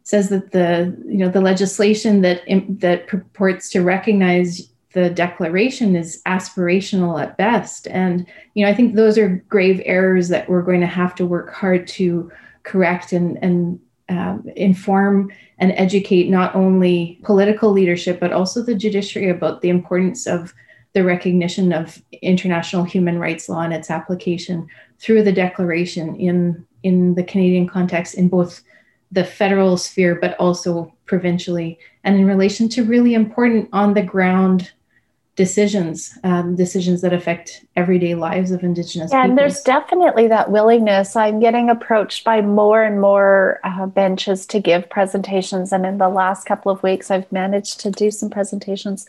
says 0.04 0.30
that 0.30 0.50
the 0.50 0.96
you 1.06 1.18
know 1.18 1.28
the 1.28 1.40
legislation 1.40 2.22
that 2.22 2.42
that 2.80 3.06
purports 3.06 3.70
to 3.70 3.82
recognize 3.82 4.68
the 4.94 5.10
declaration 5.10 5.94
is 5.96 6.20
aspirational 6.26 7.22
at 7.22 7.36
best. 7.36 7.86
And, 7.88 8.26
you 8.54 8.64
know, 8.64 8.70
I 8.70 8.74
think 8.74 8.94
those 8.94 9.16
are 9.16 9.42
grave 9.48 9.80
errors 9.84 10.28
that 10.28 10.48
we're 10.48 10.62
going 10.62 10.80
to 10.80 10.86
have 10.86 11.14
to 11.14 11.24
work 11.24 11.52
hard 11.52 11.86
to 11.88 12.30
correct 12.62 13.12
and, 13.12 13.38
and 13.42 13.80
um, 14.12 14.44
inform 14.56 15.32
and 15.58 15.72
educate 15.72 16.28
not 16.28 16.54
only 16.54 17.18
political 17.22 17.70
leadership, 17.70 18.20
but 18.20 18.32
also 18.32 18.62
the 18.62 18.74
judiciary 18.74 19.30
about 19.30 19.60
the 19.60 19.68
importance 19.68 20.26
of 20.26 20.52
the 20.92 21.04
recognition 21.04 21.72
of 21.72 22.02
international 22.20 22.84
human 22.84 23.18
rights 23.18 23.48
law 23.48 23.62
and 23.62 23.72
its 23.72 23.90
application 23.90 24.66
through 24.98 25.22
the 25.22 25.32
declaration 25.32 26.14
in, 26.16 26.66
in 26.82 27.14
the 27.14 27.24
Canadian 27.24 27.66
context 27.66 28.14
in 28.14 28.28
both 28.28 28.62
the 29.10 29.24
federal 29.24 29.76
sphere, 29.76 30.14
but 30.14 30.38
also 30.38 30.92
provincially, 31.06 31.78
and 32.04 32.16
in 32.16 32.26
relation 32.26 32.68
to 32.68 32.84
really 32.84 33.14
important 33.14 33.68
on 33.72 33.94
the 33.94 34.02
ground 34.02 34.72
decisions, 35.34 36.18
um, 36.24 36.54
decisions 36.56 37.00
that 37.00 37.14
affect 37.14 37.64
everyday 37.74 38.14
lives 38.14 38.50
of 38.50 38.62
Indigenous 38.62 39.10
yeah, 39.10 39.22
peoples. 39.22 39.30
And 39.30 39.38
there's 39.38 39.62
definitely 39.62 40.28
that 40.28 40.50
willingness. 40.50 41.16
I'm 41.16 41.40
getting 41.40 41.70
approached 41.70 42.22
by 42.24 42.42
more 42.42 42.82
and 42.82 43.00
more 43.00 43.58
uh, 43.64 43.86
benches 43.86 44.44
to 44.48 44.60
give 44.60 44.90
presentations. 44.90 45.72
And 45.72 45.86
in 45.86 45.96
the 45.96 46.10
last 46.10 46.44
couple 46.44 46.70
of 46.70 46.82
weeks, 46.82 47.10
I've 47.10 47.30
managed 47.32 47.80
to 47.80 47.90
do 47.90 48.10
some 48.10 48.28
presentations 48.28 49.08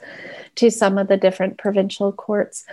to 0.55 0.69
some 0.71 0.97
of 0.97 1.09
the 1.09 1.17
different 1.17 1.57
provincial 1.57 2.13
courts. 2.13 2.65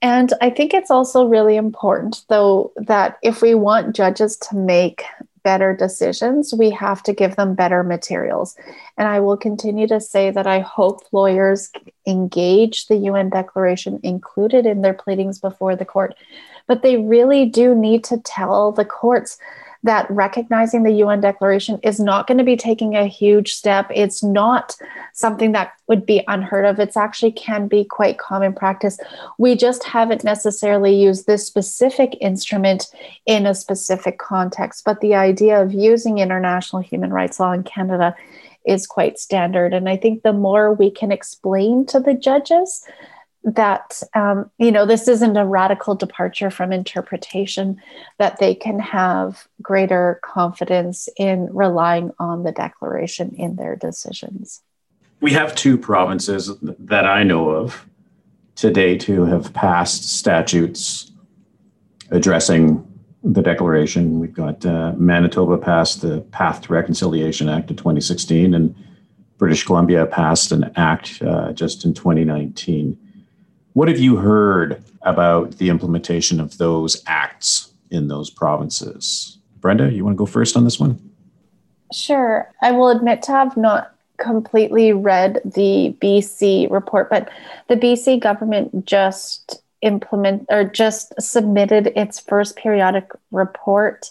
And 0.00 0.32
I 0.40 0.50
think 0.50 0.72
it's 0.72 0.90
also 0.90 1.26
really 1.26 1.56
important, 1.56 2.22
though, 2.28 2.72
that 2.76 3.18
if 3.22 3.42
we 3.42 3.54
want 3.54 3.96
judges 3.96 4.36
to 4.36 4.56
make 4.56 5.02
better 5.42 5.74
decisions, 5.74 6.54
we 6.54 6.70
have 6.70 7.02
to 7.04 7.12
give 7.12 7.36
them 7.36 7.54
better 7.54 7.82
materials. 7.82 8.56
And 8.96 9.08
I 9.08 9.20
will 9.20 9.36
continue 9.36 9.86
to 9.88 10.00
say 10.00 10.30
that 10.30 10.46
I 10.46 10.60
hope 10.60 11.00
lawyers 11.12 11.70
engage 12.06 12.86
the 12.86 12.96
UN 12.96 13.30
Declaration 13.30 14.00
included 14.02 14.66
in 14.66 14.82
their 14.82 14.94
pleadings 14.94 15.38
before 15.38 15.76
the 15.76 15.84
court. 15.84 16.14
But 16.66 16.82
they 16.82 16.96
really 16.96 17.46
do 17.46 17.74
need 17.74 18.04
to 18.04 18.18
tell 18.18 18.72
the 18.72 18.84
courts 18.84 19.38
that 19.84 20.08
recognizing 20.10 20.84
the 20.84 20.92
UN 20.92 21.20
Declaration 21.20 21.78
is 21.82 21.98
not 21.98 22.26
going 22.26 22.38
to 22.38 22.44
be 22.44 22.56
taking 22.56 22.94
a 22.94 23.06
huge 23.06 23.54
step. 23.54 23.90
It's 23.92 24.22
not 24.22 24.76
something 25.12 25.52
that 25.52 25.72
would 25.88 26.06
be 26.06 26.22
unheard 26.28 26.64
of. 26.64 26.78
It's 26.78 26.96
actually 26.96 27.32
can 27.32 27.66
be 27.66 27.84
quite 27.84 28.18
common 28.18 28.52
practice. 28.52 28.98
We 29.38 29.56
just 29.56 29.82
haven't 29.82 30.22
necessarily 30.22 30.94
used 30.94 31.26
this 31.26 31.46
specific 31.46 32.16
instrument 32.20 32.86
in 33.26 33.44
a 33.44 33.54
specific 33.54 34.18
context. 34.18 34.84
But 34.84 35.00
the 35.00 35.16
idea 35.16 35.60
of 35.60 35.74
using 35.74 36.18
international 36.18 36.82
human 36.82 37.12
rights 37.12 37.40
law 37.40 37.52
in 37.52 37.64
Canada 37.64 38.14
is 38.64 38.86
quite 38.86 39.18
standard. 39.18 39.74
And 39.74 39.88
I 39.88 39.96
think 39.96 40.22
the 40.22 40.32
more 40.32 40.72
we 40.72 40.90
can 40.90 41.10
explain 41.10 41.84
to 41.86 41.98
the 41.98 42.14
judges 42.14 42.84
that 43.44 44.02
um, 44.14 44.50
you 44.58 44.70
know 44.70 44.86
this 44.86 45.08
isn't 45.08 45.36
a 45.36 45.44
radical 45.44 45.94
departure 45.94 46.50
from 46.50 46.72
interpretation 46.72 47.80
that 48.18 48.38
they 48.38 48.54
can 48.54 48.78
have 48.78 49.46
greater 49.60 50.20
confidence 50.22 51.08
in 51.16 51.48
relying 51.52 52.12
on 52.18 52.44
the 52.44 52.52
declaration 52.52 53.34
in 53.36 53.56
their 53.56 53.76
decisions. 53.76 54.62
We 55.20 55.32
have 55.32 55.54
two 55.54 55.76
provinces 55.76 56.50
that 56.62 57.06
i 57.06 57.22
know 57.22 57.50
of 57.50 57.86
to 58.56 58.70
date 58.70 59.02
who 59.02 59.24
have 59.24 59.52
passed 59.52 60.08
statutes 60.08 61.10
addressing 62.10 62.86
the 63.24 63.40
declaration. 63.40 64.20
We've 64.20 64.34
got 64.34 64.66
uh, 64.66 64.92
manitoba 64.96 65.58
passed 65.58 66.02
the 66.02 66.20
path 66.32 66.62
to 66.62 66.72
reconciliation 66.72 67.48
act 67.48 67.70
of 67.70 67.76
2016 67.76 68.54
and 68.54 68.74
british 69.38 69.64
columbia 69.64 70.06
passed 70.06 70.52
an 70.52 70.70
act 70.76 71.20
uh, 71.22 71.52
just 71.52 71.84
in 71.84 71.92
2019 71.94 72.96
what 73.72 73.88
have 73.88 73.98
you 73.98 74.16
heard 74.16 74.82
about 75.02 75.58
the 75.58 75.68
implementation 75.68 76.40
of 76.40 76.58
those 76.58 77.02
acts 77.06 77.72
in 77.90 78.08
those 78.08 78.30
provinces? 78.30 79.38
Brenda, 79.60 79.92
you 79.92 80.04
want 80.04 80.14
to 80.14 80.18
go 80.18 80.26
first 80.26 80.56
on 80.56 80.64
this 80.64 80.78
one? 80.78 81.10
Sure. 81.92 82.52
I 82.62 82.72
will 82.72 82.88
admit 82.88 83.22
to 83.22 83.32
have 83.32 83.56
not 83.56 83.94
completely 84.18 84.92
read 84.92 85.40
the 85.44 85.96
BC 86.00 86.70
report, 86.70 87.10
but 87.10 87.28
the 87.68 87.76
BC 87.76 88.20
government 88.20 88.86
just 88.86 89.62
implement 89.82 90.46
or 90.48 90.64
just 90.64 91.12
submitted 91.20 91.92
its 91.96 92.20
first 92.20 92.56
periodic 92.56 93.10
report 93.30 94.10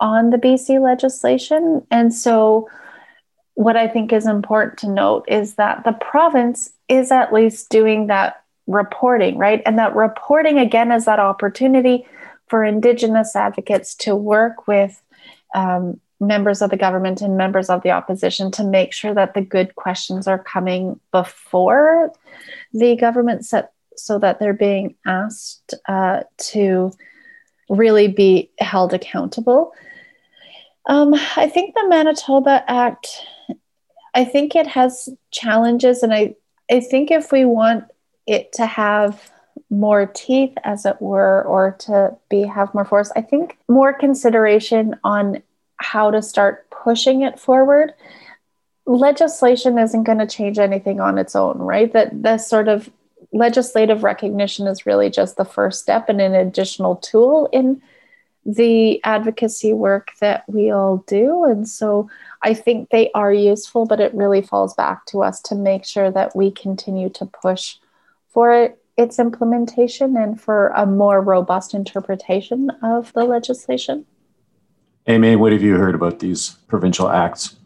on 0.00 0.30
the 0.30 0.38
BC 0.38 0.82
legislation. 0.82 1.86
And 1.90 2.12
so 2.14 2.68
what 3.54 3.76
I 3.76 3.86
think 3.86 4.12
is 4.12 4.26
important 4.26 4.78
to 4.78 4.88
note 4.88 5.24
is 5.28 5.56
that 5.56 5.84
the 5.84 5.92
province 5.92 6.72
is 6.88 7.12
at 7.12 7.32
least 7.32 7.68
doing 7.68 8.06
that 8.06 8.41
reporting, 8.66 9.38
right? 9.38 9.62
And 9.66 9.78
that 9.78 9.94
reporting 9.94 10.58
again 10.58 10.92
is 10.92 11.04
that 11.04 11.18
opportunity 11.18 12.06
for 12.48 12.64
Indigenous 12.64 13.34
advocates 13.34 13.94
to 13.96 14.14
work 14.14 14.66
with 14.66 15.02
um, 15.54 16.00
members 16.20 16.62
of 16.62 16.70
the 16.70 16.76
government 16.76 17.20
and 17.20 17.36
members 17.36 17.68
of 17.68 17.82
the 17.82 17.90
opposition 17.90 18.50
to 18.52 18.64
make 18.64 18.92
sure 18.92 19.12
that 19.12 19.34
the 19.34 19.40
good 19.40 19.74
questions 19.74 20.28
are 20.28 20.38
coming 20.38 20.98
before 21.10 22.12
the 22.72 22.96
government 22.96 23.44
set 23.44 23.72
so 23.96 24.18
that 24.18 24.38
they're 24.38 24.54
being 24.54 24.94
asked 25.06 25.74
uh, 25.88 26.22
to 26.38 26.92
really 27.68 28.08
be 28.08 28.50
held 28.58 28.94
accountable. 28.94 29.72
Um, 30.86 31.14
I 31.36 31.48
think 31.48 31.74
the 31.74 31.88
Manitoba 31.88 32.64
Act, 32.68 33.24
I 34.14 34.24
think 34.24 34.56
it 34.56 34.66
has 34.66 35.08
challenges, 35.30 36.02
and 36.02 36.12
I, 36.12 36.34
I 36.70 36.80
think 36.80 37.10
if 37.10 37.30
we 37.32 37.44
want 37.44 37.84
it 38.26 38.52
to 38.52 38.66
have 38.66 39.30
more 39.70 40.06
teeth 40.06 40.54
as 40.64 40.86
it 40.86 41.00
were 41.00 41.42
or 41.44 41.76
to 41.80 42.16
be 42.28 42.42
have 42.42 42.74
more 42.74 42.84
force. 42.84 43.10
I 43.16 43.22
think 43.22 43.58
more 43.68 43.92
consideration 43.92 44.96
on 45.04 45.42
how 45.76 46.10
to 46.10 46.22
start 46.22 46.70
pushing 46.70 47.22
it 47.22 47.38
forward. 47.38 47.92
Legislation 48.86 49.78
isn't 49.78 50.04
going 50.04 50.18
to 50.18 50.26
change 50.26 50.58
anything 50.58 51.00
on 51.00 51.18
its 51.18 51.34
own 51.34 51.58
right? 51.58 51.92
That 51.92 52.22
the 52.22 52.38
sort 52.38 52.68
of 52.68 52.90
legislative 53.32 54.02
recognition 54.02 54.66
is 54.66 54.84
really 54.84 55.08
just 55.08 55.36
the 55.36 55.44
first 55.44 55.80
step 55.80 56.08
and 56.08 56.20
an 56.20 56.34
additional 56.34 56.96
tool 56.96 57.48
in 57.52 57.80
the 58.44 59.02
advocacy 59.04 59.72
work 59.72 60.10
that 60.20 60.44
we 60.48 60.70
all 60.70 60.98
do. 61.06 61.44
And 61.44 61.68
so 61.68 62.08
i 62.42 62.52
think 62.54 62.90
they 62.90 63.10
are 63.14 63.32
useful 63.32 63.86
but 63.86 64.00
it 64.00 64.14
really 64.14 64.42
falls 64.42 64.74
back 64.74 65.06
to 65.06 65.22
us 65.22 65.40
to 65.40 65.54
make 65.54 65.84
sure 65.84 66.10
that 66.10 66.36
we 66.36 66.50
continue 66.50 67.08
to 67.10 67.26
push 67.26 67.76
for 68.32 68.74
its 68.96 69.18
implementation 69.18 70.16
and 70.16 70.40
for 70.40 70.68
a 70.68 70.86
more 70.86 71.20
robust 71.20 71.74
interpretation 71.74 72.70
of 72.82 73.12
the 73.12 73.24
legislation. 73.24 74.04
Aimée, 75.06 75.36
what 75.36 75.52
have 75.52 75.62
you 75.62 75.76
heard 75.76 75.94
about 75.94 76.20
these 76.20 76.56
provincial 76.68 77.08
acts? 77.08 77.56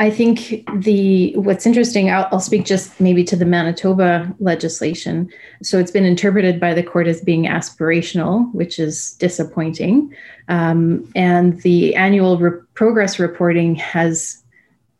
I 0.00 0.10
think 0.10 0.64
the 0.82 1.36
what's 1.36 1.66
interesting. 1.66 2.10
I'll, 2.10 2.28
I'll, 2.32 2.40
speak 2.40 2.64
just 2.64 3.00
maybe 3.00 3.22
to 3.24 3.36
the 3.36 3.44
Manitoba 3.44 4.34
legislation. 4.40 5.30
So 5.62 5.78
it's 5.78 5.92
been 5.92 6.04
interpreted 6.04 6.58
by 6.58 6.74
the 6.74 6.82
court 6.82 7.06
as 7.06 7.20
being 7.20 7.44
aspirational, 7.44 8.52
which 8.52 8.80
is 8.80 9.12
disappointing. 9.20 10.12
Um, 10.48 11.08
and 11.14 11.62
the 11.62 11.94
annual 11.94 12.38
re- 12.38 12.60
progress 12.74 13.20
reporting 13.20 13.76
has 13.76 14.42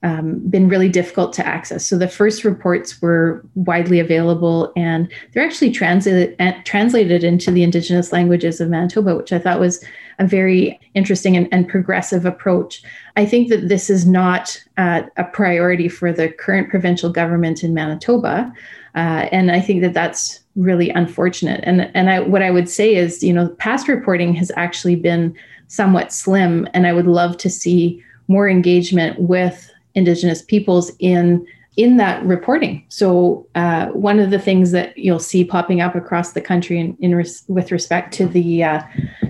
um, 0.04 0.38
been 0.50 0.68
really 0.68 0.90
difficult 0.90 1.32
to 1.32 1.46
access. 1.46 1.86
So 1.86 1.96
the 1.96 2.06
first 2.06 2.44
reports 2.44 3.00
were 3.00 3.42
widely 3.54 3.98
available, 3.98 4.70
and 4.76 5.10
they're 5.32 5.44
actually 5.44 5.72
translated 5.72 6.38
translated 6.66 7.24
into 7.24 7.50
the 7.50 7.62
Indigenous 7.62 8.12
languages 8.12 8.60
of 8.60 8.68
Manitoba, 8.68 9.16
which 9.16 9.32
I 9.32 9.38
thought 9.38 9.58
was 9.58 9.82
a 10.18 10.26
very 10.26 10.78
interesting 10.92 11.36
and, 11.36 11.48
and 11.50 11.66
progressive 11.66 12.26
approach. 12.26 12.82
I 13.16 13.24
think 13.24 13.48
that 13.48 13.68
this 13.68 13.88
is 13.88 14.06
not 14.06 14.62
uh, 14.76 15.02
a 15.16 15.24
priority 15.24 15.88
for 15.88 16.12
the 16.12 16.28
current 16.28 16.68
provincial 16.68 17.10
government 17.10 17.64
in 17.64 17.72
Manitoba, 17.72 18.52
uh, 18.94 19.28
and 19.32 19.50
I 19.50 19.60
think 19.60 19.80
that 19.80 19.94
that's 19.94 20.40
really 20.54 20.90
unfortunate. 20.90 21.60
And 21.64 21.90
and 21.94 22.10
I, 22.10 22.20
what 22.20 22.42
I 22.42 22.50
would 22.50 22.68
say 22.68 22.94
is, 22.94 23.22
you 23.22 23.32
know, 23.32 23.48
past 23.56 23.88
reporting 23.88 24.34
has 24.34 24.52
actually 24.54 24.96
been 24.96 25.34
somewhat 25.68 26.12
slim, 26.12 26.68
and 26.74 26.86
I 26.86 26.92
would 26.92 27.06
love 27.06 27.38
to 27.38 27.48
see 27.48 28.04
more 28.28 28.48
engagement 28.48 29.18
with 29.18 29.70
indigenous 29.94 30.42
peoples 30.42 30.92
in 30.98 31.46
in 31.76 31.96
that 31.96 32.24
reporting. 32.24 32.84
So 32.88 33.46
uh, 33.56 33.86
one 33.88 34.20
of 34.20 34.30
the 34.30 34.38
things 34.38 34.70
that 34.70 34.96
you'll 34.96 35.18
see 35.18 35.44
popping 35.44 35.80
up 35.80 35.96
across 35.96 36.32
the 36.32 36.40
country 36.40 36.78
in, 36.78 36.96
in 37.00 37.16
res- 37.16 37.42
with 37.48 37.72
respect 37.72 38.14
to 38.14 38.28
the 38.28 38.62
uh, 38.62 38.80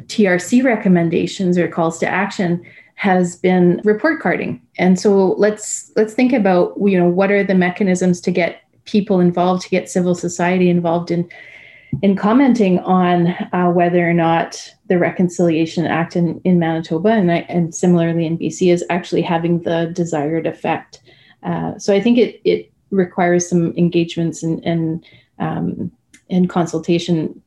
TRC 0.09 0.63
recommendations 0.63 1.57
or 1.57 1.69
calls 1.69 1.99
to 2.01 2.07
action 2.07 2.63
has 2.97 3.37
been 3.37 3.81
report 3.83 4.21
carding. 4.21 4.61
And 4.79 5.01
so 5.01 5.33
let's 5.33 5.91
let's 5.97 6.15
think 6.15 6.33
about 6.33 6.75
you 6.85 6.99
know 6.99 7.09
what 7.09 7.31
are 7.31 7.45
the 7.45 7.55
mechanisms 7.55 8.21
to 8.23 8.31
get 8.31 8.63
people 8.85 9.21
involved, 9.21 9.63
to 9.63 9.71
get 9.71 9.91
civil 9.91 10.15
society 10.15 10.69
involved 10.69 11.11
in 11.11 11.29
in 12.03 12.17
commenting 12.17 12.79
on 12.81 13.29
uh, 13.53 13.71
whether 13.71 14.09
or 14.09 14.15
not 14.15 14.74
the 14.87 14.99
Reconciliation 14.99 15.87
Act 15.87 16.17
in, 16.17 16.41
in 16.45 16.59
Manitoba 16.59 17.11
and, 17.11 17.33
I, 17.33 17.47
and 17.49 17.75
similarly 17.75 18.27
in 18.27 18.39
BC 18.39 18.73
is 18.73 18.85
actually 18.91 19.23
having 19.23 19.63
the 19.63 19.91
desired 19.95 20.47
effect. 20.47 21.01
Uh, 21.43 21.79
so 21.79 21.95
I 21.95 22.01
think 22.01 22.19
it, 22.19 22.41
it 22.45 22.71
requires 22.91 23.49
some 23.49 23.73
engagements 23.77 24.43
and, 24.43 24.65
and 24.65 25.05
um, 25.39 25.91
in 26.29 26.49
consultation 26.49 27.41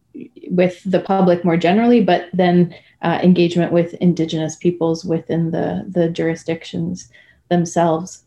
with 0.49 0.81
the 0.83 0.99
public 0.99 1.45
more 1.45 1.57
generally, 1.57 2.03
but 2.03 2.27
then 2.33 2.73
uh, 3.01 3.19
engagement 3.21 3.71
with 3.71 3.93
Indigenous 3.95 4.55
peoples 4.55 5.05
within 5.05 5.51
the, 5.51 5.85
the 5.87 6.09
jurisdictions 6.09 7.09
themselves. 7.49 8.23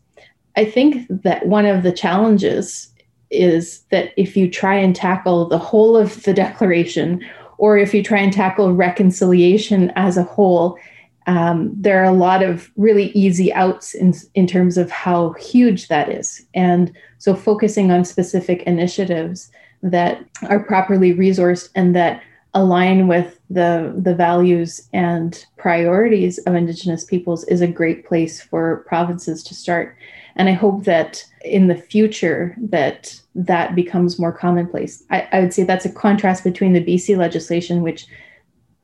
I 0.55 0.65
think 0.65 1.05
that 1.09 1.45
one 1.47 1.65
of 1.65 1.83
the 1.83 1.91
challenges 1.91 2.87
is 3.29 3.81
that 3.91 4.11
if 4.17 4.35
you 4.35 4.49
try 4.49 4.75
and 4.75 4.95
tackle 4.95 5.47
the 5.47 5.57
whole 5.57 5.95
of 5.95 6.23
the 6.23 6.33
declaration, 6.45 7.25
or 7.61 7.77
if 7.77 7.93
you 7.93 8.01
try 8.01 8.17
and 8.17 8.33
tackle 8.33 8.73
reconciliation 8.73 9.91
as 9.95 10.17
a 10.17 10.23
whole, 10.23 10.79
um, 11.27 11.71
there 11.75 12.01
are 12.01 12.11
a 12.11 12.17
lot 12.17 12.41
of 12.41 12.71
really 12.75 13.11
easy 13.11 13.53
outs 13.53 13.93
in, 13.93 14.15
in 14.33 14.47
terms 14.47 14.79
of 14.79 14.89
how 14.89 15.33
huge 15.33 15.87
that 15.87 16.09
is. 16.09 16.43
And 16.55 16.91
so 17.19 17.35
focusing 17.35 17.91
on 17.91 18.03
specific 18.03 18.63
initiatives 18.63 19.51
that 19.83 20.25
are 20.49 20.63
properly 20.63 21.13
resourced 21.13 21.69
and 21.75 21.95
that 21.95 22.23
align 22.55 23.07
with 23.07 23.39
the, 23.51 23.93
the 23.95 24.15
values 24.15 24.89
and 24.91 25.45
priorities 25.57 26.39
of 26.39 26.55
Indigenous 26.55 27.03
peoples 27.05 27.43
is 27.43 27.61
a 27.61 27.67
great 27.67 28.07
place 28.07 28.41
for 28.41 28.83
provinces 28.87 29.43
to 29.43 29.53
start. 29.53 29.95
And 30.35 30.49
I 30.49 30.53
hope 30.53 30.85
that 30.85 31.25
in 31.43 31.67
the 31.67 31.75
future 31.75 32.55
that 32.57 33.19
that 33.35 33.75
becomes 33.75 34.19
more 34.19 34.31
commonplace. 34.31 35.03
I, 35.09 35.27
I 35.31 35.39
would 35.39 35.53
say 35.53 35.63
that's 35.63 35.85
a 35.85 35.91
contrast 35.91 36.43
between 36.43 36.73
the 36.73 36.83
BC 36.83 37.17
legislation, 37.17 37.81
which 37.81 38.05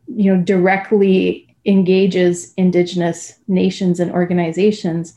you 0.07 0.33
know 0.33 0.41
directly 0.41 1.55
engages 1.65 2.53
Indigenous 2.55 3.37
nations 3.47 3.99
and 3.99 4.11
organizations. 4.11 5.13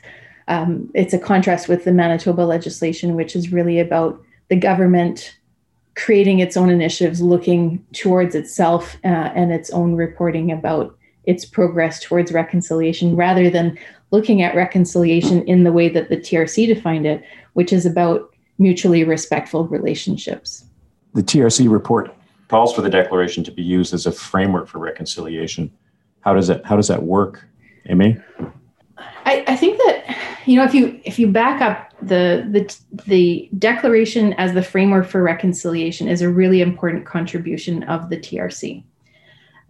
Um, 0.49 0.91
it's 0.95 1.15
a 1.15 1.19
contrast 1.19 1.69
with 1.69 1.85
the 1.85 1.93
Manitoba 1.93 2.43
legislation, 2.43 3.15
which 3.15 3.37
is 3.37 3.53
really 3.53 3.79
about 3.79 4.21
the 4.49 4.57
government 4.57 5.37
creating 5.97 6.41
its 6.41 6.57
own 6.57 6.71
initiatives, 6.71 7.21
looking 7.21 7.85
towards 7.93 8.35
itself 8.35 8.97
uh, 9.05 9.31
and 9.35 9.53
its 9.53 9.71
own 9.71 9.95
reporting 9.95 10.51
about 10.51 10.97
its 11.25 11.45
progress 11.45 12.01
towards 12.01 12.33
reconciliation, 12.33 13.17
rather 13.17 13.51
than 13.51 13.79
looking 14.11 14.43
at 14.43 14.55
reconciliation 14.55 15.43
in 15.47 15.65
the 15.65 15.73
way 15.73 15.89
that 15.89 16.09
the 16.09 16.17
TRC 16.17 16.67
defined 16.67 17.07
it, 17.07 17.23
which 17.53 17.73
is 17.73 17.87
about 17.87 18.35
mutually 18.59 19.05
respectful 19.05 19.67
relationships. 19.69 20.65
The 21.15 21.23
TRC 21.23 21.71
report 21.71 22.15
calls 22.49 22.75
for 22.75 22.83
the 22.83 22.91
declaration 22.91 23.45
to 23.45 23.51
be 23.51 23.63
used 23.63 23.95
as 23.95 24.07
a 24.07 24.13
framework 24.13 24.69
for 24.69 24.79
reconciliation. 24.79 25.71
How 26.21 26.35
does 26.35 26.51
it 26.51 26.65
how 26.65 26.77
does 26.77 26.89
that 26.89 27.05
work 27.05 27.47
Aimée? 27.89 28.23
I, 29.25 29.45
I 29.47 29.57
think 29.57 29.79
that 29.79 30.17
you 30.47 30.57
know 30.57 30.65
if 30.65 30.75
you 30.75 31.01
if 31.05 31.19
you 31.19 31.29
back 31.29 31.63
up 31.63 31.93
the 32.03 32.47
the 32.51 33.03
the 33.07 33.49
declaration 33.59 34.33
as 34.35 34.53
the 34.53 34.63
framework 34.63 35.07
for 35.07 35.23
reconciliation 35.23 36.09
is 36.09 36.23
a 36.23 36.29
really 36.29 36.61
important 36.61 37.07
contribution 37.07 37.83
of 37.85 38.11
the 38.11 38.17
trc 38.17 38.83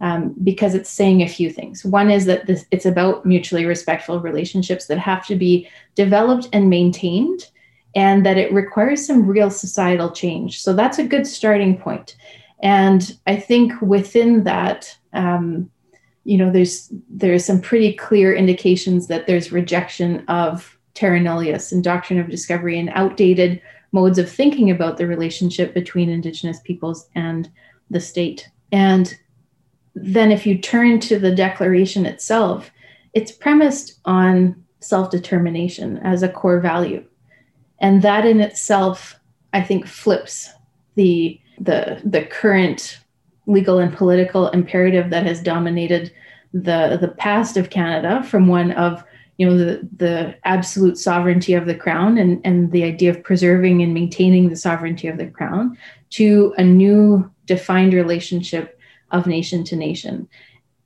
um, 0.01 0.35
because 0.43 0.75
it's 0.75 0.89
saying 0.89 1.21
a 1.21 1.27
few 1.27 1.49
things. 1.49 1.85
One 1.85 2.11
is 2.11 2.25
that 2.25 2.47
this, 2.47 2.65
it's 2.71 2.85
about 2.85 3.25
mutually 3.25 3.65
respectful 3.65 4.19
relationships 4.19 4.87
that 4.87 4.97
have 4.97 5.25
to 5.27 5.35
be 5.35 5.69
developed 5.95 6.49
and 6.51 6.69
maintained, 6.69 7.47
and 7.95 8.25
that 8.25 8.37
it 8.37 8.53
requires 8.53 9.05
some 9.05 9.27
real 9.27 9.49
societal 9.49 10.11
change. 10.11 10.61
So 10.61 10.73
that's 10.73 10.99
a 10.99 11.07
good 11.07 11.27
starting 11.27 11.77
point. 11.77 12.15
And 12.63 13.17
I 13.27 13.37
think 13.37 13.73
within 13.81 14.43
that, 14.43 14.97
um, 15.13 15.69
you 16.23 16.37
know 16.37 16.51
there's 16.51 16.91
there's 17.09 17.45
some 17.45 17.61
pretty 17.61 17.93
clear 17.93 18.33
indications 18.33 19.07
that 19.07 19.27
there's 19.27 19.51
rejection 19.51 20.23
of 20.27 20.77
terra 20.93 21.19
nullius 21.19 21.71
and 21.71 21.83
doctrine 21.83 22.19
of 22.19 22.29
discovery 22.29 22.77
and 22.77 22.89
outdated 22.89 23.61
modes 23.91 24.19
of 24.19 24.29
thinking 24.29 24.69
about 24.69 24.97
the 24.97 25.07
relationship 25.07 25.73
between 25.73 26.09
indigenous 26.09 26.59
peoples 26.61 27.09
and 27.15 27.49
the 27.89 27.99
state 27.99 28.49
and 28.71 29.17
then 29.95 30.31
if 30.31 30.45
you 30.45 30.57
turn 30.57 30.99
to 30.99 31.19
the 31.19 31.33
declaration 31.33 32.05
itself 32.05 32.71
it's 33.13 33.31
premised 33.31 33.99
on 34.05 34.55
self-determination 34.79 35.97
as 35.97 36.23
a 36.23 36.29
core 36.29 36.59
value. 36.59 37.03
And 37.79 38.01
that 38.01 38.25
in 38.25 38.39
itself 38.39 39.15
i 39.53 39.61
think 39.61 39.85
flips 39.85 40.49
the 40.95 41.39
the 41.59 42.01
the 42.05 42.23
current 42.25 42.99
legal 43.47 43.79
and 43.79 43.95
political 43.95 44.49
imperative 44.49 45.09
that 45.09 45.25
has 45.25 45.41
dominated 45.41 46.11
the 46.53 46.97
the 46.99 47.07
past 47.07 47.57
of 47.57 47.69
Canada 47.69 48.23
from 48.23 48.47
one 48.47 48.71
of 48.71 49.03
you 49.37 49.47
know 49.47 49.57
the 49.57 49.87
the 49.97 50.35
absolute 50.43 50.97
sovereignty 50.97 51.53
of 51.53 51.65
the 51.65 51.75
crown 51.75 52.17
and 52.17 52.41
and 52.43 52.71
the 52.71 52.83
idea 52.83 53.09
of 53.09 53.23
preserving 53.23 53.81
and 53.81 53.93
maintaining 53.93 54.49
the 54.49 54.55
sovereignty 54.55 55.07
of 55.07 55.17
the 55.17 55.27
crown 55.27 55.77
to 56.11 56.53
a 56.57 56.63
new 56.63 57.29
defined 57.45 57.93
relationship 57.93 58.79
of 59.11 59.27
nation 59.27 59.63
to 59.65 59.75
nation. 59.75 60.27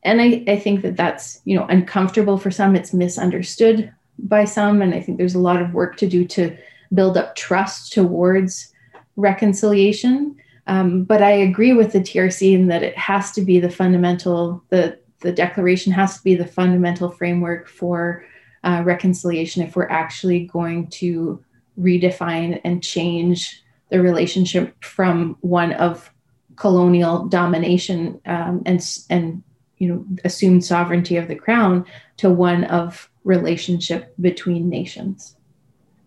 And 0.04 0.22
I, 0.22 0.44
I 0.48 0.60
think 0.60 0.82
that 0.82 0.98
that's 0.98 1.42
you 1.46 1.56
know 1.56 1.66
uncomfortable 1.66 2.38
for 2.38 2.52
some. 2.52 2.76
It's 2.76 2.94
misunderstood 2.94 3.92
by 4.20 4.46
some. 4.46 4.82
And 4.82 4.94
i 4.94 5.02
think 5.02 5.18
there's 5.18 5.36
a 5.36 5.40
lot 5.40 5.62
of 5.62 5.74
work 5.74 5.98
to 5.98 6.08
do 6.08 6.26
to 6.26 6.56
build 6.94 7.18
up 7.18 7.36
trust 7.36 7.94
towards 7.94 8.72
reconciliation. 9.16 10.36
Um, 10.68 11.04
but 11.04 11.22
I 11.22 11.32
agree 11.32 11.74
with 11.74 11.92
the 11.92 12.00
TRC 12.00 12.54
in 12.54 12.68
that 12.68 12.84
it 12.84 12.98
has 12.98 13.32
to 13.34 13.42
be 13.42 13.60
the 13.60 13.70
fundamental, 13.70 14.64
the, 14.70 15.00
the 15.20 15.32
declaration 15.32 15.92
has 15.94 16.18
to 16.18 16.24
be 16.24 16.36
the 16.36 16.48
fundamental 16.48 17.12
framework 17.12 17.68
for 17.68 18.26
uh, 18.64 18.82
reconciliation 18.84 19.62
if 19.62 19.76
we're 19.76 19.90
actually 19.90 20.48
going 20.48 20.88
to 20.88 21.44
redefine 21.80 22.60
and 22.64 22.82
change 22.82 23.64
the 23.90 24.02
relationship 24.02 24.76
from 24.84 25.38
one 25.42 25.74
of 25.74 26.12
colonial 26.56 27.26
domination 27.26 28.20
um, 28.26 28.62
and, 28.66 28.82
and 29.10 29.44
you 29.78 29.88
know 29.88 30.06
assumed 30.24 30.64
sovereignty 30.64 31.18
of 31.18 31.28
the 31.28 31.36
crown 31.36 31.86
to 32.18 32.30
one 32.30 32.64
of 32.66 33.10
relationship 33.24 34.14
between 34.22 34.70
nations. 34.70 35.36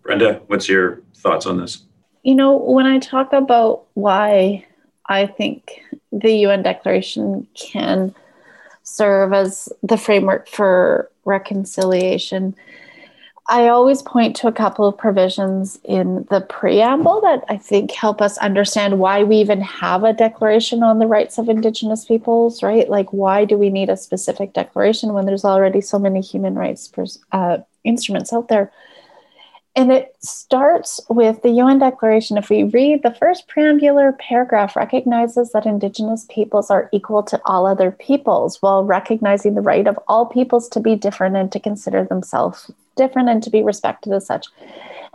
Brenda, 0.02 0.40
what's 0.46 0.68
your 0.68 1.02
thoughts 1.16 1.44
on 1.46 1.58
this? 1.58 1.84
You 2.22 2.34
know, 2.34 2.56
when 2.56 2.86
I 2.86 2.98
talk 2.98 3.32
about 3.32 3.84
why 3.94 4.66
I 5.06 5.26
think 5.26 5.82
the 6.12 6.32
UN 6.32 6.62
Declaration 6.62 7.46
can 7.54 8.14
serve 8.82 9.32
as 9.32 9.68
the 9.82 9.98
framework 9.98 10.48
for 10.48 11.10
reconciliation, 11.24 12.54
I 13.50 13.68
always 13.68 14.02
point 14.02 14.36
to 14.36 14.46
a 14.46 14.52
couple 14.52 14.86
of 14.86 14.98
provisions 14.98 15.78
in 15.82 16.26
the 16.28 16.42
preamble 16.42 17.22
that 17.22 17.44
I 17.48 17.56
think 17.56 17.92
help 17.92 18.20
us 18.20 18.36
understand 18.38 18.98
why 18.98 19.22
we 19.24 19.36
even 19.36 19.62
have 19.62 20.04
a 20.04 20.12
declaration 20.12 20.82
on 20.82 20.98
the 20.98 21.06
rights 21.06 21.38
of 21.38 21.48
Indigenous 21.48 22.04
peoples, 22.04 22.62
right? 22.62 22.90
Like, 22.90 23.10
why 23.10 23.46
do 23.46 23.56
we 23.56 23.70
need 23.70 23.88
a 23.88 23.96
specific 23.96 24.52
declaration 24.52 25.14
when 25.14 25.24
there's 25.24 25.46
already 25.46 25.80
so 25.80 25.98
many 25.98 26.20
human 26.20 26.56
rights 26.56 26.92
uh, 27.32 27.58
instruments 27.84 28.34
out 28.34 28.48
there? 28.48 28.70
And 29.74 29.92
it 29.92 30.14
starts 30.20 31.00
with 31.08 31.40
the 31.40 31.50
UN 31.50 31.78
Declaration. 31.78 32.36
If 32.36 32.50
we 32.50 32.64
read 32.64 33.02
the 33.02 33.14
first 33.14 33.48
preambular 33.48 34.18
paragraph, 34.18 34.76
recognizes 34.76 35.52
that 35.52 35.64
Indigenous 35.64 36.26
peoples 36.28 36.70
are 36.70 36.90
equal 36.92 37.22
to 37.22 37.40
all 37.46 37.66
other 37.66 37.92
peoples 37.92 38.60
while 38.60 38.84
recognizing 38.84 39.54
the 39.54 39.62
right 39.62 39.86
of 39.86 39.98
all 40.06 40.26
peoples 40.26 40.68
to 40.70 40.80
be 40.80 40.96
different 40.96 41.36
and 41.36 41.50
to 41.52 41.60
consider 41.60 42.04
themselves 42.04 42.70
different 42.98 43.30
and 43.30 43.42
to 43.42 43.50
be 43.50 43.62
respected 43.62 44.12
as 44.12 44.26
such. 44.26 44.46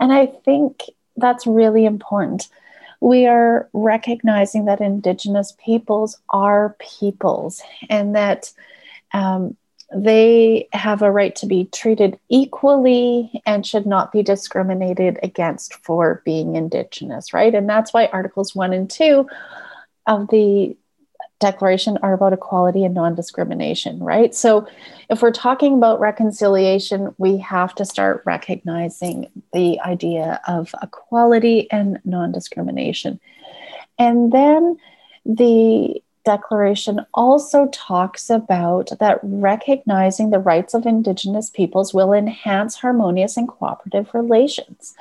And 0.00 0.12
I 0.12 0.26
think 0.26 0.82
that's 1.16 1.46
really 1.46 1.84
important. 1.84 2.48
We 3.00 3.26
are 3.26 3.68
recognizing 3.72 4.64
that 4.64 4.80
Indigenous 4.80 5.54
peoples 5.64 6.18
are 6.30 6.76
peoples 6.80 7.62
and 7.88 8.16
that. 8.16 8.52
Um, 9.12 9.56
they 9.94 10.66
have 10.72 11.02
a 11.02 11.10
right 11.10 11.36
to 11.36 11.46
be 11.46 11.66
treated 11.66 12.18
equally 12.28 13.40
and 13.46 13.64
should 13.64 13.86
not 13.86 14.10
be 14.10 14.24
discriminated 14.24 15.20
against 15.22 15.74
for 15.74 16.20
being 16.24 16.56
Indigenous, 16.56 17.32
right? 17.32 17.54
And 17.54 17.68
that's 17.68 17.92
why 17.92 18.06
Articles 18.06 18.56
1 18.56 18.72
and 18.72 18.90
2 18.90 19.28
of 20.06 20.28
the 20.30 20.76
Declaration 21.40 21.98
are 22.02 22.14
about 22.14 22.32
equality 22.32 22.84
and 22.84 22.94
non 22.94 23.14
discrimination, 23.14 23.98
right? 23.98 24.34
So 24.34 24.66
if 25.10 25.20
we're 25.20 25.32
talking 25.32 25.74
about 25.74 26.00
reconciliation, 26.00 27.14
we 27.18 27.38
have 27.38 27.74
to 27.76 27.84
start 27.84 28.22
recognizing 28.24 29.30
the 29.52 29.80
idea 29.80 30.40
of 30.46 30.74
equality 30.82 31.70
and 31.70 32.00
non 32.04 32.32
discrimination. 32.32 33.20
And 33.98 34.32
then 34.32 34.78
the 35.26 36.02
Declaration 36.24 37.04
also 37.12 37.66
talks 37.66 38.30
about 38.30 38.90
that 38.98 39.20
recognizing 39.22 40.30
the 40.30 40.38
rights 40.38 40.72
of 40.72 40.86
Indigenous 40.86 41.50
peoples 41.50 41.92
will 41.92 42.14
enhance 42.14 42.76
harmonious 42.76 43.36
and 43.36 43.46
cooperative 43.46 44.08
relations. 44.14 44.94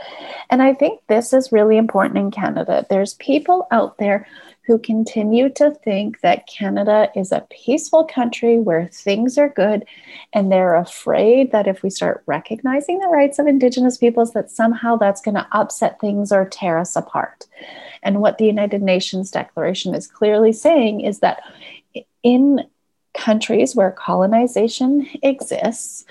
And 0.49 0.61
I 0.61 0.73
think 0.73 0.99
this 1.07 1.31
is 1.31 1.53
really 1.53 1.77
important 1.77 2.17
in 2.17 2.29
Canada. 2.29 2.85
There's 2.89 3.13
people 3.15 3.67
out 3.71 3.97
there 3.99 4.27
who 4.65 4.79
continue 4.79 5.49
to 5.49 5.71
think 5.83 6.21
that 6.21 6.47
Canada 6.47 7.09
is 7.15 7.31
a 7.31 7.45
peaceful 7.49 8.05
country 8.05 8.57
where 8.57 8.87
things 8.87 9.37
are 9.37 9.49
good. 9.49 9.85
And 10.31 10.51
they're 10.51 10.75
afraid 10.75 11.51
that 11.51 11.67
if 11.67 11.83
we 11.83 11.89
start 11.89 12.23
recognizing 12.25 12.99
the 12.99 13.07
rights 13.07 13.39
of 13.39 13.47
Indigenous 13.47 13.97
peoples, 13.97 14.31
that 14.33 14.49
somehow 14.49 14.95
that's 14.95 15.21
going 15.21 15.35
to 15.35 15.47
upset 15.51 15.99
things 15.99 16.31
or 16.31 16.45
tear 16.45 16.77
us 16.77 16.95
apart. 16.95 17.45
And 18.03 18.21
what 18.21 18.37
the 18.37 18.45
United 18.45 18.81
Nations 18.81 19.31
Declaration 19.31 19.93
is 19.93 20.07
clearly 20.07 20.53
saying 20.53 21.01
is 21.01 21.19
that 21.19 21.41
in 22.23 22.61
countries 23.13 23.75
where 23.75 23.91
colonization 23.91 25.07
exists, 25.21 26.05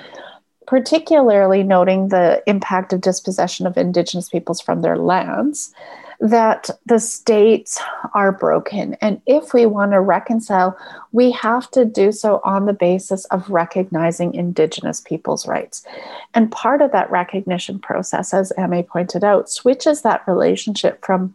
particularly 0.66 1.62
noting 1.62 2.08
the 2.08 2.42
impact 2.46 2.92
of 2.92 3.00
dispossession 3.00 3.66
of 3.66 3.76
Indigenous 3.76 4.28
peoples 4.28 4.60
from 4.60 4.82
their 4.82 4.96
lands, 4.96 5.74
that 6.22 6.70
the 6.86 7.00
states 7.00 7.80
are 8.14 8.30
broken. 8.30 8.94
And 9.00 9.20
if 9.26 9.52
we 9.52 9.66
want 9.66 9.90
to 9.90 10.00
reconcile, 10.00 10.78
we 11.10 11.32
have 11.32 11.68
to 11.72 11.84
do 11.84 12.12
so 12.12 12.40
on 12.44 12.66
the 12.66 12.72
basis 12.72 13.24
of 13.26 13.50
recognizing 13.50 14.32
Indigenous 14.32 15.00
people's 15.00 15.48
rights. 15.48 15.84
And 16.32 16.52
part 16.52 16.80
of 16.80 16.92
that 16.92 17.10
recognition 17.10 17.80
process, 17.80 18.32
as 18.32 18.52
Aimée 18.56 18.86
pointed 18.86 19.24
out, 19.24 19.50
switches 19.50 20.02
that 20.02 20.22
relationship 20.28 21.04
from 21.04 21.34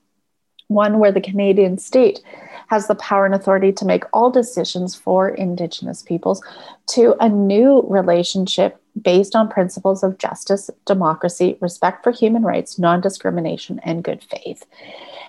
one 0.70 1.00
where 1.00 1.12
the 1.12 1.20
Canadian 1.20 1.78
state 1.78 2.22
has 2.68 2.88
the 2.88 2.96
power 2.96 3.26
and 3.26 3.36
authority 3.36 3.74
to 3.74 3.86
make 3.86 4.06
all 4.14 4.32
decisions 4.32 4.96
for 4.96 5.28
Indigenous 5.28 6.02
peoples, 6.02 6.42
to 6.88 7.14
a 7.20 7.28
new 7.28 7.86
relationship 7.90 8.82
based 9.02 9.36
on 9.36 9.50
principles 9.50 10.04
of 10.04 10.18
justice, 10.18 10.70
democracy, 10.86 11.58
respect 11.62 12.04
for 12.04 12.12
human 12.12 12.44
rights, 12.44 12.80
non 12.80 13.02
discrimination, 13.02 13.80
and 13.84 14.04
good 14.04 14.24
faith. 14.24 14.66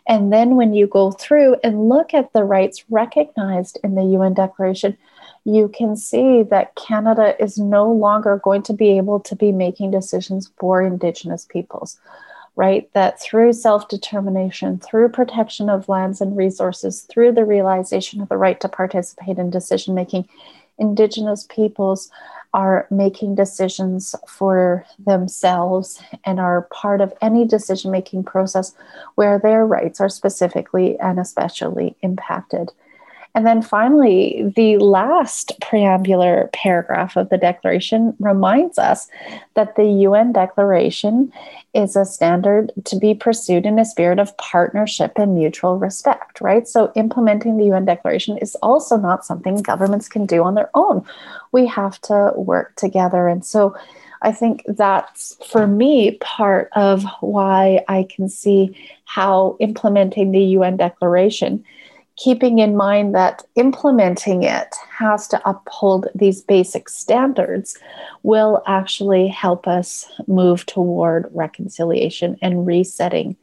And 0.07 0.33
then 0.33 0.57
when 0.57 0.75
you 0.75 0.87
go 0.87 1.11
through 1.11 1.57
and 1.63 1.89
look 1.89 2.15
at 2.15 2.33
the 2.33 2.45
rights 2.45 2.85
recognized 2.91 3.79
in 3.85 3.95
the 3.95 4.05
UN 4.05 4.35
Declaration, 4.35 4.97
you 5.45 5.69
can 5.69 5.97
see 5.97 6.43
that 6.45 6.75
Canada 6.75 7.35
is 7.43 7.59
no 7.59 7.91
longer 7.91 8.41
going 8.43 8.63
to 8.65 8.73
be 8.73 8.97
able 8.97 9.21
to 9.21 9.37
be 9.37 9.53
making 9.53 9.91
decisions 9.91 10.51
for 10.59 10.83
Indigenous 10.83 11.45
peoples 11.45 11.99
right? 12.59 12.93
That 12.93 13.21
through 13.21 13.53
self 13.53 13.89
determination, 13.89 14.81
through 14.81 15.11
protection 15.11 15.71
of 15.71 15.89
lands 15.89 16.21
and 16.21 16.37
resources, 16.37 17.03
through 17.03 17.33
the 17.33 17.45
realization 17.45 18.21
of 18.21 18.29
the 18.29 18.37
right 18.37 18.59
to 18.61 18.69
participate 18.69 19.39
in 19.39 19.49
decision 19.49 19.95
making, 19.95 20.29
Indigenous 20.77 21.47
peoples 21.49 22.11
are 22.55 22.87
making 22.91 23.35
decisions 23.35 24.15
for 24.27 24.85
themselves 24.99 26.01
and 26.25 26.41
are 26.41 26.63
part 26.73 27.01
of 27.01 27.13
any 27.21 27.45
decision 27.45 27.91
making 27.91 28.25
process 28.25 28.75
where 29.17 29.39
their 29.39 29.67
rights 29.67 30.01
are 30.01 30.09
specifically 30.09 30.99
and 30.99 31.21
especially 31.21 31.97
impacted. 32.03 32.73
And 33.39 33.47
then 33.47 33.63
finally, 33.63 34.53
the 34.57 34.79
last 34.79 35.53
preambular 35.61 36.51
paragraph 36.51 37.15
of 37.15 37.29
the 37.29 37.39
Declaration 37.39 38.17
reminds 38.19 38.81
us 38.81 39.09
that 39.55 39.77
the 39.77 39.85
UN 39.85 40.33
Declaration 40.33 41.33
is 41.73 41.95
a 41.95 42.05
standard 42.05 42.73
to 42.87 42.97
be 42.97 43.15
pursued 43.15 43.65
in 43.65 43.79
a 43.79 43.85
spirit 43.85 44.19
of 44.19 44.37
partnership 44.39 45.13
and 45.15 45.37
mutual 45.37 45.79
respect, 45.79 46.41
right? 46.41 46.67
So, 46.67 46.91
implementing 46.97 47.59
the 47.59 47.67
UN 47.67 47.85
Declaration 47.85 48.39
is 48.39 48.57
also 48.57 48.97
not 48.97 49.25
something 49.25 49.63
governments 49.63 50.09
can 50.09 50.27
do 50.27 50.43
on 50.43 50.57
their 50.57 50.71
own. 50.75 51.05
We 51.53 51.65
have 51.67 52.01
to 52.11 52.33
work 52.35 52.75
together. 52.75 53.29
And 53.29 53.47
so, 53.47 53.77
I 54.21 54.33
think 54.33 54.65
that's 54.67 55.37
for 55.49 55.69
me 55.69 56.19
part 56.21 56.71
of 56.75 57.05
why 57.21 57.85
I 57.87 58.09
can 58.11 58.29
see 58.29 58.77
how 59.05 59.57
implementing 59.61 60.33
the 60.33 60.43
UN 60.59 60.77
Declaration 60.77 61.65
keeping 62.19 62.59
in 62.59 62.77
mind 62.77 63.15
that 63.15 63.45
implementing 63.55 64.43
it 64.43 64.75
has 64.91 65.29
to 65.29 65.49
uphold 65.49 66.09
these 66.15 66.43
basic 66.43 66.89
standards 66.89 67.79
will 68.25 68.63
actually 68.67 69.29
help 69.29 69.69
us 69.69 70.11
move 70.27 70.67
toward 70.67 71.31
reconciliation 71.33 72.37
and 72.43 72.67
resetting 72.67 73.37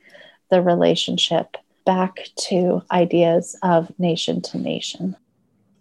the 0.51 0.61
relationship 0.61 1.55
back 1.85 2.27
to 2.35 2.81
ideas 2.91 3.57
of 3.63 3.97
nation 3.97 4.41
to 4.41 4.57
nation. 4.57 5.15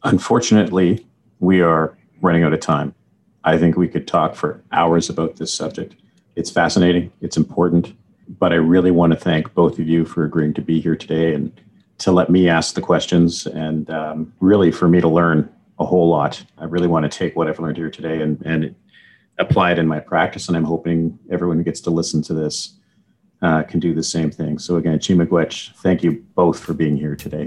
Unfortunately, 0.05 1.05
we 1.41 1.61
are 1.61 1.97
running 2.21 2.45
out 2.45 2.53
of 2.53 2.61
time. 2.61 2.95
I 3.43 3.59
think 3.59 3.77
we 3.77 3.89
could 3.89 4.07
talk 4.07 4.37
for 4.37 4.63
hours 4.71 5.11
about 5.11 5.37
this 5.37 5.53
subject. 5.53 5.97
It's 6.37 6.51
fascinating, 6.51 7.11
it's 7.21 7.37
important, 7.37 7.93
but 8.39 8.53
I 8.53 8.57
really 8.57 8.91
want 8.91 9.13
to 9.13 9.19
thank 9.19 9.53
both 9.53 9.79
of 9.79 9.89
you 9.89 10.05
for 10.05 10.25
agreeing 10.25 10.55
to 10.55 10.63
be 10.63 10.81
here 10.81 10.97
today 10.97 11.35
and 11.35 11.61
to 11.99 12.13
let 12.13 12.31
me 12.31 12.49
ask 12.49 12.75
the 12.75 12.81
questions 12.81 13.47
and 13.47 13.89
um, 13.91 14.33
really 14.41 14.71
for 14.71 14.89
me 14.89 15.01
to 15.01 15.09
learn 15.09 15.49
a 15.79 15.85
whole 15.85 16.09
lot. 16.09 16.45
I 16.59 16.65
really 16.65 16.89
want 16.89 17.11
to 17.11 17.19
take 17.19 17.37
what 17.37 17.49
I've 17.49 17.59
learned 17.59 17.77
here 17.77 17.91
today 17.91 18.21
and, 18.23 18.41
and 18.45 18.75
apply 19.39 19.73
it 19.73 19.79
in 19.79 19.87
my 19.87 20.01
practice. 20.01 20.49
And 20.49 20.57
I'm 20.57 20.65
hoping 20.65 21.19
everyone 21.31 21.59
who 21.59 21.65
gets 21.65 21.81
to 21.83 21.91
listen 21.91 22.23
to 22.23 22.35
this 22.35 22.77
uh, 23.43 23.63
can 23.63 23.79
do 23.79 23.93
the 23.93 24.03
same 24.03 24.31
thing. 24.31 24.59
So 24.59 24.77
again, 24.77 24.99
Chi-miigwech, 24.99 25.75
thank 25.83 26.03
you 26.03 26.25
both 26.35 26.61
for 26.61 26.73
being 26.73 26.97
here 26.97 27.15
today. 27.15 27.45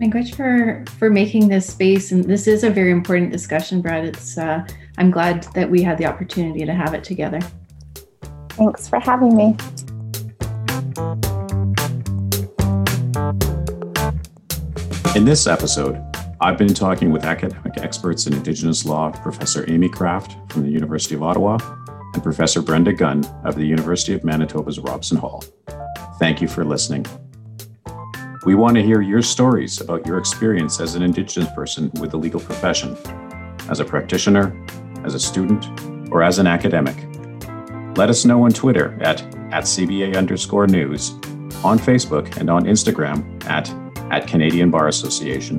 Miigwech 0.00 0.34
for 0.34 0.84
for 0.98 1.08
making 1.08 1.48
this 1.48 1.66
space, 1.66 2.12
and 2.12 2.24
this 2.24 2.46
is 2.46 2.64
a 2.64 2.70
very 2.70 2.90
important 2.90 3.32
discussion, 3.32 3.80
Brad. 3.80 4.04
It's 4.04 4.36
uh, 4.36 4.66
I'm 4.98 5.10
glad 5.10 5.44
that 5.54 5.70
we 5.70 5.82
had 5.82 5.96
the 5.96 6.04
opportunity 6.04 6.66
to 6.66 6.74
have 6.74 6.92
it 6.92 7.02
together. 7.02 7.40
Thanks 8.50 8.88
for 8.88 9.00
having 9.00 9.34
me. 9.36 9.56
In 15.16 15.24
this 15.24 15.46
episode, 15.46 16.04
I've 16.40 16.58
been 16.58 16.74
talking 16.74 17.10
with 17.10 17.24
academic 17.24 17.78
experts 17.78 18.26
in 18.26 18.34
Indigenous 18.34 18.84
law, 18.84 19.10
Professor 19.10 19.64
Aimée 19.64 19.90
Craft 19.90 20.36
from 20.52 20.62
the 20.62 20.70
University 20.70 21.14
of 21.14 21.22
Ottawa 21.22 21.56
and 22.12 22.22
Professor 22.22 22.60
Brenda 22.60 22.92
Gunn 22.92 23.24
of 23.42 23.56
the 23.56 23.64
University 23.64 24.12
of 24.12 24.22
Manitoba's 24.22 24.78
Robson 24.78 25.16
Hall. 25.16 25.42
Thank 26.18 26.42
you 26.42 26.46
for 26.46 26.62
listening. 26.62 27.06
We 28.44 28.54
want 28.54 28.76
to 28.76 28.82
hear 28.82 29.00
your 29.00 29.22
stories 29.22 29.80
about 29.80 30.06
your 30.06 30.18
experience 30.18 30.78
as 30.78 30.94
an 30.94 31.02
Indigenous 31.02 31.50
person 31.52 31.90
with 31.98 32.10
the 32.10 32.18
legal 32.18 32.40
profession, 32.40 32.96
as 33.70 33.80
a 33.80 33.86
practitioner, 33.86 34.54
as 35.04 35.14
a 35.14 35.20
student, 35.20 35.66
or 36.12 36.22
as 36.22 36.38
an 36.38 36.46
academic. 36.46 36.96
Let 37.96 38.10
us 38.10 38.26
know 38.26 38.44
on 38.44 38.52
Twitter 38.52 38.96
at, 39.02 39.22
at 39.52 39.64
CBA 39.64 40.16
underscore 40.16 40.66
news, 40.66 41.14
on 41.64 41.78
Facebook, 41.78 42.36
and 42.38 42.48
on 42.50 42.64
Instagram 42.64 43.44
at 43.46 43.68
at 44.10 44.26
Canadian 44.26 44.70
Bar 44.70 44.88
Association. 44.88 45.58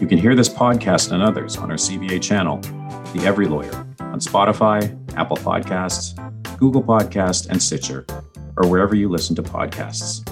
You 0.00 0.06
can 0.06 0.18
hear 0.18 0.34
this 0.34 0.48
podcast 0.48 1.12
and 1.12 1.22
others 1.22 1.56
on 1.56 1.70
our 1.70 1.76
CBA 1.76 2.22
channel, 2.22 2.58
The 3.12 3.22
Every 3.24 3.46
Lawyer, 3.46 3.74
on 4.00 4.18
Spotify, 4.18 4.96
Apple 5.16 5.36
Podcasts, 5.36 6.16
Google 6.58 6.82
Podcast, 6.82 7.48
and 7.50 7.62
Stitcher, 7.62 8.06
or 8.56 8.68
wherever 8.68 8.94
you 8.94 9.08
listen 9.08 9.36
to 9.36 9.42
podcasts. 9.42 10.26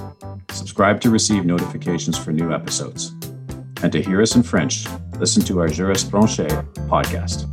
Subscribe 0.51 1.01
to 1.03 1.11
receive 1.11 1.45
notifications 1.45 2.17
for 2.19 2.33
new 2.33 2.53
episodes. 2.53 3.13
And 3.83 3.93
to 3.93 4.03
hear 4.03 4.21
us 4.23 4.35
in 4.35 4.43
French, 4.43 4.87
listen 5.19 5.43
to 5.45 5.61
our 5.61 5.69
Juriste 5.69 6.11
Branché 6.11 6.49
podcast. 6.89 7.47